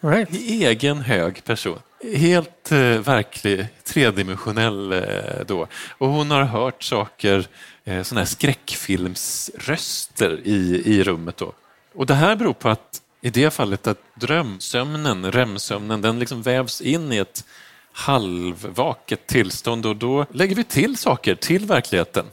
Right. 0.02 0.36
I 0.36 0.66
egen 0.66 0.98
hög 0.98 1.44
person. 1.44 1.80
Helt 2.16 2.72
eh, 2.72 2.80
verklig, 2.80 3.68
tredimensionell 3.84 4.94
eh, 4.94 5.46
då. 5.48 5.68
Och 5.98 6.08
hon 6.08 6.32
har 6.32 6.44
hört 6.44 6.84
saker 6.84 7.48
eh, 7.84 8.04
såna 8.04 8.22
här 8.22 8.26
skräckfilmsröster 8.26 10.40
i, 10.44 10.82
i 10.86 11.04
rummet. 11.04 11.38
Då. 11.38 11.54
Och 11.96 12.06
det 12.06 12.14
här 12.14 12.36
beror 12.36 12.54
på 12.54 12.70
att 12.70 13.02
i 13.24 13.30
det 13.30 13.54
fallet 13.54 13.88
att 13.88 14.00
drömsömnen, 14.16 15.32
REM-sömnen, 15.32 16.02
den 16.02 16.20
liksom 16.20 16.42
vävs 16.42 16.82
in 16.82 17.14
i 17.14 17.18
ett 17.18 17.46
halvvaket 17.92 19.28
tillstånd 19.28 19.86
och 19.86 19.96
då 19.96 20.26
lägger 20.32 20.56
vi 20.56 20.64
till 20.64 20.98
saker 20.98 21.36
till 21.36 21.66
verkligheten 21.66 22.26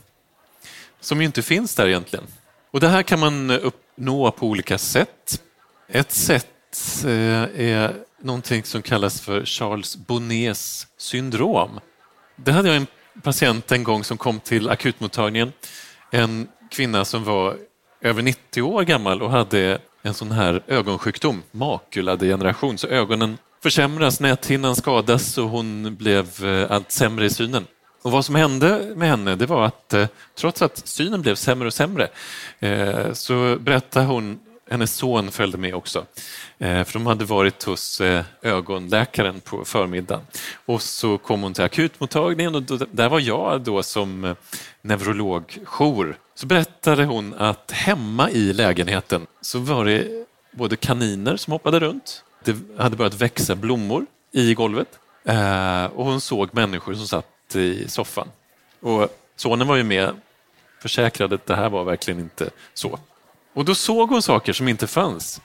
som 1.00 1.20
ju 1.20 1.26
inte 1.26 1.42
finns 1.42 1.74
där 1.74 1.88
egentligen. 1.88 2.24
Och 2.70 2.80
det 2.80 2.88
här 2.88 3.02
kan 3.02 3.20
man 3.20 3.50
uppnå 3.50 4.30
på 4.30 4.46
olika 4.46 4.78
sätt. 4.78 5.42
Ett 5.88 6.12
sätt 6.12 6.46
eh, 7.04 7.42
är 7.60 7.94
någonting 8.22 8.64
som 8.64 8.82
kallas 8.82 9.20
för 9.20 9.44
Charles 9.44 9.96
Bonnets 9.96 10.86
syndrom. 10.96 11.80
Det 12.36 12.52
hade 12.52 12.68
jag 12.68 12.76
en 12.76 12.86
patient 13.22 13.72
en 13.72 13.84
gång 13.84 14.04
som 14.04 14.18
kom 14.18 14.40
till 14.40 14.68
akutmottagningen. 14.68 15.52
En 16.10 16.48
kvinna 16.70 17.04
som 17.04 17.24
var 17.24 17.56
över 18.00 18.22
90 18.22 18.62
år 18.62 18.82
gammal 18.82 19.22
och 19.22 19.30
hade 19.30 19.80
en 20.02 20.14
sån 20.14 20.32
här 20.32 20.62
ögonsjukdom, 20.66 21.42
makuladegeneration, 21.50 22.78
så 22.78 22.86
ögonen 22.86 23.38
försämras, 23.62 24.20
näthinnan 24.20 24.76
skadas 24.76 25.38
och 25.38 25.48
hon 25.48 25.96
blev 25.96 26.44
eh, 26.44 26.70
allt 26.70 26.92
sämre 26.92 27.24
i 27.24 27.30
synen. 27.30 27.66
Och 28.02 28.12
vad 28.12 28.24
som 28.24 28.34
hände 28.34 28.92
med 28.96 29.08
henne 29.08 29.36
det 29.36 29.46
var 29.46 29.64
att 29.64 29.94
eh, 29.94 30.06
trots 30.34 30.62
att 30.62 30.88
synen 30.88 31.22
blev 31.22 31.34
sämre 31.34 31.66
och 31.66 31.74
sämre 31.74 32.08
eh, 32.58 33.12
så 33.12 33.56
berättade 33.60 34.06
hon, 34.06 34.38
hennes 34.70 34.94
son 34.94 35.30
följde 35.30 35.58
med 35.58 35.74
också, 35.74 36.06
för 36.58 36.92
de 36.92 37.06
hade 37.06 37.24
varit 37.24 37.62
hos 37.62 38.00
ögonläkaren 38.42 39.40
på 39.40 39.64
förmiddagen. 39.64 40.26
Och 40.66 40.82
så 40.82 41.18
kom 41.18 41.42
hon 41.42 41.54
till 41.54 41.64
akutmottagningen 41.64 42.54
och 42.54 42.62
där 42.92 43.08
var 43.08 43.20
jag 43.20 43.60
då 43.60 43.82
som 43.82 44.34
neurologjour. 44.82 46.16
Så 46.40 46.46
berättade 46.46 47.04
hon 47.04 47.34
att 47.34 47.70
hemma 47.70 48.30
i 48.30 48.52
lägenheten 48.52 49.26
så 49.40 49.58
var 49.58 49.84
det 49.84 50.26
både 50.50 50.76
kaniner 50.76 51.36
som 51.36 51.52
hoppade 51.52 51.80
runt, 51.80 52.24
det 52.44 52.56
hade 52.78 52.96
börjat 52.96 53.14
växa 53.14 53.54
blommor 53.54 54.06
i 54.32 54.54
golvet 54.54 54.98
eh, 55.24 55.84
och 55.84 56.04
hon 56.04 56.20
såg 56.20 56.54
människor 56.54 56.94
som 56.94 57.06
satt 57.06 57.56
i 57.56 57.88
soffan. 57.88 58.28
Och 58.80 59.08
sonen 59.36 59.66
var 59.66 59.76
ju 59.76 59.82
med, 59.82 60.14
försäkrade 60.82 61.34
att 61.34 61.46
det 61.46 61.56
här 61.56 61.68
var 61.68 61.84
verkligen 61.84 62.20
inte 62.20 62.50
så. 62.74 62.98
Och 63.52 63.64
då 63.64 63.74
såg 63.74 64.08
hon 64.08 64.22
saker 64.22 64.52
som 64.52 64.68
inte 64.68 64.86
fanns. 64.86 65.40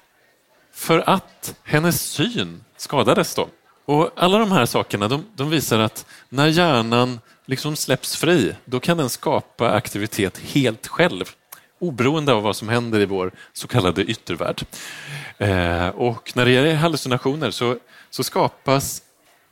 För 0.74 1.10
att 1.10 1.56
hennes 1.64 2.02
syn 2.02 2.64
skadades 2.78 3.36
då. 3.36 3.48
Och 3.86 4.12
alla 4.16 4.38
de 4.40 4.52
här 4.52 4.66
sakerna 4.66 5.08
de, 5.08 5.26
de 5.36 5.50
visar 5.50 5.80
att 5.80 6.06
när 6.30 6.48
hjärnan 6.48 7.20
liksom 7.46 7.76
släpps 7.76 8.16
fri, 8.16 8.56
då 8.66 8.80
kan 8.80 8.98
den 8.98 9.10
skapa 9.10 9.72
aktivitet 9.72 10.38
helt 10.38 10.88
själv 10.88 11.32
oberoende 11.80 12.34
av 12.34 12.44
vad 12.44 12.56
som 12.56 12.70
händer 12.70 13.00
i 13.00 13.06
vår 13.06 13.32
så 13.54 13.68
kallade 13.68 14.04
yttervärld. 14.04 14.66
Eh, 15.38 15.88
och 15.88 16.32
när 16.36 16.46
det 16.46 16.52
gäller 16.52 16.76
hallucinationer 16.76 17.52
så, 17.52 17.78
så 18.10 18.24
skapas 18.24 19.02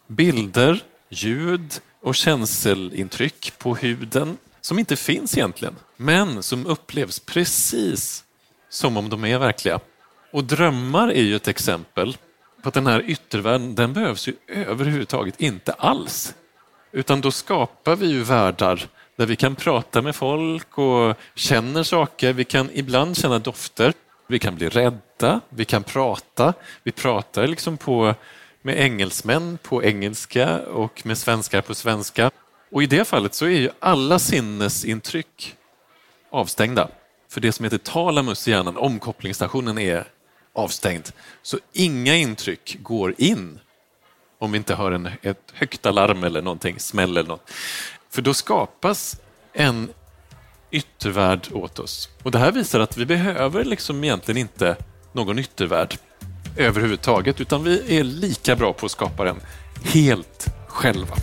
bilder, 0.08 0.80
ljud, 1.10 1.80
och 2.04 2.16
känselintryck 2.16 3.54
på 3.58 3.76
huden 3.76 4.38
som 4.62 4.80
inte 4.80 4.96
finns 4.96 5.38
egentligen, 5.38 5.76
men 5.98 6.44
som 6.44 6.66
upplevs 6.68 7.20
precis 7.20 8.24
som 8.70 8.98
om 8.98 9.10
de 9.10 9.26
är 9.26 9.40
verkliga. 9.40 9.80
Och 10.32 10.44
drömmar 10.44 11.08
är 11.08 11.22
ju 11.22 11.36
ett 11.36 11.48
exempel 11.48 12.18
på 12.64 12.70
att 12.70 12.74
den 12.74 12.88
här 12.88 13.04
yttervärlden, 13.08 13.76
den 13.76 13.94
behövs 13.94 14.28
ju 14.28 14.34
överhuvudtaget 14.48 15.42
inte 15.42 15.74
alls. 15.74 16.36
Utan 16.92 17.22
då 17.22 17.32
skapar 17.32 17.96
vi 17.96 18.08
ju 18.08 18.24
världar 18.24 18.88
där 19.16 19.26
vi 19.26 19.36
kan 19.36 19.56
prata 19.56 20.02
med 20.02 20.16
folk 20.16 20.78
och 20.78 21.18
känner 21.36 21.84
saker. 21.84 22.34
Vi 22.34 22.44
kan 22.44 22.70
ibland 22.74 23.18
känna 23.18 23.40
dofter. 23.40 23.94
Vi 24.28 24.40
kan 24.40 24.56
bli 24.56 24.70
rädda. 24.70 25.42
Vi 25.50 25.66
kan 25.66 25.84
prata. 25.84 26.54
Vi 26.84 26.92
pratar 26.92 27.48
liksom 27.48 27.78
på 27.78 28.16
med 28.62 28.80
engelsmän 28.80 29.58
på 29.64 29.84
engelska 29.84 30.60
och 30.60 31.06
med 31.06 31.18
svenskar 31.18 31.62
på 31.62 31.76
svenska. 31.76 32.32
Och 32.72 32.84
i 32.84 32.86
det 32.86 33.06
fallet 33.06 33.34
så 33.34 33.46
är 33.46 33.50
ju 33.50 33.70
alla 33.80 34.20
sinnesintryck 34.20 35.56
avstängda. 36.32 36.88
För 37.30 37.42
det 37.42 37.52
som 37.52 37.64
heter 37.64 37.78
talamus 37.78 38.48
i 38.48 38.52
hjärnan, 38.52 38.78
omkopplingsstationen, 38.78 39.78
är 39.78 40.08
avstängd. 40.54 41.12
Så 41.42 41.60
inga 41.74 42.16
intryck 42.16 42.78
går 42.80 43.14
in 43.18 43.60
om 44.40 44.52
vi 44.52 44.58
inte 44.58 44.76
hör 44.76 44.92
en, 44.92 45.10
ett 45.22 45.54
högt 45.54 45.86
alarm 45.86 46.24
eller 46.24 46.42
någonting, 46.42 46.80
smäll 46.80 47.18
eller 47.18 47.30
något. 47.30 47.52
För 48.10 48.22
då 48.22 48.34
skapas 48.34 49.16
en 49.54 49.90
yttervärld 50.72 51.48
åt 51.52 51.80
oss. 51.80 52.10
Och 52.24 52.32
det 52.32 52.40
här 52.40 52.52
visar 52.52 52.80
att 52.80 52.98
vi 52.98 53.06
behöver 53.06 53.64
liksom 53.64 54.04
egentligen 54.04 54.38
inte 54.38 54.76
någon 55.12 55.40
yttervärld 55.40 55.98
överhuvudtaget, 56.58 57.42
utan 57.42 57.64
vi 57.64 57.98
är 58.00 58.04
lika 58.04 58.56
bra 58.56 58.74
på 58.74 58.86
att 58.86 58.92
skapa 58.92 59.24
den 59.24 59.42
helt 59.84 60.48
själva. 60.68 61.16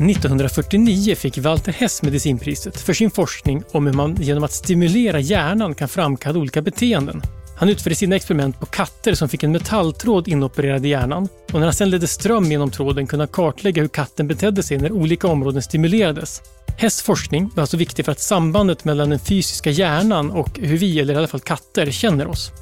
1949 0.00 1.14
fick 1.14 1.38
Walter 1.38 1.72
Hess 1.72 2.02
medicinpriset 2.02 2.80
för 2.80 2.92
sin 2.92 3.10
forskning 3.10 3.62
om 3.72 3.86
hur 3.86 3.92
man 3.92 4.14
genom 4.14 4.44
att 4.44 4.52
stimulera 4.52 5.20
hjärnan 5.20 5.74
kan 5.74 5.88
framkalla 5.88 6.38
olika 6.38 6.62
beteenden. 6.62 7.22
Han 7.58 7.68
utförde 7.68 7.96
sina 7.96 8.16
experiment 8.16 8.60
på 8.60 8.66
katter 8.66 9.14
som 9.14 9.28
fick 9.28 9.42
en 9.42 9.52
metalltråd 9.52 10.28
inopererad 10.28 10.86
i 10.86 10.88
hjärnan 10.88 11.28
och 11.52 11.60
när 11.60 11.66
han 11.66 11.74
sedan 11.74 11.90
ledde 11.90 12.06
ström 12.06 12.44
genom 12.44 12.70
tråden 12.70 13.06
kunde 13.06 13.22
han 13.22 13.32
kartlägga 13.32 13.82
hur 13.82 13.88
katten 13.88 14.28
betedde 14.28 14.62
sig 14.62 14.78
när 14.78 14.92
olika 14.92 15.28
områden 15.28 15.62
stimulerades. 15.62 16.42
Hess 16.78 17.02
forskning 17.02 17.50
var 17.54 17.60
alltså 17.60 17.76
viktig 17.76 18.04
för 18.04 18.12
att 18.12 18.20
sambandet 18.20 18.84
mellan 18.84 19.10
den 19.10 19.18
fysiska 19.18 19.70
hjärnan 19.70 20.30
och 20.30 20.58
hur 20.58 20.78
vi, 20.78 21.00
eller 21.00 21.14
i 21.14 21.16
alla 21.16 21.28
fall 21.28 21.40
katter, 21.40 21.90
känner 21.90 22.26
oss. 22.26 22.52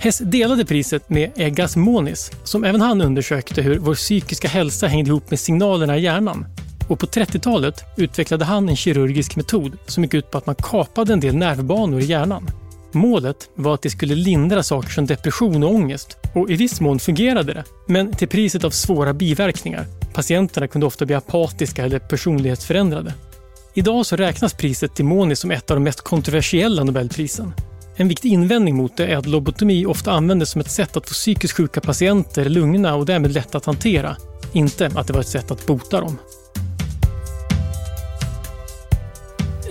Hess 0.00 0.18
delade 0.18 0.64
priset 0.64 1.10
med 1.10 1.32
Egas 1.36 1.76
Monis, 1.76 2.30
som 2.44 2.64
även 2.64 2.80
han 2.80 3.00
undersökte 3.00 3.62
hur 3.62 3.78
vår 3.78 3.94
psykiska 3.94 4.48
hälsa 4.48 4.86
hängde 4.86 5.10
ihop 5.10 5.30
med 5.30 5.40
signalerna 5.40 5.96
i 5.98 6.00
hjärnan. 6.00 6.46
Och 6.88 6.98
på 6.98 7.06
30-talet 7.06 7.84
utvecklade 7.96 8.44
han 8.44 8.68
en 8.68 8.76
kirurgisk 8.76 9.36
metod 9.36 9.78
som 9.86 10.04
gick 10.04 10.14
ut 10.14 10.30
på 10.30 10.38
att 10.38 10.46
man 10.46 10.54
kapade 10.54 11.12
en 11.12 11.20
del 11.20 11.36
nervbanor 11.36 12.00
i 12.00 12.04
hjärnan. 12.04 12.50
Målet 12.92 13.50
var 13.54 13.74
att 13.74 13.82
det 13.82 13.90
skulle 13.90 14.14
lindra 14.14 14.62
saker 14.62 14.90
som 14.90 15.06
depression 15.06 15.62
och 15.62 15.74
ångest 15.74 16.18
och 16.34 16.50
i 16.50 16.56
viss 16.56 16.80
mån 16.80 16.98
fungerade 16.98 17.54
det, 17.54 17.64
men 17.86 18.12
till 18.12 18.28
priset 18.28 18.64
av 18.64 18.70
svåra 18.70 19.12
biverkningar. 19.12 19.86
Patienterna 20.12 20.68
kunde 20.68 20.86
ofta 20.86 21.06
bli 21.06 21.14
apatiska 21.14 21.84
eller 21.84 21.98
personlighetsförändrade. 21.98 23.14
Idag 23.74 24.06
så 24.06 24.16
räknas 24.16 24.54
priset 24.54 24.94
till 24.94 25.04
Moni 25.04 25.36
som 25.36 25.50
ett 25.50 25.70
av 25.70 25.76
de 25.76 25.82
mest 25.82 26.00
kontroversiella 26.00 26.84
Nobelprisen. 26.84 27.52
En 27.96 28.08
viktig 28.08 28.32
invändning 28.32 28.76
mot 28.76 28.96
det 28.96 29.06
är 29.06 29.16
att 29.16 29.26
lobotomi 29.26 29.86
ofta 29.86 30.12
användes 30.12 30.50
som 30.50 30.60
ett 30.60 30.70
sätt 30.70 30.96
att 30.96 31.08
få 31.08 31.12
psykiskt 31.12 31.56
sjuka 31.56 31.80
patienter 31.80 32.44
lugna 32.44 32.94
och 32.94 33.06
därmed 33.06 33.32
lätta 33.32 33.58
att 33.58 33.64
hantera, 33.64 34.16
inte 34.52 34.90
att 34.94 35.06
det 35.06 35.12
var 35.12 35.20
ett 35.20 35.28
sätt 35.28 35.50
att 35.50 35.66
bota 35.66 36.00
dem. 36.00 36.18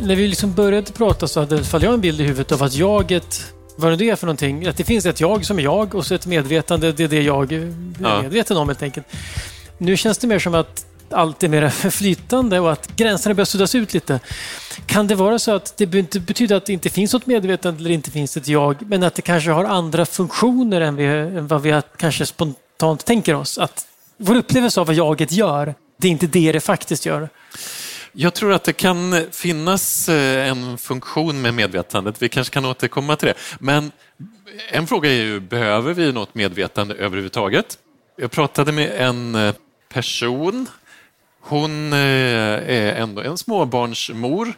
När 0.01 0.15
vi 0.15 0.27
liksom 0.27 0.53
började 0.53 0.91
prata 0.91 1.27
så 1.27 1.39
hade 1.39 1.63
fall 1.63 1.83
jag 1.83 1.93
en 1.93 2.01
bild 2.01 2.21
i 2.21 2.23
huvudet 2.23 2.51
av 2.51 2.63
att 2.63 2.73
jaget, 2.73 3.53
vad 3.75 3.97
det 3.97 4.09
är 4.09 4.15
för 4.15 4.25
någonting, 4.25 4.67
att 4.67 4.77
det 4.77 4.83
finns 4.83 5.05
ett 5.05 5.19
jag 5.19 5.45
som 5.45 5.59
är 5.59 5.63
jag 5.63 5.95
och 5.95 6.05
så 6.05 6.15
ett 6.15 6.25
medvetande, 6.25 6.91
det 6.91 7.03
är 7.03 7.07
det 7.07 7.21
jag 7.21 7.51
är 7.51 7.73
medveten 8.21 8.57
om 8.57 8.67
helt 8.67 8.83
enkelt. 8.83 9.07
Nu 9.77 9.97
känns 9.97 10.17
det 10.17 10.27
mer 10.27 10.39
som 10.39 10.55
att 10.55 10.85
allt 11.09 11.43
är 11.43 11.47
mer 11.47 11.69
flytande 11.89 12.59
och 12.59 12.71
att 12.71 12.95
gränserna 12.95 13.35
börjar 13.35 13.45
suddas 13.45 13.75
ut 13.75 13.93
lite. 13.93 14.19
Kan 14.85 15.07
det 15.07 15.15
vara 15.15 15.39
så 15.39 15.51
att 15.51 15.77
det 15.77 15.95
inte 15.95 16.19
betyder 16.19 16.55
att 16.55 16.65
det 16.65 16.73
inte 16.73 16.89
finns 16.89 17.13
något 17.13 17.25
medvetande 17.25 17.79
eller 17.79 17.91
inte 17.91 18.11
finns 18.11 18.37
ett 18.37 18.47
jag, 18.47 18.75
men 18.81 19.03
att 19.03 19.15
det 19.15 19.21
kanske 19.21 19.51
har 19.51 19.65
andra 19.65 20.05
funktioner 20.05 20.81
än, 20.81 20.95
vi, 20.95 21.05
än 21.05 21.47
vad 21.47 21.61
vi 21.61 21.81
kanske 21.97 22.25
spontant 22.25 23.05
tänker 23.05 23.33
oss? 23.33 23.57
Att 23.57 23.87
vår 24.17 24.35
upplevelse 24.35 24.81
av 24.81 24.87
vad 24.87 24.95
jaget 24.95 25.31
gör, 25.31 25.75
det 25.97 26.07
är 26.07 26.11
inte 26.11 26.27
det 26.27 26.51
det 26.51 26.59
faktiskt 26.59 27.05
gör. 27.05 27.29
Jag 28.11 28.33
tror 28.33 28.53
att 28.53 28.63
det 28.63 28.73
kan 28.73 29.25
finnas 29.31 30.09
eh, 30.09 30.47
en 30.47 30.77
funktion 30.77 31.41
med 31.41 31.53
medvetandet. 31.53 32.21
Vi 32.21 32.29
kanske 32.29 32.53
kan 32.53 32.65
återkomma 32.65 33.15
till 33.15 33.27
det. 33.27 33.33
Men 33.59 33.91
en 34.69 34.87
fråga 34.87 35.09
är 35.09 35.15
ju, 35.15 35.39
behöver 35.39 35.93
vi 35.93 36.13
något 36.13 36.35
medvetande 36.35 36.95
överhuvudtaget? 36.95 37.77
Jag 38.15 38.31
pratade 38.31 38.71
med 38.71 38.91
en 38.97 39.35
eh, 39.35 39.53
person 39.89 40.67
hon 41.47 41.93
eh, 41.93 41.99
är 41.99 42.93
ändå 42.95 43.21
en 43.21 43.37
småbarnsmor. 43.37 44.53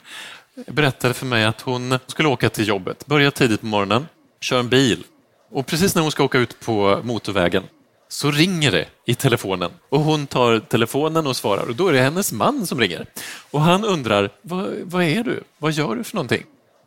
Berättade 0.68 1.14
för 1.14 1.26
mig 1.26 1.45
att 1.45 1.62
hon 1.62 2.00
skulle 2.08 2.30
åka 2.30 2.50
till 2.50 2.68
jobbet, 2.68 3.06
börja 3.06 3.32
tidigt 3.32 3.62
på 3.62 3.66
morgonen, 3.66 4.08
kör 4.41 4.60
en 4.60 4.70
bil 4.70 5.04
och 5.52 5.66
precis 5.66 5.95
när 5.95 6.02
hon 6.02 6.12
ska 6.12 6.24
åka 6.24 6.38
ut 6.38 6.60
på 6.60 7.02
motorvägen 7.04 7.64
så 8.10 8.32
ringer 8.32 8.72
det 8.72 8.88
i 9.05 9.16
telefonen 9.16 9.72
och 9.89 9.99
hon 9.99 10.28
tar 10.28 10.60
telefonen 10.60 11.28
och 11.28 11.36
svarar 11.36 11.70
och 11.70 11.76
då 11.76 11.88
är 11.88 11.93
det 11.93 12.01
hennes 12.01 12.32
man 12.32 12.68
som 12.68 12.80
ringer. 12.80 13.05
Och 13.51 13.62
han 13.62 13.86
undrar, 13.86 14.30
vad, 14.41 14.70
vad 14.84 15.03
är 15.03 15.24
du? 15.24 15.43
Vad 15.57 15.72
gör 15.72 15.95
du 15.95 16.03
för 16.03 16.16
någonting? 16.16 16.43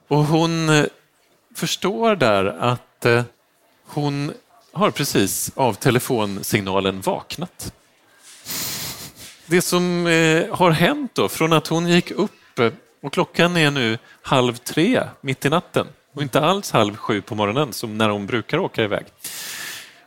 Och 0.09 0.25
hon 0.25 0.69
eh, 0.69 0.85
förstår 1.55 2.17
där 2.17 2.45
att 2.45 3.05
eh, 3.05 3.23
hon 3.87 4.33
har 4.73 4.91
precis 4.91 5.53
av 5.55 5.75
telefonsignalen 5.75 7.01
vaknat 7.01 7.73
det 9.53 9.63
som 9.63 10.07
eh, 10.07 10.55
har 10.57 10.71
hänt 10.71 11.15
då, 11.15 11.29
från 11.29 11.53
att 11.53 11.67
hon 11.67 11.89
gick 11.89 12.11
upp 12.11 12.61
och 13.03 13.13
klockan 13.13 13.57
är 13.57 13.71
nu 13.71 13.99
halv 14.23 14.57
tre 14.57 15.03
mitt 15.21 15.45
i 15.45 15.49
natten 15.49 15.87
och 16.15 16.23
inte 16.23 16.41
alls 16.41 16.71
halv 16.71 16.97
sju 16.97 17.21
på 17.21 17.35
morgonen 17.35 17.73
som 17.73 17.99
när 17.99 18.09
hon 18.09 18.27
brukar 18.27 18.59
åka 18.59 18.85
iväg. 18.85 19.05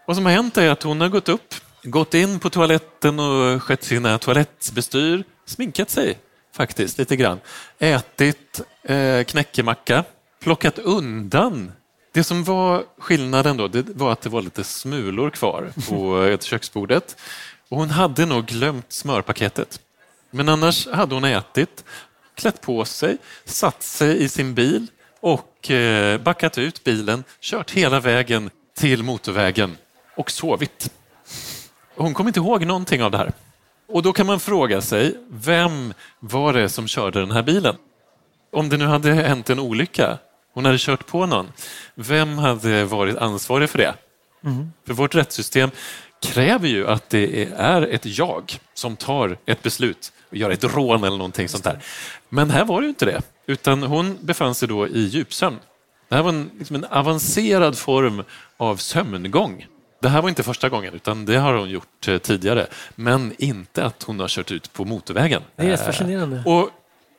Vad 0.08 0.18
som 0.18 0.26
har 0.26 0.34
hänt 0.34 0.58
är 0.58 0.70
att 0.70 0.84
hon 0.84 1.01
har 1.01 1.10
gått 1.10 1.30
upp, 1.30 1.56
gått 1.84 2.14
in 2.14 2.39
på 2.39 2.49
toaletten 2.49 3.20
och 3.20 3.64
skött 3.64 3.84
sina 3.84 4.18
toalettbestyr, 4.18 5.24
sminkat 5.45 5.89
sig 5.89 6.20
faktiskt 6.56 6.97
lite 6.97 7.16
grann, 7.16 7.39
ätit 7.80 8.62
eh, 8.84 9.24
knäckemacka, 9.24 10.03
plockat 10.39 10.80
undan 10.80 11.72
det 12.16 12.24
som 12.24 12.43
var 12.43 12.84
skillnaden 12.97 13.58
då, 13.58 13.68
det 13.68 13.86
var 13.95 14.12
att 14.12 14.22
det 14.22 14.30
var 14.30 14.41
lite 14.41 14.64
smulor 14.64 15.30
kvar 15.30 15.72
på 15.89 16.38
köksbordet. 16.41 17.18
Och 17.70 17.78
hon 17.78 17.89
hade 17.89 18.26
nog 18.26 18.45
glömt 18.45 18.91
smörpaketet. 18.91 19.80
Men 20.32 20.49
annars 20.49 20.88
hade 20.88 21.16
hon 21.16 21.24
ätit, 21.24 21.84
klätt 22.36 22.62
på 22.62 22.86
sig, 22.86 23.18
satt 23.45 23.84
sig 23.84 24.24
i 24.24 24.30
sin 24.30 24.53
bil 24.53 24.88
och 25.20 25.72
eh, 25.72 26.22
backat 26.22 26.58
ut 26.58 26.84
bilen, 26.84 27.24
kört 27.39 27.72
hela 27.72 27.99
vägen 27.99 28.49
till 28.78 29.03
motorvägen 29.03 29.78
och 30.16 30.32
sovit. 30.32 30.91
Hon 31.95 32.13
kom 32.13 32.28
inte 32.28 32.39
ihåg 32.39 32.66
någonting 32.66 33.03
av 33.03 33.11
det 33.11 33.18
här. 33.18 33.32
Och 33.88 34.03
då 34.03 34.13
kan 34.13 34.26
man 34.26 34.39
fråga 34.39 34.82
sig, 34.82 35.18
vem 35.30 35.93
var 36.20 36.53
det 36.53 36.70
som 36.70 36.88
körde 36.88 37.20
den 37.20 37.32
här 37.32 37.43
bilen? 37.43 37.76
Om 38.51 38.70
det 38.70 38.78
nu 38.78 38.86
hade 38.86 39.13
hänt 39.13 39.49
en 39.49 39.59
olycka, 39.59 40.18
hon 40.53 40.66
hade 40.66 40.78
kört 40.80 41.05
på 41.05 41.26
någon, 41.26 41.51
vem 41.95 42.38
hade 42.38 42.86
varit 42.86 43.18
ansvarig 43.18 43.70
för 43.70 43.78
det? 43.78 43.93
Mm. 44.43 44.72
För 44.88 44.93
vårt 44.93 45.16
rättssystem 45.16 45.72
kräver 46.22 46.68
ju 46.68 46.88
att 46.88 47.09
det 47.09 47.45
är 47.55 47.82
ett 47.82 48.05
jag 48.05 48.59
som 48.74 48.95
tar 48.95 49.38
ett 49.45 49.63
beslut 49.63 50.11
och 50.30 50.38
gör 50.38 50.49
ett 50.49 50.63
rån 50.63 51.03
eller 51.03 51.18
någonting 51.18 51.49
sånt 51.49 51.63
där. 51.63 51.80
Men 52.30 52.49
här 52.49 52.66
var 52.66 52.82
det 52.82 52.86
ju 52.86 52.89
inte 52.89 53.05
det, 53.05 53.22
utan 53.45 53.84
hon 53.84 54.18
befann 54.22 54.55
sig 54.55 54.68
då 54.68 54.88
i 54.88 54.99
djupsömn. 54.99 55.59
Det 56.09 56.16
här 56.16 56.24
var 56.24 56.30
en, 56.30 56.49
liksom 56.57 56.76
en 56.76 56.86
avancerad 56.86 57.78
form 57.78 58.24
av 58.57 58.78
sömngång. 58.78 59.66
Det 60.06 60.10
här 60.10 60.22
var 60.22 60.30
inte 60.30 60.43
första 60.43 60.70
gången, 60.70 60.93
utan 60.93 61.26
det 61.26 61.38
har 61.38 61.53
hon 61.53 61.70
gjort 61.70 62.08
eh, 62.08 62.18
tidigare. 62.18 62.68
Men 62.95 63.34
inte 63.38 63.86
att 63.86 64.03
hon 64.03 64.20
har 64.20 64.28
kört 64.28 64.51
ut 64.51 64.74
på 64.74 64.86
motorvägen. 64.86 65.41
Det 65.56 65.72
är 65.72 65.78
fascinerande. 65.78 66.43
Och 66.45 66.70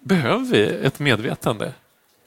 behöver 0.01 0.45
vi 0.45 0.62
ett 0.62 0.99
medvetande? 0.99 1.72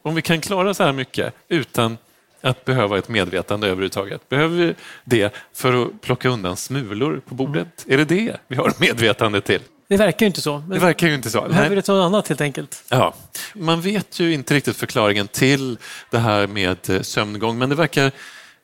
Om 0.01 0.16
vi 0.16 0.22
kan 0.22 0.41
klara 0.41 0.74
så 0.74 0.84
här 0.84 0.91
mycket 0.91 1.34
utan 1.47 1.97
att 2.41 2.66
behöva 2.66 2.97
ett 2.97 3.10
medvetande 3.10 3.68
överhuvudtaget. 3.68 4.30
Behöver 4.30 4.57
vi 4.57 4.76
det 5.03 5.34
för 5.53 5.84
att 5.84 6.01
plocka 6.01 6.30
undan 6.30 6.57
smulor 6.57 7.22
på 7.26 7.36
bordet? 7.36 7.86
Mm. 7.86 7.93
Är 7.93 8.05
det 8.05 8.16
det 8.16 8.38
vi 8.47 8.55
har 8.55 8.74
medvetande 8.80 9.41
till? 9.41 9.62
Det 9.88 9.97
verkar 9.97 10.26
ju 10.26 10.28
inte 10.28 10.41
så. 10.41 10.57
det 10.57 10.80
verkar 10.80 11.07
ju 11.07 11.16
inte 11.16 11.30
så. 11.30 11.41
Behöver 11.41 11.76
det 11.76 11.88
något 11.88 12.05
annat 12.05 12.28
helt 12.28 12.41
enkelt? 12.41 12.84
Ja, 12.89 13.14
man 13.53 13.82
vet 13.82 14.20
ju 14.20 14.34
inte 14.34 14.53
riktigt 14.53 14.78
förklaringen 14.78 15.28
till 15.28 15.78
det 16.10 16.20
här 16.20 16.47
med 16.47 16.89
eh, 16.89 17.01
sömngång, 17.01 17.57
men 17.57 17.70
det 17.70 17.76
verkar 17.76 18.12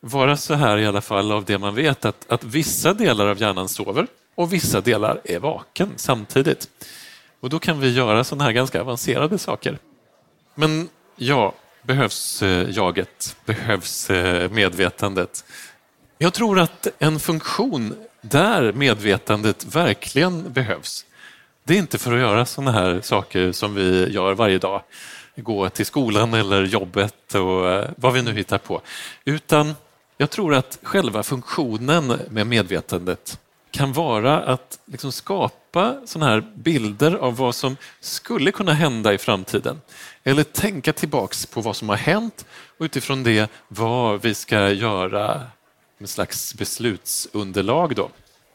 vara 0.06 0.38
så 0.38 0.54
här 0.54 0.78
i 0.78 0.86
alla 0.86 1.02
fall 1.02 1.32
av 1.32 1.46
det 1.46 1.58
man 1.58 1.76
vet 1.76 2.06
att, 2.06 2.32
att 2.32 2.44
vissa 2.44 2.94
delar 2.94 3.28
av 3.28 3.42
hjärnan 3.42 3.70
sover 3.70 4.08
och 4.36 4.54
vissa 4.54 4.82
delar 4.82 5.22
är 5.24 5.40
vaken 5.40 5.90
samtidigt. 5.96 6.70
Och 7.40 7.50
då 7.50 7.60
kan 7.60 7.80
vi 7.80 7.94
göra 7.94 8.24
sådana 8.24 8.44
här 8.44 8.52
ganska 8.52 8.82
avancerade 8.82 9.38
saker. 9.38 9.78
Men 10.56 10.90
ja, 11.16 11.54
behövs 11.82 12.44
eh, 12.44 12.70
jaget? 12.70 13.36
Behövs 13.46 14.10
eh, 14.10 14.52
medvetandet? 14.52 15.46
Jag 16.18 16.34
tror 16.34 16.60
att 16.60 16.88
en 17.00 17.20
funktion 17.20 17.96
där 18.22 18.72
medvetandet 18.72 19.76
verkligen 19.76 20.54
behövs, 20.54 21.06
det 21.64 21.74
är 21.74 21.78
inte 21.78 21.98
för 21.98 22.14
att 22.14 22.20
göra 22.20 22.46
sådana 22.46 22.72
här 22.72 23.02
saker 23.02 23.52
som 23.52 23.76
vi 23.76 24.10
gör 24.10 24.34
varje 24.34 24.58
dag. 24.58 24.82
Gå 25.36 25.70
till 25.70 25.86
skolan 25.86 26.34
eller 26.34 26.64
jobbet 26.64 27.36
och 27.36 27.70
eh, 27.70 27.90
vad 27.98 28.14
vi 28.14 28.22
nu 28.22 28.34
hittar 28.34 28.58
på. 28.58 28.82
Utan 29.26 29.76
jag 30.18 30.30
tror 30.30 30.54
att 30.54 30.80
själva 30.84 31.24
funktionen 31.24 32.20
med 32.30 32.48
medvetandet 32.48 33.40
kan 33.72 33.94
vara 33.94 34.44
att 34.44 34.80
liksom 34.86 35.12
skapa 35.12 35.96
sådana 36.06 36.32
här 36.32 36.52
bilder 36.56 37.16
av 37.16 37.38
vad 37.38 37.56
som 37.56 37.78
skulle 38.00 38.52
kunna 38.52 38.74
hända 38.74 39.14
i 39.14 39.18
framtiden. 39.18 39.82
Eller 40.24 40.44
tänka 40.44 40.94
tillbaks 40.94 41.46
på 41.46 41.62
vad 41.62 41.76
som 41.76 41.90
har 41.90 41.96
hänt 41.96 42.46
och 42.78 42.84
utifrån 42.84 43.24
det 43.24 43.52
vad 43.68 44.22
vi 44.22 44.34
ska 44.34 44.70
göra 44.72 45.42
med 45.98 46.10
slags 46.10 46.56
beslutsunderlag. 46.56 47.96
Då. 47.96 48.10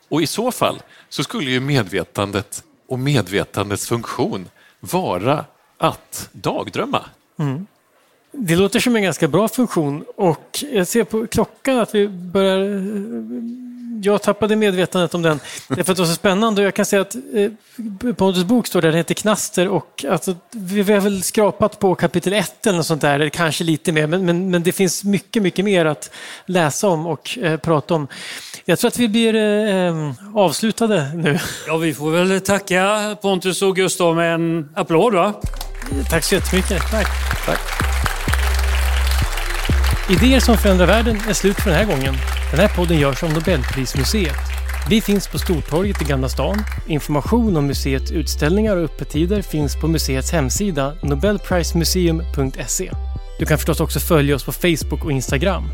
Och 0.08 0.22
i 0.22 0.26
så 0.26 0.52
fall 0.52 0.82
så 1.08 1.24
skulle 1.24 1.50
ju 1.50 1.60
medvetandet 1.60 2.64
och 2.88 2.98
medvetandets 2.98 3.88
funktion 3.88 4.48
vara 4.80 5.44
att 5.78 6.28
dagdrömma. 6.32 7.04
Mm. 7.38 7.66
Det 8.32 8.56
låter 8.56 8.80
som 8.80 8.96
en 8.96 9.02
ganska 9.02 9.28
bra 9.28 9.48
funktion 9.48 10.04
och 10.16 10.64
jag 10.72 10.86
ser 10.86 11.04
på 11.04 11.26
klockan 11.26 11.78
att 11.78 11.94
vi 11.94 12.08
börjar 12.08 12.58
jag 14.02 14.22
tappade 14.22 14.56
medvetandet 14.56 15.14
om 15.14 15.22
den. 15.22 15.40
Därför 15.68 15.92
att 15.92 15.96
det 15.96 16.02
var 16.02 16.08
så 16.08 16.14
spännande. 16.14 16.60
Och 16.60 16.66
jag 16.66 16.74
kan 16.74 16.84
säga 16.84 17.02
att 17.02 17.14
eh, 17.14 18.12
Pontus 18.14 18.44
bok 18.44 18.66
står 18.66 18.82
där, 18.82 18.88
den 18.88 18.96
heter 18.96 19.14
Knaster. 19.14 19.68
Och 19.68 20.04
alltså, 20.10 20.34
vi 20.50 20.92
har 20.92 21.00
väl 21.00 21.22
skrapat 21.22 21.78
på 21.78 21.94
kapitel 21.94 22.32
1 22.32 22.66
eller 22.66 22.76
något 22.76 22.86
sånt 22.86 23.00
där, 23.00 23.28
kanske 23.28 23.64
lite 23.64 23.92
mer. 23.92 24.06
Men, 24.06 24.24
men, 24.26 24.50
men 24.50 24.62
det 24.62 24.72
finns 24.72 25.04
mycket, 25.04 25.42
mycket 25.42 25.64
mer 25.64 25.84
att 25.84 26.10
läsa 26.46 26.88
om 26.88 27.06
och 27.06 27.38
eh, 27.38 27.56
prata 27.56 27.94
om. 27.94 28.08
Jag 28.64 28.78
tror 28.78 28.88
att 28.88 28.98
vi 28.98 29.08
blir 29.08 29.34
eh, 29.34 29.86
eh 29.86 30.12
avslutade 30.34 31.10
nu. 31.14 31.38
Ja, 31.66 31.76
vi 31.76 31.94
får 31.94 32.10
väl 32.10 32.40
tacka 32.40 33.16
Pontus 33.22 33.62
och 33.62 33.76
Gustav 33.76 34.16
med 34.16 34.34
en 34.34 34.68
applåd, 34.74 35.14
va? 35.14 35.34
Tack 36.10 36.24
så 36.24 36.34
jättemycket. 36.34 36.90
Tack. 36.90 37.06
Tack. 37.46 37.89
Idéer 40.10 40.40
som 40.40 40.56
förändrar 40.56 40.86
världen 40.86 41.16
är 41.28 41.32
slut 41.32 41.56
för 41.56 41.70
den 41.70 41.78
här 41.78 41.84
gången. 41.86 42.14
Den 42.50 42.60
här 42.60 42.68
podden 42.76 42.98
görs 42.98 43.22
av 43.22 43.32
Nobelprismuseet. 43.32 44.36
Vi 44.88 45.00
finns 45.00 45.28
på 45.28 45.38
Stortorget 45.38 46.02
i 46.02 46.04
Gamla 46.04 46.28
stan. 46.28 46.58
Information 46.86 47.56
om 47.56 47.66
museets 47.66 48.12
utställningar 48.12 48.76
och 48.76 48.84
öppettider 48.84 49.42
finns 49.42 49.76
på 49.80 49.88
museets 49.88 50.32
hemsida 50.32 50.94
nobelprismuseum.se. 51.02 52.90
Du 53.38 53.46
kan 53.46 53.58
förstås 53.58 53.80
också 53.80 54.00
följa 54.00 54.34
oss 54.34 54.44
på 54.44 54.52
Facebook 54.52 55.04
och 55.04 55.12
Instagram. 55.12 55.64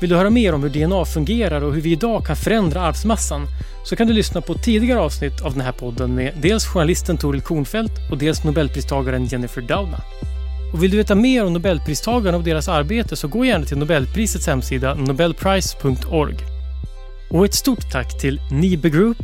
Vill 0.00 0.10
du 0.10 0.16
höra 0.16 0.30
mer 0.30 0.54
om 0.54 0.62
hur 0.62 0.70
DNA 0.70 1.04
fungerar 1.04 1.60
och 1.64 1.74
hur 1.74 1.80
vi 1.80 1.92
idag 1.92 2.26
kan 2.26 2.36
förändra 2.36 2.80
arvsmassan 2.80 3.46
så 3.84 3.96
kan 3.96 4.06
du 4.06 4.12
lyssna 4.12 4.40
på 4.40 4.54
tidigare 4.54 5.00
avsnitt 5.00 5.40
av 5.40 5.52
den 5.52 5.60
här 5.60 5.72
podden 5.72 6.14
med 6.14 6.34
dels 6.42 6.66
journalisten 6.66 7.18
Toril 7.18 7.40
Kornfeldt 7.40 7.92
och 8.10 8.18
dels 8.18 8.44
Nobelpristagaren 8.44 9.26
Jennifer 9.26 9.60
Doudna. 9.60 10.00
Och 10.72 10.82
vill 10.82 10.90
du 10.90 10.96
veta 10.96 11.14
mer 11.14 11.44
om 11.44 11.52
Nobelpristagarna 11.52 12.36
och 12.36 12.44
deras 12.44 12.68
arbete 12.68 13.16
så 13.16 13.28
gå 13.28 13.44
gärna 13.44 13.64
till 13.64 13.78
Nobelprisets 13.78 14.46
hemsida 14.46 14.94
nobelprice.org. 14.94 16.36
Och 17.30 17.44
ett 17.44 17.54
stort 17.54 17.90
tack 17.92 18.20
till 18.20 18.40
Nibe 18.50 18.90
Group, 18.90 19.18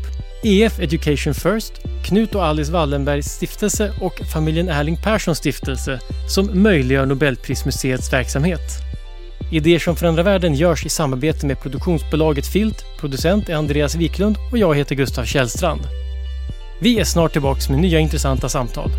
EF 0.44 0.80
Education 0.80 1.34
First, 1.34 1.72
Knut 2.04 2.34
och 2.34 2.44
Alice 2.44 2.72
Wallenbergs 2.72 3.26
stiftelse 3.26 3.92
och 4.00 4.20
familjen 4.32 4.68
Erling 4.68 4.96
Perssons 4.96 5.38
stiftelse 5.38 6.00
som 6.28 6.62
möjliggör 6.62 7.06
Nobelprismuseets 7.06 8.12
verksamhet. 8.12 8.86
Idéer 9.52 9.78
som 9.78 9.96
förändrar 9.96 10.24
världen 10.24 10.54
görs 10.54 10.86
i 10.86 10.88
samarbete 10.88 11.46
med 11.46 11.60
produktionsbolaget 11.60 12.46
Filt, 12.46 12.84
producent 13.00 13.48
är 13.48 13.54
Andreas 13.54 13.94
Wiklund 13.94 14.36
och 14.52 14.58
jag 14.58 14.76
heter 14.76 14.94
Gustav 14.94 15.24
Källstrand. 15.24 15.80
Vi 16.80 17.00
är 17.00 17.04
snart 17.04 17.32
tillbaka 17.32 17.72
med 17.72 17.80
nya 17.80 17.98
intressanta 17.98 18.48
samtal. 18.48 18.90